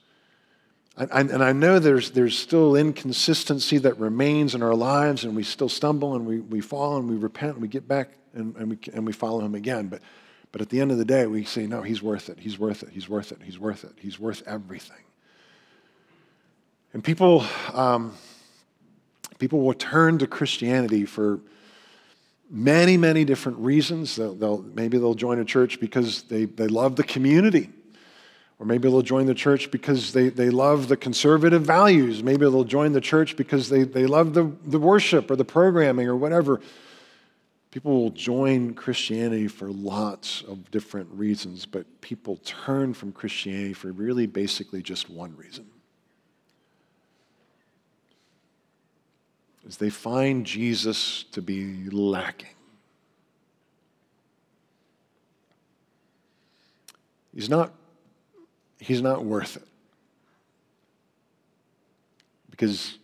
And, 1.11 1.31
and 1.31 1.43
I 1.43 1.53
know 1.53 1.79
there's, 1.79 2.11
there's 2.12 2.38
still 2.38 2.77
inconsistency 2.77 3.79
that 3.79 3.99
remains 3.99 4.55
in 4.55 4.62
our 4.62 4.75
lives, 4.75 5.25
and 5.25 5.35
we 5.35 5.43
still 5.43 5.69
stumble 5.69 6.15
and 6.15 6.27
we, 6.27 6.41
we 6.41 6.61
fall 6.61 6.97
and 6.97 7.09
we 7.09 7.17
repent 7.17 7.55
and 7.55 7.62
we 7.62 7.69
get 7.69 7.88
back 7.88 8.11
and, 8.35 8.55
and, 8.57 8.71
we, 8.71 8.79
and 8.93 9.07
we 9.07 9.12
follow 9.12 9.41
him 9.41 9.55
again. 9.55 9.88
But, 9.88 10.03
but 10.53 10.61
at 10.61 10.69
the 10.69 10.81
end 10.81 10.91
of 10.93 10.99
the 10.99 11.05
day, 11.05 11.27
we 11.27 11.45
say, 11.45 11.67
no, 11.67 11.83
he's 11.83 12.03
worth 12.03 12.29
it. 12.29 12.38
He's 12.38 12.59
worth 12.59 12.83
it. 12.83 12.91
He's 12.91 13.09
worth 13.09 13.33
it. 13.33 13.38
He's 13.43 13.59
worth 13.59 13.85
it. 13.85 13.93
He's 13.99 14.19
worth 14.19 14.43
everything. 14.47 15.03
And 16.93 17.03
people, 17.03 17.45
um, 17.73 18.15
People 19.43 19.62
will 19.62 19.75
turn 19.75 20.19
to 20.19 20.29
Christianity 20.29 21.05
for 21.05 21.41
many, 22.49 22.97
many 22.97 23.25
different 23.25 23.59
reasons. 23.59 24.15
They'll, 24.15 24.37
they'll, 24.37 24.62
maybe 24.62 24.99
they'll 24.99 25.17
join 25.17 25.41
a 25.41 25.45
church 25.45 25.81
because 25.81 26.23
they, 26.23 26.45
they 26.45 26.69
love 26.69 26.95
the 26.95 27.03
community. 27.03 27.69
Or 28.62 28.64
maybe 28.64 28.88
they'll 28.88 29.03
join 29.03 29.27
the 29.27 29.35
church 29.35 29.72
because 29.72 30.12
they, 30.12 30.29
they 30.29 30.48
love 30.48 30.87
the 30.87 30.96
conservative 30.96 31.62
values. 31.62 32.22
Maybe 32.22 32.42
they'll 32.42 32.62
join 32.62 32.92
the 32.92 33.01
church 33.01 33.37
because 33.37 33.68
they, 33.68 33.83
they 33.83 34.07
love 34.07 34.35
the, 34.35 34.53
the 34.64 34.79
worship 34.79 35.33
or 35.33 35.35
the 35.35 35.44
programming 35.44 36.07
or 36.07 36.14
whatever. 36.14 36.61
People 37.72 38.01
will 38.01 38.11
join 38.11 38.75
Christianity 38.75 39.48
for 39.48 39.72
lots 39.72 40.42
of 40.42 40.70
different 40.70 41.11
reasons, 41.11 41.66
but 41.66 42.01
people 42.01 42.37
turn 42.44 42.94
from 42.94 43.11
Christianity 43.11 43.72
for 43.72 43.90
really 43.90 44.29
basically 44.29 44.81
just 44.81 45.11
one 45.11 45.37
reason 45.37 45.66
is 49.66 49.77
they 49.77 49.90
find 49.90 50.46
Jesus 50.46 51.25
to 51.33 51.42
be 51.42 51.90
lacking. 51.90 52.46
He's 57.35 57.48
not, 57.51 57.72
he's 58.83 59.01
not 59.01 59.25
worth 59.25 59.57
it. 59.57 59.66
Because 62.51 62.99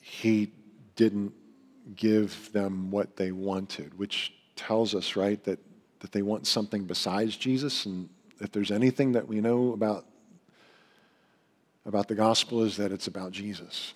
he 0.00 0.50
didn't 0.96 1.32
give 1.96 2.52
them 2.52 2.90
what 2.90 3.16
they 3.16 3.30
wanted, 3.32 3.96
which 3.98 4.32
tells 4.56 4.94
us, 4.94 5.16
right, 5.16 5.42
that, 5.44 5.58
that 6.00 6.12
they 6.12 6.22
want 6.22 6.46
something 6.46 6.84
besides 6.84 7.36
Jesus. 7.36 7.86
And 7.86 8.08
if 8.40 8.52
there's 8.52 8.70
anything 8.70 9.12
that 9.12 9.28
we 9.28 9.40
know 9.40 9.72
about, 9.72 10.06
about 11.86 12.08
the 12.08 12.14
gospel 12.14 12.62
is 12.62 12.76
that 12.76 12.92
it's 12.92 13.06
about 13.06 13.32
Jesus. 13.32 13.94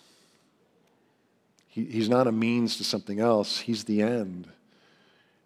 He, 1.67 1.85
he's 1.85 2.09
not 2.09 2.27
a 2.27 2.33
means 2.33 2.77
to 2.77 2.85
something 2.85 3.21
else, 3.21 3.61
He's 3.61 3.85
the 3.85 4.03
end. 4.03 4.49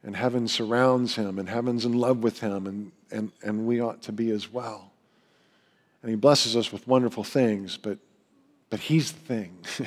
And 0.04 0.16
heaven 0.16 0.48
surrounds 0.48 1.14
him, 1.14 1.38
and 1.38 1.48
heaven's 1.48 1.84
in 1.84 1.92
love 1.92 2.24
with 2.24 2.40
him, 2.40 2.66
and, 2.66 2.90
and, 3.12 3.30
and 3.40 3.66
we 3.66 3.80
ought 3.80 4.02
to 4.02 4.12
be 4.12 4.30
as 4.30 4.52
well. 4.52 4.91
And 6.02 6.10
he 6.10 6.16
blesses 6.16 6.56
us 6.56 6.72
with 6.72 6.86
wonderful 6.86 7.24
things, 7.24 7.76
but, 7.76 7.98
but 8.70 8.80
he's 8.80 9.12
the 9.12 9.20
thing. 9.20 9.58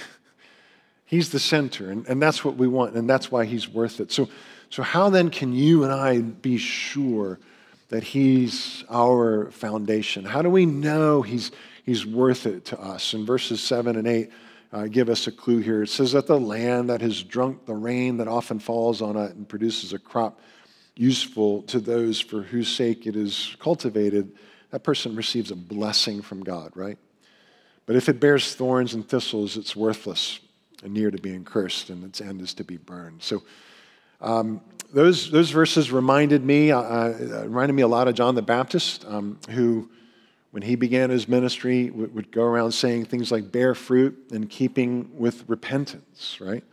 he's 1.06 1.32
the 1.32 1.40
center, 1.40 1.92
and, 1.92 2.08
and 2.08 2.22
that's 2.22 2.44
what 2.44 2.56
we 2.56 2.68
want, 2.68 2.96
and 2.96 3.10
that's 3.10 3.32
why 3.32 3.46
he's 3.46 3.68
worth 3.68 4.00
it. 4.00 4.12
So, 4.12 4.30
so, 4.70 4.82
how 4.82 5.10
then 5.10 5.30
can 5.30 5.54
you 5.54 5.84
and 5.84 5.94
I 5.94 6.22
be 6.22 6.58
sure 6.58 7.40
that 7.90 8.04
he's 8.04 8.84
our 8.90 9.52
foundation? 9.52 10.26
How 10.26 10.42
do 10.42 10.50
we 10.50 10.66
know 10.66 11.22
he's, 11.22 11.52
he's 11.86 12.06
worth 12.06 12.46
it 12.46 12.66
to 12.66 12.80
us? 12.82 13.14
In 13.14 13.26
verses 13.26 13.62
7 13.62 13.96
and 13.96 14.08
8, 14.08 14.32
uh, 14.74 14.88
give 14.88 15.10
us 15.10 15.28
a 15.28 15.32
clue 15.32 15.60
here. 15.60 15.84
It 15.84 15.90
says 15.90 16.14
that 16.14 16.28
the 16.28 16.40
land 16.40 16.90
that 16.90 17.02
has 17.02 17.24
drunk 17.24 17.66
the 17.66 17.76
rain 17.76 18.18
that 18.18 18.28
often 18.28 18.60
falls 18.60 19.02
on 19.02 19.16
it 19.16 19.36
and 19.36 19.48
produces 19.48 19.94
a 19.94 20.00
crop 20.00 20.40
useful 20.96 21.62
to 21.64 21.80
those 21.80 22.20
for 22.20 22.42
whose 22.42 22.68
sake 22.68 23.06
it 23.06 23.16
is 23.16 23.56
cultivated, 23.60 24.32
that 24.72 24.84
person 24.84 25.16
receives 25.16 25.52
a 25.52 25.56
blessing 25.56 26.22
from 26.22 26.44
God, 26.44 26.72
right? 26.76 26.98
But 27.86 27.96
if 27.96 28.10
it 28.10 28.20
bears 28.20 28.56
thorns 28.56 28.94
and 28.94 29.08
thistles, 29.08 29.58
it's 29.58 29.76
worthless 29.76 30.40
and 30.84 30.94
near 30.94 31.12
to 31.12 31.18
being 31.18 31.44
cursed, 31.44 31.90
and 31.90 32.04
its 32.04 32.22
end 32.22 32.42
is 32.42 32.54
to 32.56 32.64
be 32.64 32.78
burned. 32.78 33.22
So 33.22 33.44
um, 34.22 34.62
those, 34.94 35.30
those 35.30 35.52
verses 35.52 35.92
reminded 35.92 36.44
me, 36.44 36.72
uh, 36.72 36.80
uh, 36.80 37.44
reminded 37.44 37.74
me 37.74 37.84
a 37.84 37.88
lot 37.88 38.08
of 38.08 38.16
John 38.16 38.36
the 38.36 38.42
Baptist, 38.42 39.06
um, 39.08 39.40
who, 39.50 39.90
when 40.52 40.64
he 40.64 40.76
began 40.76 41.10
his 41.10 41.28
ministry, 41.28 41.90
would, 41.90 42.14
would 42.16 42.32
go 42.32 42.44
around 42.44 42.72
saying 42.72 43.06
things 43.06 43.32
like 43.32 43.52
bear 43.52 43.76
fruit 43.76 44.18
in 44.32 44.48
keeping 44.48 45.10
with 45.18 45.44
repentance, 45.48 46.38
right? 46.40 46.64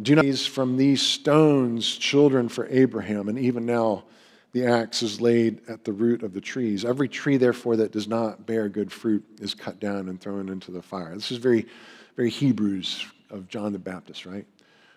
Do 0.00 0.14
not 0.14 0.22
these 0.22 0.46
from 0.46 0.76
these 0.76 1.02
stones 1.02 1.96
children 1.96 2.48
for 2.48 2.68
Abraham, 2.68 3.28
and 3.28 3.38
even 3.38 3.66
now 3.66 4.04
the 4.52 4.66
axe 4.66 5.02
is 5.02 5.20
laid 5.20 5.60
at 5.68 5.84
the 5.84 5.92
root 5.92 6.22
of 6.22 6.32
the 6.32 6.40
trees. 6.40 6.84
Every 6.84 7.08
tree, 7.08 7.36
therefore, 7.36 7.76
that 7.76 7.92
does 7.92 8.08
not 8.08 8.46
bear 8.46 8.68
good 8.68 8.90
fruit 8.90 9.24
is 9.40 9.54
cut 9.54 9.78
down 9.78 10.08
and 10.08 10.20
thrown 10.20 10.48
into 10.48 10.70
the 10.70 10.82
fire. 10.82 11.14
This 11.14 11.30
is 11.30 11.38
very, 11.38 11.66
very 12.16 12.30
Hebrews 12.30 13.06
of 13.30 13.48
John 13.48 13.72
the 13.72 13.78
Baptist, 13.78 14.24
right? 14.24 14.46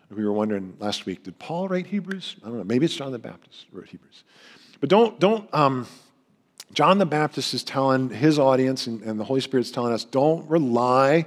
We 0.10 0.26
were 0.26 0.34
wondering 0.34 0.76
last 0.80 1.06
week, 1.06 1.24
did 1.24 1.40
Paul 1.40 1.70
write 1.70 1.88
Hebrews? 1.88 2.36
I 2.44 2.48
don't 2.48 2.58
know. 2.58 2.64
Maybe 2.64 2.86
it's 2.86 2.96
John 2.96 3.12
the 3.12 3.20
Baptist 3.20 3.66
wrote 3.72 3.88
Hebrews. 3.88 4.24
But 4.82 4.90
don't, 4.90 5.20
don't, 5.20 5.54
um, 5.54 5.88
John 6.74 6.98
the 6.98 7.06
Baptist 7.06 7.54
is 7.54 7.64
telling 7.64 8.10
his 8.10 8.40
audience, 8.40 8.88
and, 8.88 9.02
and 9.04 9.20
the 9.20 9.24
Holy 9.24 9.42
Spirit's 9.42 9.72
telling 9.72 9.94
us, 9.94 10.04
don't 10.04 10.50
rely 10.50 11.26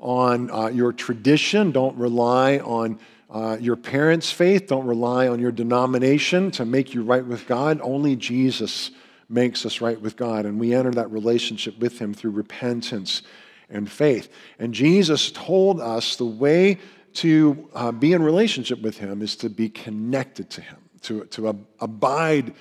on 0.00 0.50
uh, 0.50 0.66
your 0.66 0.92
tradition, 0.92 1.70
don't 1.72 1.96
rely 1.96 2.58
on 2.58 2.98
uh, 3.32 3.56
your 3.58 3.76
parents' 3.76 4.30
faith, 4.30 4.66
don't 4.66 4.86
rely 4.86 5.26
on 5.26 5.40
your 5.40 5.52
denomination 5.52 6.50
to 6.50 6.66
make 6.66 6.92
you 6.92 7.02
right 7.02 7.24
with 7.24 7.46
God. 7.46 7.80
Only 7.82 8.14
Jesus 8.14 8.90
makes 9.26 9.64
us 9.64 9.80
right 9.80 9.98
with 9.98 10.18
God, 10.18 10.44
and 10.44 10.60
we 10.60 10.74
enter 10.74 10.90
that 10.90 11.10
relationship 11.10 11.78
with 11.78 11.98
Him 11.98 12.12
through 12.12 12.32
repentance 12.32 13.22
and 13.70 13.90
faith. 13.90 14.28
And 14.58 14.74
Jesus 14.74 15.32
told 15.32 15.80
us 15.80 16.16
the 16.16 16.26
way 16.26 16.78
to 17.14 17.70
uh, 17.74 17.90
be 17.90 18.12
in 18.12 18.22
relationship 18.22 18.82
with 18.82 18.98
Him 18.98 19.22
is 19.22 19.34
to 19.36 19.48
be 19.48 19.70
connected 19.70 20.50
to 20.50 20.60
Him, 20.60 20.76
to, 21.00 21.24
to 21.24 21.48
ab- 21.48 21.66
abide 21.80 22.52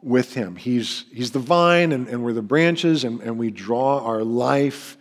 with 0.00 0.32
Him. 0.32 0.56
He's, 0.56 1.04
he's 1.12 1.32
the 1.32 1.38
vine, 1.40 1.92
and, 1.92 2.08
and 2.08 2.24
we're 2.24 2.32
the 2.32 2.40
branches, 2.40 3.04
and, 3.04 3.20
and 3.20 3.36
we 3.36 3.50
draw 3.50 4.02
our 4.02 4.24
life 4.24 4.96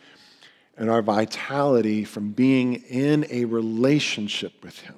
and 0.80 0.89
our 0.89 1.01
vitality 1.01 2.05
from 2.05 2.32
being 2.32 2.75
in 2.75 3.27
a 3.30 3.43
relationship 3.45 4.63
with 4.63 4.80
Him. 4.80 4.95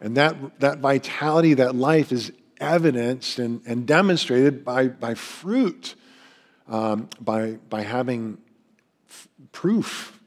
And 0.00 0.16
that, 0.16 0.58
that 0.60 0.80
vitality, 0.80 1.54
that 1.54 1.76
life 1.76 2.10
is 2.10 2.32
evidenced 2.60 3.38
and, 3.38 3.62
and 3.64 3.86
demonstrated 3.86 4.64
by, 4.64 4.88
by 4.88 5.14
fruit, 5.14 5.94
um, 6.68 7.08
by, 7.20 7.52
by 7.68 7.82
having 7.82 8.38
f- 9.08 9.28
proof 9.52 10.20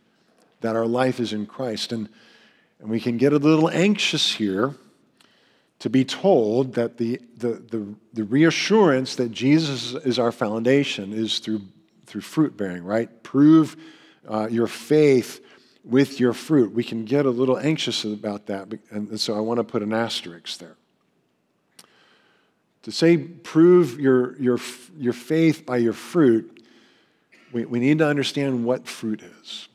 that 0.61 0.77
our 0.77 0.87
life 0.87 1.19
is 1.19 1.33
in 1.33 1.45
Christ. 1.45 1.91
And, 1.91 2.07
and 2.79 2.89
we 2.89 3.01
can 3.01 3.17
get 3.17 3.33
a 3.33 3.37
little 3.37 3.69
anxious 3.69 4.35
here 4.35 4.75
to 5.79 5.89
be 5.89 6.05
told 6.05 6.75
that 6.75 6.97
the, 6.97 7.19
the, 7.35 7.61
the, 7.69 7.95
the 8.13 8.23
reassurance 8.23 9.17
that 9.17 9.31
Jesus 9.31 9.93
is 10.05 10.17
our 10.17 10.31
foundation 10.31 11.11
is 11.11 11.39
through, 11.39 11.63
through 12.05 12.21
fruit 12.21 12.55
bearing, 12.55 12.85
right? 12.85 13.21
Prove 13.23 13.75
uh, 14.27 14.47
your 14.49 14.67
faith 14.67 15.43
with 15.83 16.19
your 16.19 16.33
fruit. 16.33 16.73
We 16.73 16.83
can 16.83 17.05
get 17.05 17.25
a 17.25 17.29
little 17.29 17.57
anxious 17.57 18.03
about 18.05 18.45
that, 18.47 18.67
and 18.89 19.19
so 19.19 19.35
I 19.35 19.39
want 19.39 19.57
to 19.57 19.63
put 19.63 19.83
an 19.83 19.93
asterisk 19.93 20.59
there. 20.59 20.75
To 22.83 22.91
say 22.91 23.17
prove 23.17 23.99
your, 23.99 24.37
your, 24.41 24.59
your 24.97 25.13
faith 25.13 25.65
by 25.65 25.77
your 25.77 25.93
fruit, 25.93 26.63
we, 27.53 27.65
we 27.65 27.79
need 27.79 27.99
to 27.99 28.07
understand 28.07 28.65
what 28.65 28.87
fruit 28.87 29.21
is. 29.41 29.69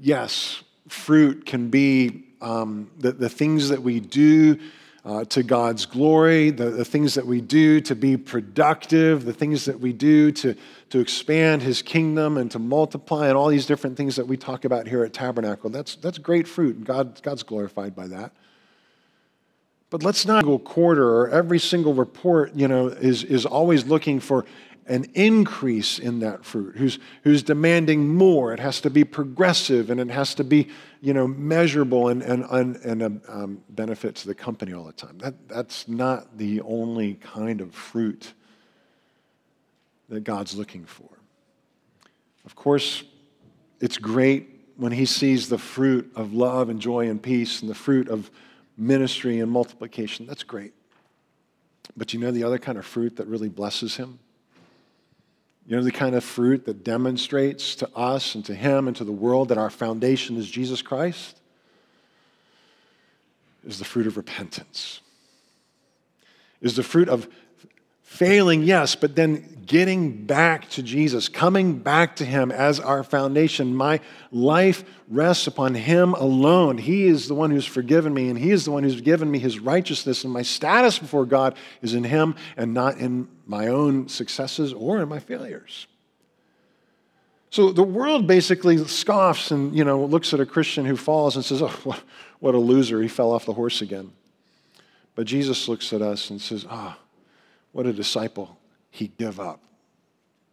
Yes, 0.00 0.62
fruit 0.88 1.46
can 1.46 1.68
be 1.68 2.24
um, 2.40 2.90
the, 2.98 3.12
the 3.12 3.28
things 3.28 3.68
that 3.68 3.82
we 3.82 4.00
do 4.00 4.58
uh, 5.06 5.24
to 5.26 5.44
God's 5.44 5.86
glory, 5.86 6.50
the, 6.50 6.70
the 6.70 6.84
things 6.84 7.14
that 7.14 7.24
we 7.24 7.40
do 7.40 7.80
to 7.82 7.94
be 7.94 8.16
productive, 8.16 9.24
the 9.24 9.32
things 9.32 9.64
that 9.66 9.78
we 9.78 9.92
do 9.92 10.32
to, 10.32 10.56
to 10.90 10.98
expand 10.98 11.62
His 11.62 11.80
kingdom 11.80 12.36
and 12.36 12.50
to 12.50 12.58
multiply, 12.58 13.28
and 13.28 13.36
all 13.36 13.46
these 13.46 13.66
different 13.66 13.96
things 13.96 14.16
that 14.16 14.26
we 14.26 14.36
talk 14.36 14.64
about 14.64 14.88
here 14.88 15.04
at 15.04 15.12
Tabernacle. 15.12 15.70
That's, 15.70 15.94
that's 15.94 16.18
great 16.18 16.48
fruit, 16.48 16.76
and 16.76 16.84
God, 16.84 17.22
God's 17.22 17.44
glorified 17.44 17.94
by 17.94 18.08
that. 18.08 18.32
But 19.90 20.02
let's 20.02 20.26
not 20.26 20.44
go 20.44 20.58
quarter 20.58 21.08
or 21.08 21.30
every 21.30 21.60
single 21.60 21.94
report, 21.94 22.52
you 22.56 22.66
know, 22.66 22.88
is, 22.88 23.22
is 23.22 23.46
always 23.46 23.86
looking 23.86 24.18
for 24.18 24.44
an 24.88 25.04
increase 25.14 25.98
in 25.98 26.20
that 26.20 26.44
fruit, 26.44 26.76
who's, 26.76 26.98
who's 27.22 27.42
demanding 27.42 28.08
more. 28.08 28.52
It 28.52 28.60
has 28.60 28.80
to 28.82 28.90
be 28.90 29.04
progressive 29.04 29.90
and 29.90 30.00
it 30.00 30.10
has 30.10 30.34
to 30.36 30.44
be 30.44 30.68
you 31.00 31.12
know, 31.12 31.26
measurable 31.26 32.08
and, 32.08 32.22
and, 32.22 32.76
and 32.76 33.20
um, 33.28 33.62
benefit 33.68 34.14
to 34.16 34.26
the 34.26 34.34
company 34.34 34.72
all 34.72 34.84
the 34.84 34.92
time. 34.92 35.18
That, 35.18 35.48
that's 35.48 35.88
not 35.88 36.38
the 36.38 36.60
only 36.62 37.14
kind 37.14 37.60
of 37.60 37.74
fruit 37.74 38.32
that 40.08 40.24
God's 40.24 40.54
looking 40.56 40.84
for. 40.84 41.08
Of 42.44 42.54
course, 42.54 43.02
it's 43.80 43.98
great 43.98 44.48
when 44.76 44.92
He 44.92 45.04
sees 45.04 45.48
the 45.48 45.58
fruit 45.58 46.10
of 46.14 46.32
love 46.32 46.68
and 46.68 46.80
joy 46.80 47.08
and 47.08 47.20
peace 47.20 47.60
and 47.60 47.70
the 47.70 47.74
fruit 47.74 48.08
of 48.08 48.30
ministry 48.76 49.40
and 49.40 49.50
multiplication. 49.50 50.26
That's 50.26 50.44
great. 50.44 50.72
But 51.96 52.12
you 52.12 52.20
know 52.20 52.30
the 52.30 52.44
other 52.44 52.58
kind 52.58 52.78
of 52.78 52.86
fruit 52.86 53.16
that 53.16 53.26
really 53.26 53.48
blesses 53.48 53.96
Him? 53.96 54.18
You 55.66 55.76
know, 55.76 55.82
the 55.82 55.90
kind 55.90 56.14
of 56.14 56.22
fruit 56.22 56.64
that 56.66 56.84
demonstrates 56.84 57.74
to 57.76 57.88
us 57.96 58.34
and 58.36 58.44
to 58.44 58.54
Him 58.54 58.86
and 58.86 58.96
to 58.96 59.04
the 59.04 59.12
world 59.12 59.48
that 59.48 59.58
our 59.58 59.70
foundation 59.70 60.36
is 60.36 60.48
Jesus 60.48 60.80
Christ 60.80 61.40
is 63.66 63.78
the 63.78 63.84
fruit 63.84 64.06
of 64.06 64.16
repentance. 64.16 65.00
Is 66.60 66.76
the 66.76 66.84
fruit 66.84 67.08
of 67.08 67.28
failing, 68.02 68.62
yes, 68.62 68.94
but 68.94 69.16
then 69.16 69.55
getting 69.66 70.24
back 70.24 70.68
to 70.70 70.82
Jesus, 70.82 71.28
coming 71.28 71.78
back 71.78 72.16
to 72.16 72.24
Him 72.24 72.50
as 72.52 72.78
our 72.80 73.02
foundation. 73.02 73.74
My 73.74 74.00
life 74.30 74.84
rests 75.08 75.46
upon 75.46 75.74
Him 75.74 76.14
alone. 76.14 76.78
He 76.78 77.06
is 77.06 77.28
the 77.28 77.34
one 77.34 77.50
who's 77.50 77.66
forgiven 77.66 78.14
me, 78.14 78.28
and 78.28 78.38
He 78.38 78.50
is 78.50 78.64
the 78.64 78.70
one 78.70 78.84
who's 78.84 79.00
given 79.00 79.30
me 79.30 79.38
His 79.38 79.58
righteousness, 79.58 80.24
and 80.24 80.32
my 80.32 80.42
status 80.42 80.98
before 80.98 81.26
God 81.26 81.56
is 81.82 81.94
in 81.94 82.04
Him 82.04 82.36
and 82.56 82.72
not 82.72 82.98
in 82.98 83.28
my 83.46 83.66
own 83.66 84.08
successes 84.08 84.72
or 84.72 85.00
in 85.00 85.08
my 85.08 85.18
failures. 85.18 85.86
So 87.50 87.72
the 87.72 87.82
world 87.82 88.26
basically 88.26 88.76
scoffs 88.86 89.50
and 89.50 89.74
you 89.74 89.84
know 89.84 90.04
looks 90.04 90.34
at 90.34 90.40
a 90.40 90.46
Christian 90.46 90.84
who 90.84 90.96
falls 90.96 91.36
and 91.36 91.44
says, 91.44 91.62
"Oh, 91.62 91.96
what 92.40 92.54
a 92.54 92.58
loser! 92.58 93.00
He 93.00 93.08
fell 93.08 93.32
off 93.32 93.46
the 93.46 93.54
horse 93.54 93.80
again." 93.80 94.12
But 95.14 95.26
Jesus 95.26 95.66
looks 95.66 95.92
at 95.92 96.02
us 96.02 96.28
and 96.28 96.40
says, 96.40 96.66
"Ah, 96.68 96.98
oh, 96.98 97.02
what 97.72 97.86
a 97.86 97.92
disciple! 97.92 98.55
He 98.96 99.08
give 99.18 99.38
up, 99.38 99.60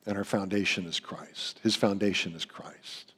and 0.06 0.18
our 0.18 0.24
foundation 0.24 0.86
is 0.86 1.00
Christ. 1.00 1.60
His 1.64 1.76
foundation 1.76 2.34
is 2.36 2.46
Christ." 2.46 3.14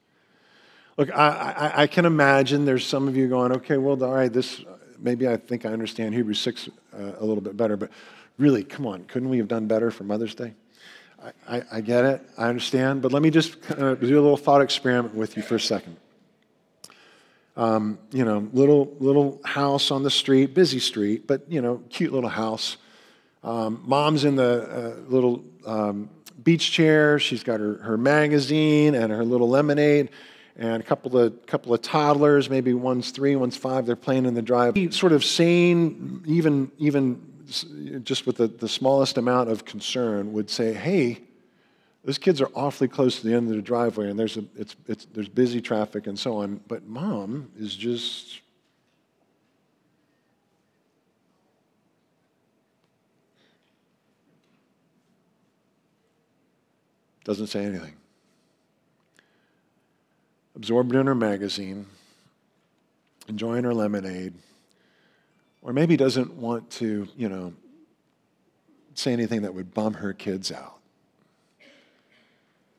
Look, 0.97 1.09
I, 1.13 1.73
I, 1.75 1.81
I 1.83 1.87
can 1.87 2.05
imagine 2.05 2.63
there's 2.63 2.85
some 2.85 3.07
of 3.07 3.17
you 3.17 3.27
going, 3.27 3.51
"Okay, 3.51 3.77
well, 3.77 4.01
all 4.03 4.13
right, 4.13 4.31
this 4.31 4.63
maybe 4.99 5.27
I 5.27 5.37
think 5.37 5.65
I 5.65 5.69
understand 5.73 6.13
Hebrews 6.13 6.39
six 6.39 6.69
uh, 6.93 7.13
a 7.19 7.25
little 7.25 7.41
bit 7.41 7.57
better, 7.57 7.77
but." 7.77 7.91
really, 8.37 8.63
come 8.63 8.85
on, 8.85 9.03
couldn't 9.05 9.29
we 9.29 9.37
have 9.37 9.47
done 9.47 9.67
better 9.67 9.91
for 9.91 10.03
Mother's 10.03 10.35
Day? 10.35 10.53
I, 11.23 11.57
I, 11.57 11.63
I 11.73 11.81
get 11.81 12.05
it, 12.05 12.21
I 12.37 12.49
understand, 12.49 13.01
but 13.01 13.11
let 13.11 13.21
me 13.21 13.29
just 13.29 13.61
do 13.69 13.75
a 13.79 13.95
little 13.95 14.37
thought 14.37 14.61
experiment 14.61 15.15
with 15.15 15.37
you 15.37 15.43
for 15.43 15.55
a 15.55 15.59
second. 15.59 15.97
Um, 17.57 17.99
you 18.11 18.25
know, 18.25 18.49
little 18.51 18.93
little 18.99 19.39
house 19.45 19.89
on 19.89 20.03
the 20.03 20.09
street, 20.09 20.53
busy 20.53 20.79
street, 20.79 21.25
but 21.25 21.49
you 21.49 21.61
know, 21.61 21.81
cute 21.89 22.11
little 22.11 22.29
house. 22.29 22.75
Um, 23.45 23.83
mom's 23.85 24.25
in 24.25 24.35
the 24.35 24.97
uh, 24.97 25.09
little 25.09 25.43
um, 25.67 26.09
beach 26.43 26.71
chair. 26.71 27.19
She's 27.19 27.43
got 27.43 27.59
her, 27.59 27.75
her 27.75 27.95
magazine 27.95 28.95
and 28.95 29.11
her 29.11 29.23
little 29.23 29.47
lemonade, 29.47 30.09
and 30.57 30.81
a 30.81 30.83
couple 30.83 31.15
of 31.15 31.45
couple 31.45 31.71
of 31.71 31.81
toddlers. 31.83 32.49
Maybe 32.49 32.73
one's 32.73 33.11
three, 33.11 33.35
one's 33.35 33.55
five. 33.55 33.85
They're 33.85 33.95
playing 33.95 34.25
in 34.25 34.33
the 34.33 34.41
drive. 34.41 34.75
Sort 34.91 35.11
of 35.11 35.23
sane, 35.23 36.23
even 36.25 36.71
even 36.79 37.21
just 38.03 38.25
with 38.25 38.37
the, 38.37 38.47
the 38.47 38.67
smallest 38.67 39.19
amount 39.19 39.51
of 39.51 39.63
concern, 39.65 40.33
would 40.33 40.49
say, 40.49 40.73
hey, 40.73 41.21
those 42.03 42.17
kids 42.17 42.41
are 42.41 42.49
awfully 42.55 42.87
close 42.87 43.19
to 43.19 43.27
the 43.27 43.35
end 43.35 43.49
of 43.49 43.55
the 43.55 43.61
driveway 43.61 44.09
and 44.09 44.17
there's, 44.17 44.37
a, 44.37 44.43
it's, 44.55 44.75
it's, 44.87 45.05
there's 45.13 45.29
busy 45.29 45.61
traffic 45.61 46.07
and 46.07 46.17
so 46.17 46.37
on, 46.37 46.59
but 46.67 46.87
mom 46.87 47.51
is 47.59 47.75
just 47.75 48.41
doesn't 57.25 57.47
say 57.47 57.65
anything. 57.65 57.95
Absorbed 60.55 60.95
in 60.95 61.05
her 61.07 61.15
magazine, 61.15 61.87
enjoying 63.27 63.65
her 63.65 63.73
lemonade, 63.73 64.33
or 65.61 65.73
maybe 65.73 65.97
doesn't 65.97 66.33
want 66.35 66.69
to, 66.69 67.09
you 67.17 67.27
know, 67.27 67.51
say 68.93 69.11
anything 69.11 69.41
that 69.41 69.53
would 69.53 69.73
bum 69.73 69.95
her 69.95 70.13
kids 70.13 70.51
out. 70.51 70.77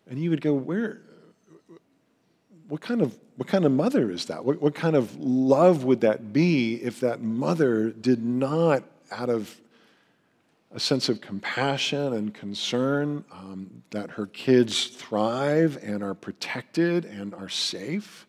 And 0.08 0.18
you 0.18 0.30
would 0.30 0.40
go, 0.40 0.54
where, 0.54 1.00
what 2.68 2.80
kind 2.80 3.02
of, 3.02 3.18
what 3.36 3.48
kind 3.48 3.64
of 3.64 3.72
mother 3.72 4.10
is 4.10 4.26
that? 4.26 4.44
What, 4.44 4.62
what 4.62 4.74
kind 4.74 4.96
of 4.96 5.18
love 5.18 5.84
would 5.84 6.00
that 6.00 6.32
be 6.32 6.76
if 6.76 7.00
that 7.00 7.20
mother 7.20 7.90
did 7.90 8.24
not, 8.24 8.84
out 9.10 9.28
of 9.28 9.60
a 10.76 10.80
sense 10.80 11.08
of 11.08 11.22
compassion 11.22 12.12
and 12.12 12.34
concern 12.34 13.24
um, 13.32 13.82
that 13.92 14.10
her 14.10 14.26
kids 14.26 14.88
thrive 14.88 15.78
and 15.82 16.02
are 16.02 16.12
protected 16.12 17.06
and 17.06 17.34
are 17.34 17.48
safe? 17.48 18.26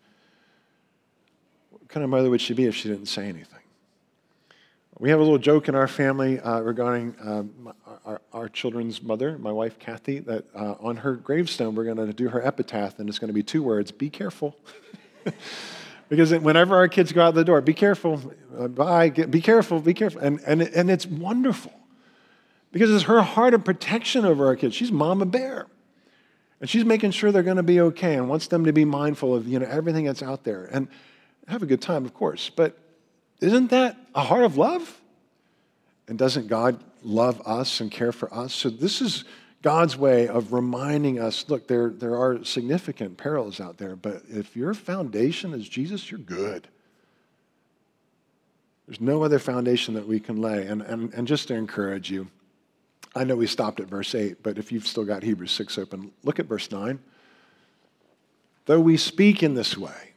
What 1.71 1.89
kind 1.89 2.05
of 2.05 2.09
mother 2.09 2.29
would 2.29 2.39
she 2.39 2.53
be 2.53 2.63
if 2.63 2.73
she 2.73 2.87
didn't 2.87 3.07
say 3.07 3.27
anything? 3.27 3.59
We 4.97 5.09
have 5.09 5.19
a 5.19 5.23
little 5.23 5.37
joke 5.37 5.67
in 5.67 5.75
our 5.75 5.89
family 5.89 6.39
uh, 6.39 6.61
regarding 6.61 7.15
um, 7.21 7.73
our, 8.05 8.21
our, 8.31 8.47
children's 8.47 9.03
mother, 9.03 9.37
my 9.37 9.51
wife 9.51 9.77
Kathy, 9.77 10.19
that 10.19 10.45
uh, 10.55 10.75
on 10.79 10.95
her 10.95 11.15
gravestone 11.15 11.75
we're 11.75 11.83
going 11.83 11.97
to 11.97 12.13
do 12.13 12.29
her 12.29 12.41
epitaph, 12.41 12.97
and 12.97 13.09
it's 13.09 13.19
going 13.19 13.27
to 13.27 13.33
be 13.33 13.43
two 13.43 13.61
words 13.61 13.91
be 13.91 14.09
careful. 14.09 14.55
because 16.09 16.33
whenever 16.33 16.77
our 16.77 16.87
kids 16.87 17.11
go 17.11 17.21
out 17.21 17.35
the 17.35 17.43
door, 17.43 17.59
be 17.59 17.73
careful, 17.73 18.21
uh, 18.57 18.69
bye, 18.69 19.09
get, 19.09 19.29
be 19.29 19.41
careful, 19.41 19.81
be 19.81 19.93
careful. 19.93 20.21
And, 20.21 20.39
and, 20.47 20.61
and 20.61 20.89
it's 20.89 21.05
wonderful 21.05 21.73
because 22.71 22.91
it's 22.91 23.03
her 23.03 23.21
heart 23.21 23.53
of 23.53 23.63
protection 23.63 24.25
over 24.25 24.45
our 24.47 24.55
kids. 24.55 24.75
She's 24.75 24.91
mama 24.91 25.25
bear. 25.25 25.67
And 26.59 26.69
she's 26.69 26.85
making 26.85 27.11
sure 27.11 27.31
they're 27.31 27.43
going 27.43 27.57
to 27.57 27.63
be 27.63 27.79
okay 27.81 28.15
and 28.15 28.27
wants 28.29 28.47
them 28.47 28.65
to 28.65 28.73
be 28.73 28.85
mindful 28.85 29.35
of 29.35 29.47
you 29.47 29.59
know, 29.59 29.67
everything 29.67 30.05
that's 30.05 30.23
out 30.23 30.43
there. 30.43 30.65
And 30.71 30.87
have 31.47 31.63
a 31.63 31.65
good 31.65 31.81
time, 31.81 32.05
of 32.05 32.13
course. 32.13 32.49
But 32.49 32.77
isn't 33.39 33.69
that 33.69 33.97
a 34.15 34.23
heart 34.23 34.43
of 34.43 34.57
love? 34.57 34.99
And 36.07 36.17
doesn't 36.17 36.47
God 36.47 36.83
love 37.03 37.41
us 37.45 37.79
and 37.79 37.91
care 37.91 38.11
for 38.11 38.33
us? 38.33 38.53
So, 38.53 38.69
this 38.69 39.01
is 39.01 39.25
God's 39.61 39.97
way 39.97 40.27
of 40.27 40.53
reminding 40.53 41.19
us 41.19 41.49
look, 41.49 41.67
there, 41.67 41.89
there 41.89 42.15
are 42.15 42.43
significant 42.43 43.17
perils 43.17 43.59
out 43.59 43.77
there, 43.77 43.95
but 43.95 44.23
if 44.29 44.55
your 44.55 44.73
foundation 44.73 45.53
is 45.53 45.67
Jesus, 45.67 46.09
you're 46.09 46.19
good. 46.19 46.67
There's 48.87 49.01
no 49.01 49.23
other 49.23 49.39
foundation 49.39 49.95
that 49.95 50.07
we 50.07 50.19
can 50.19 50.41
lay. 50.41 50.65
And, 50.65 50.81
and, 50.81 51.13
and 51.13 51.27
just 51.27 51.49
to 51.49 51.55
encourage 51.55 52.09
you, 52.09 52.27
I 53.17 53.23
know 53.23 53.35
we 53.35 53.47
stopped 53.47 53.79
at 53.79 53.87
verse 53.87 54.13
8, 54.13 54.43
but 54.43 54.57
if 54.57 54.71
you've 54.71 54.85
still 54.85 55.03
got 55.03 55.23
Hebrews 55.23 55.51
6 55.51 55.77
open, 55.79 56.11
look 56.23 56.39
at 56.39 56.45
verse 56.45 56.71
9. 56.71 56.99
Though 58.65 58.79
we 58.79 58.97
speak 58.97 59.41
in 59.41 59.55
this 59.55 59.77
way, 59.77 60.13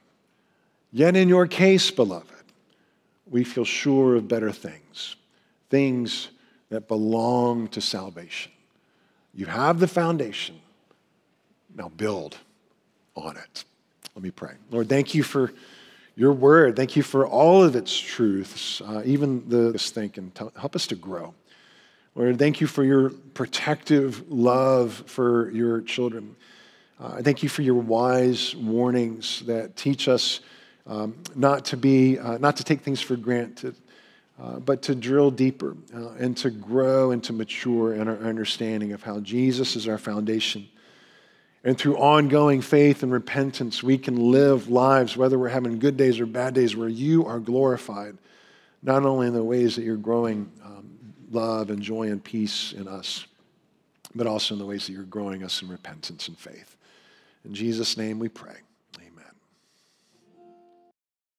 yet 0.93 1.17
in 1.17 1.29
your 1.29 1.47
case, 1.47 1.91
beloved, 1.91 2.27
we 3.27 3.45
feel 3.45 3.65
sure 3.65 4.17
of 4.17 4.29
better 4.29 4.53
things, 4.53 5.17
things 5.71 6.29
that 6.69 6.89
belong 6.89 7.69
to 7.69 7.81
salvation. 7.81 8.53
You 9.33 9.47
have 9.47 9.81
the 9.81 9.89
foundation. 9.89 10.61
Now 11.75 11.89
build 11.89 12.37
on 13.15 13.37
it. 13.37 13.65
Let 14.15 14.23
me 14.23 14.31
pray. 14.31 14.55
Lord, 14.71 14.89
thank 14.89 15.15
you 15.15 15.23
for 15.23 15.53
your 16.17 16.33
word. 16.33 16.77
Thank 16.77 16.97
you 16.97 17.03
for 17.03 17.27
all 17.27 17.63
of 17.63 17.77
its 17.77 17.97
truths, 17.99 18.81
uh, 18.81 19.03
even 19.05 19.49
the 19.49 19.79
thinking. 19.79 20.33
Help 20.57 20.77
us 20.77 20.87
to 20.89 20.97
grow. 20.97 21.35
Lord, 22.17 22.41
thank 22.41 22.61
you 22.61 22.67
for 22.67 22.83
your 22.83 23.11
protective 23.11 24.29
love 24.31 25.05
for 25.07 25.49
your 25.53 25.81
children. 25.81 26.35
Uh, 26.99 27.23
thank 27.23 27.45
you 27.45 27.49
for 27.49 27.63
your 27.63 27.77
wise 27.77 28.55
warnings 28.57 29.45
that 29.47 29.77
teach 29.77 30.09
us 30.09 30.41
um, 30.89 31.15
not 31.37 31.67
to 31.67 31.77
be, 31.77 32.19
uh, 32.19 32.37
not 32.39 32.57
to 32.57 32.65
take 32.65 32.81
things 32.81 33.01
for 33.01 33.15
granted, 33.15 33.77
uh, 34.43 34.59
but 34.59 34.83
to 34.83 34.97
drill 34.97 35.31
deeper 35.31 35.77
uh, 35.95 36.11
and 36.19 36.37
to 36.39 36.51
grow 36.51 37.13
and 37.13 37.23
to 37.23 37.33
mature 37.33 37.95
in 37.95 38.09
our 38.09 38.19
understanding 38.19 38.93
of 38.93 39.05
how 39.05 39.21
Jesus 39.21 39.77
is 39.77 39.87
our 39.87 39.99
foundation. 39.99 40.69
And 41.63 41.79
through 41.79 41.97
ongoing 41.97 42.61
faith 42.61 43.05
and 43.05 43.13
repentance, 43.13 43.85
we 43.85 43.99
can 43.99 44.33
live 44.33 44.69
lives, 44.69 45.17
whether 45.17 45.39
we're 45.39 45.49
having 45.49 45.79
good 45.79 45.97
days 45.97 46.19
or 46.19 46.27
bad 46.27 46.55
days, 46.55 46.75
where 46.75 46.89
you 46.89 47.27
are 47.27 47.39
glorified, 47.39 48.19
not 48.83 49.05
only 49.05 49.29
in 49.29 49.33
the 49.33 49.45
ways 49.45 49.77
that 49.77 49.83
you're 49.83 49.97
growing 49.97 50.51
love 51.31 51.71
and 51.71 51.81
joy 51.81 52.09
and 52.09 52.23
peace 52.23 52.73
in 52.73 52.89
us, 52.89 53.27
but 54.15 54.27
also 54.27 54.55
in 54.55 54.59
the 54.59 54.67
ways 54.67 54.87
that 54.87 54.93
you're 54.93 55.05
growing 55.05 55.43
us 55.43 55.63
in 55.63 55.69
repentance 55.69 56.29
and 56.29 56.39
faith. 56.39 56.77
In 57.45 57.55
Jesus' 57.55 57.97
name 57.97 58.19
we 58.19 58.29
pray. 58.29 58.57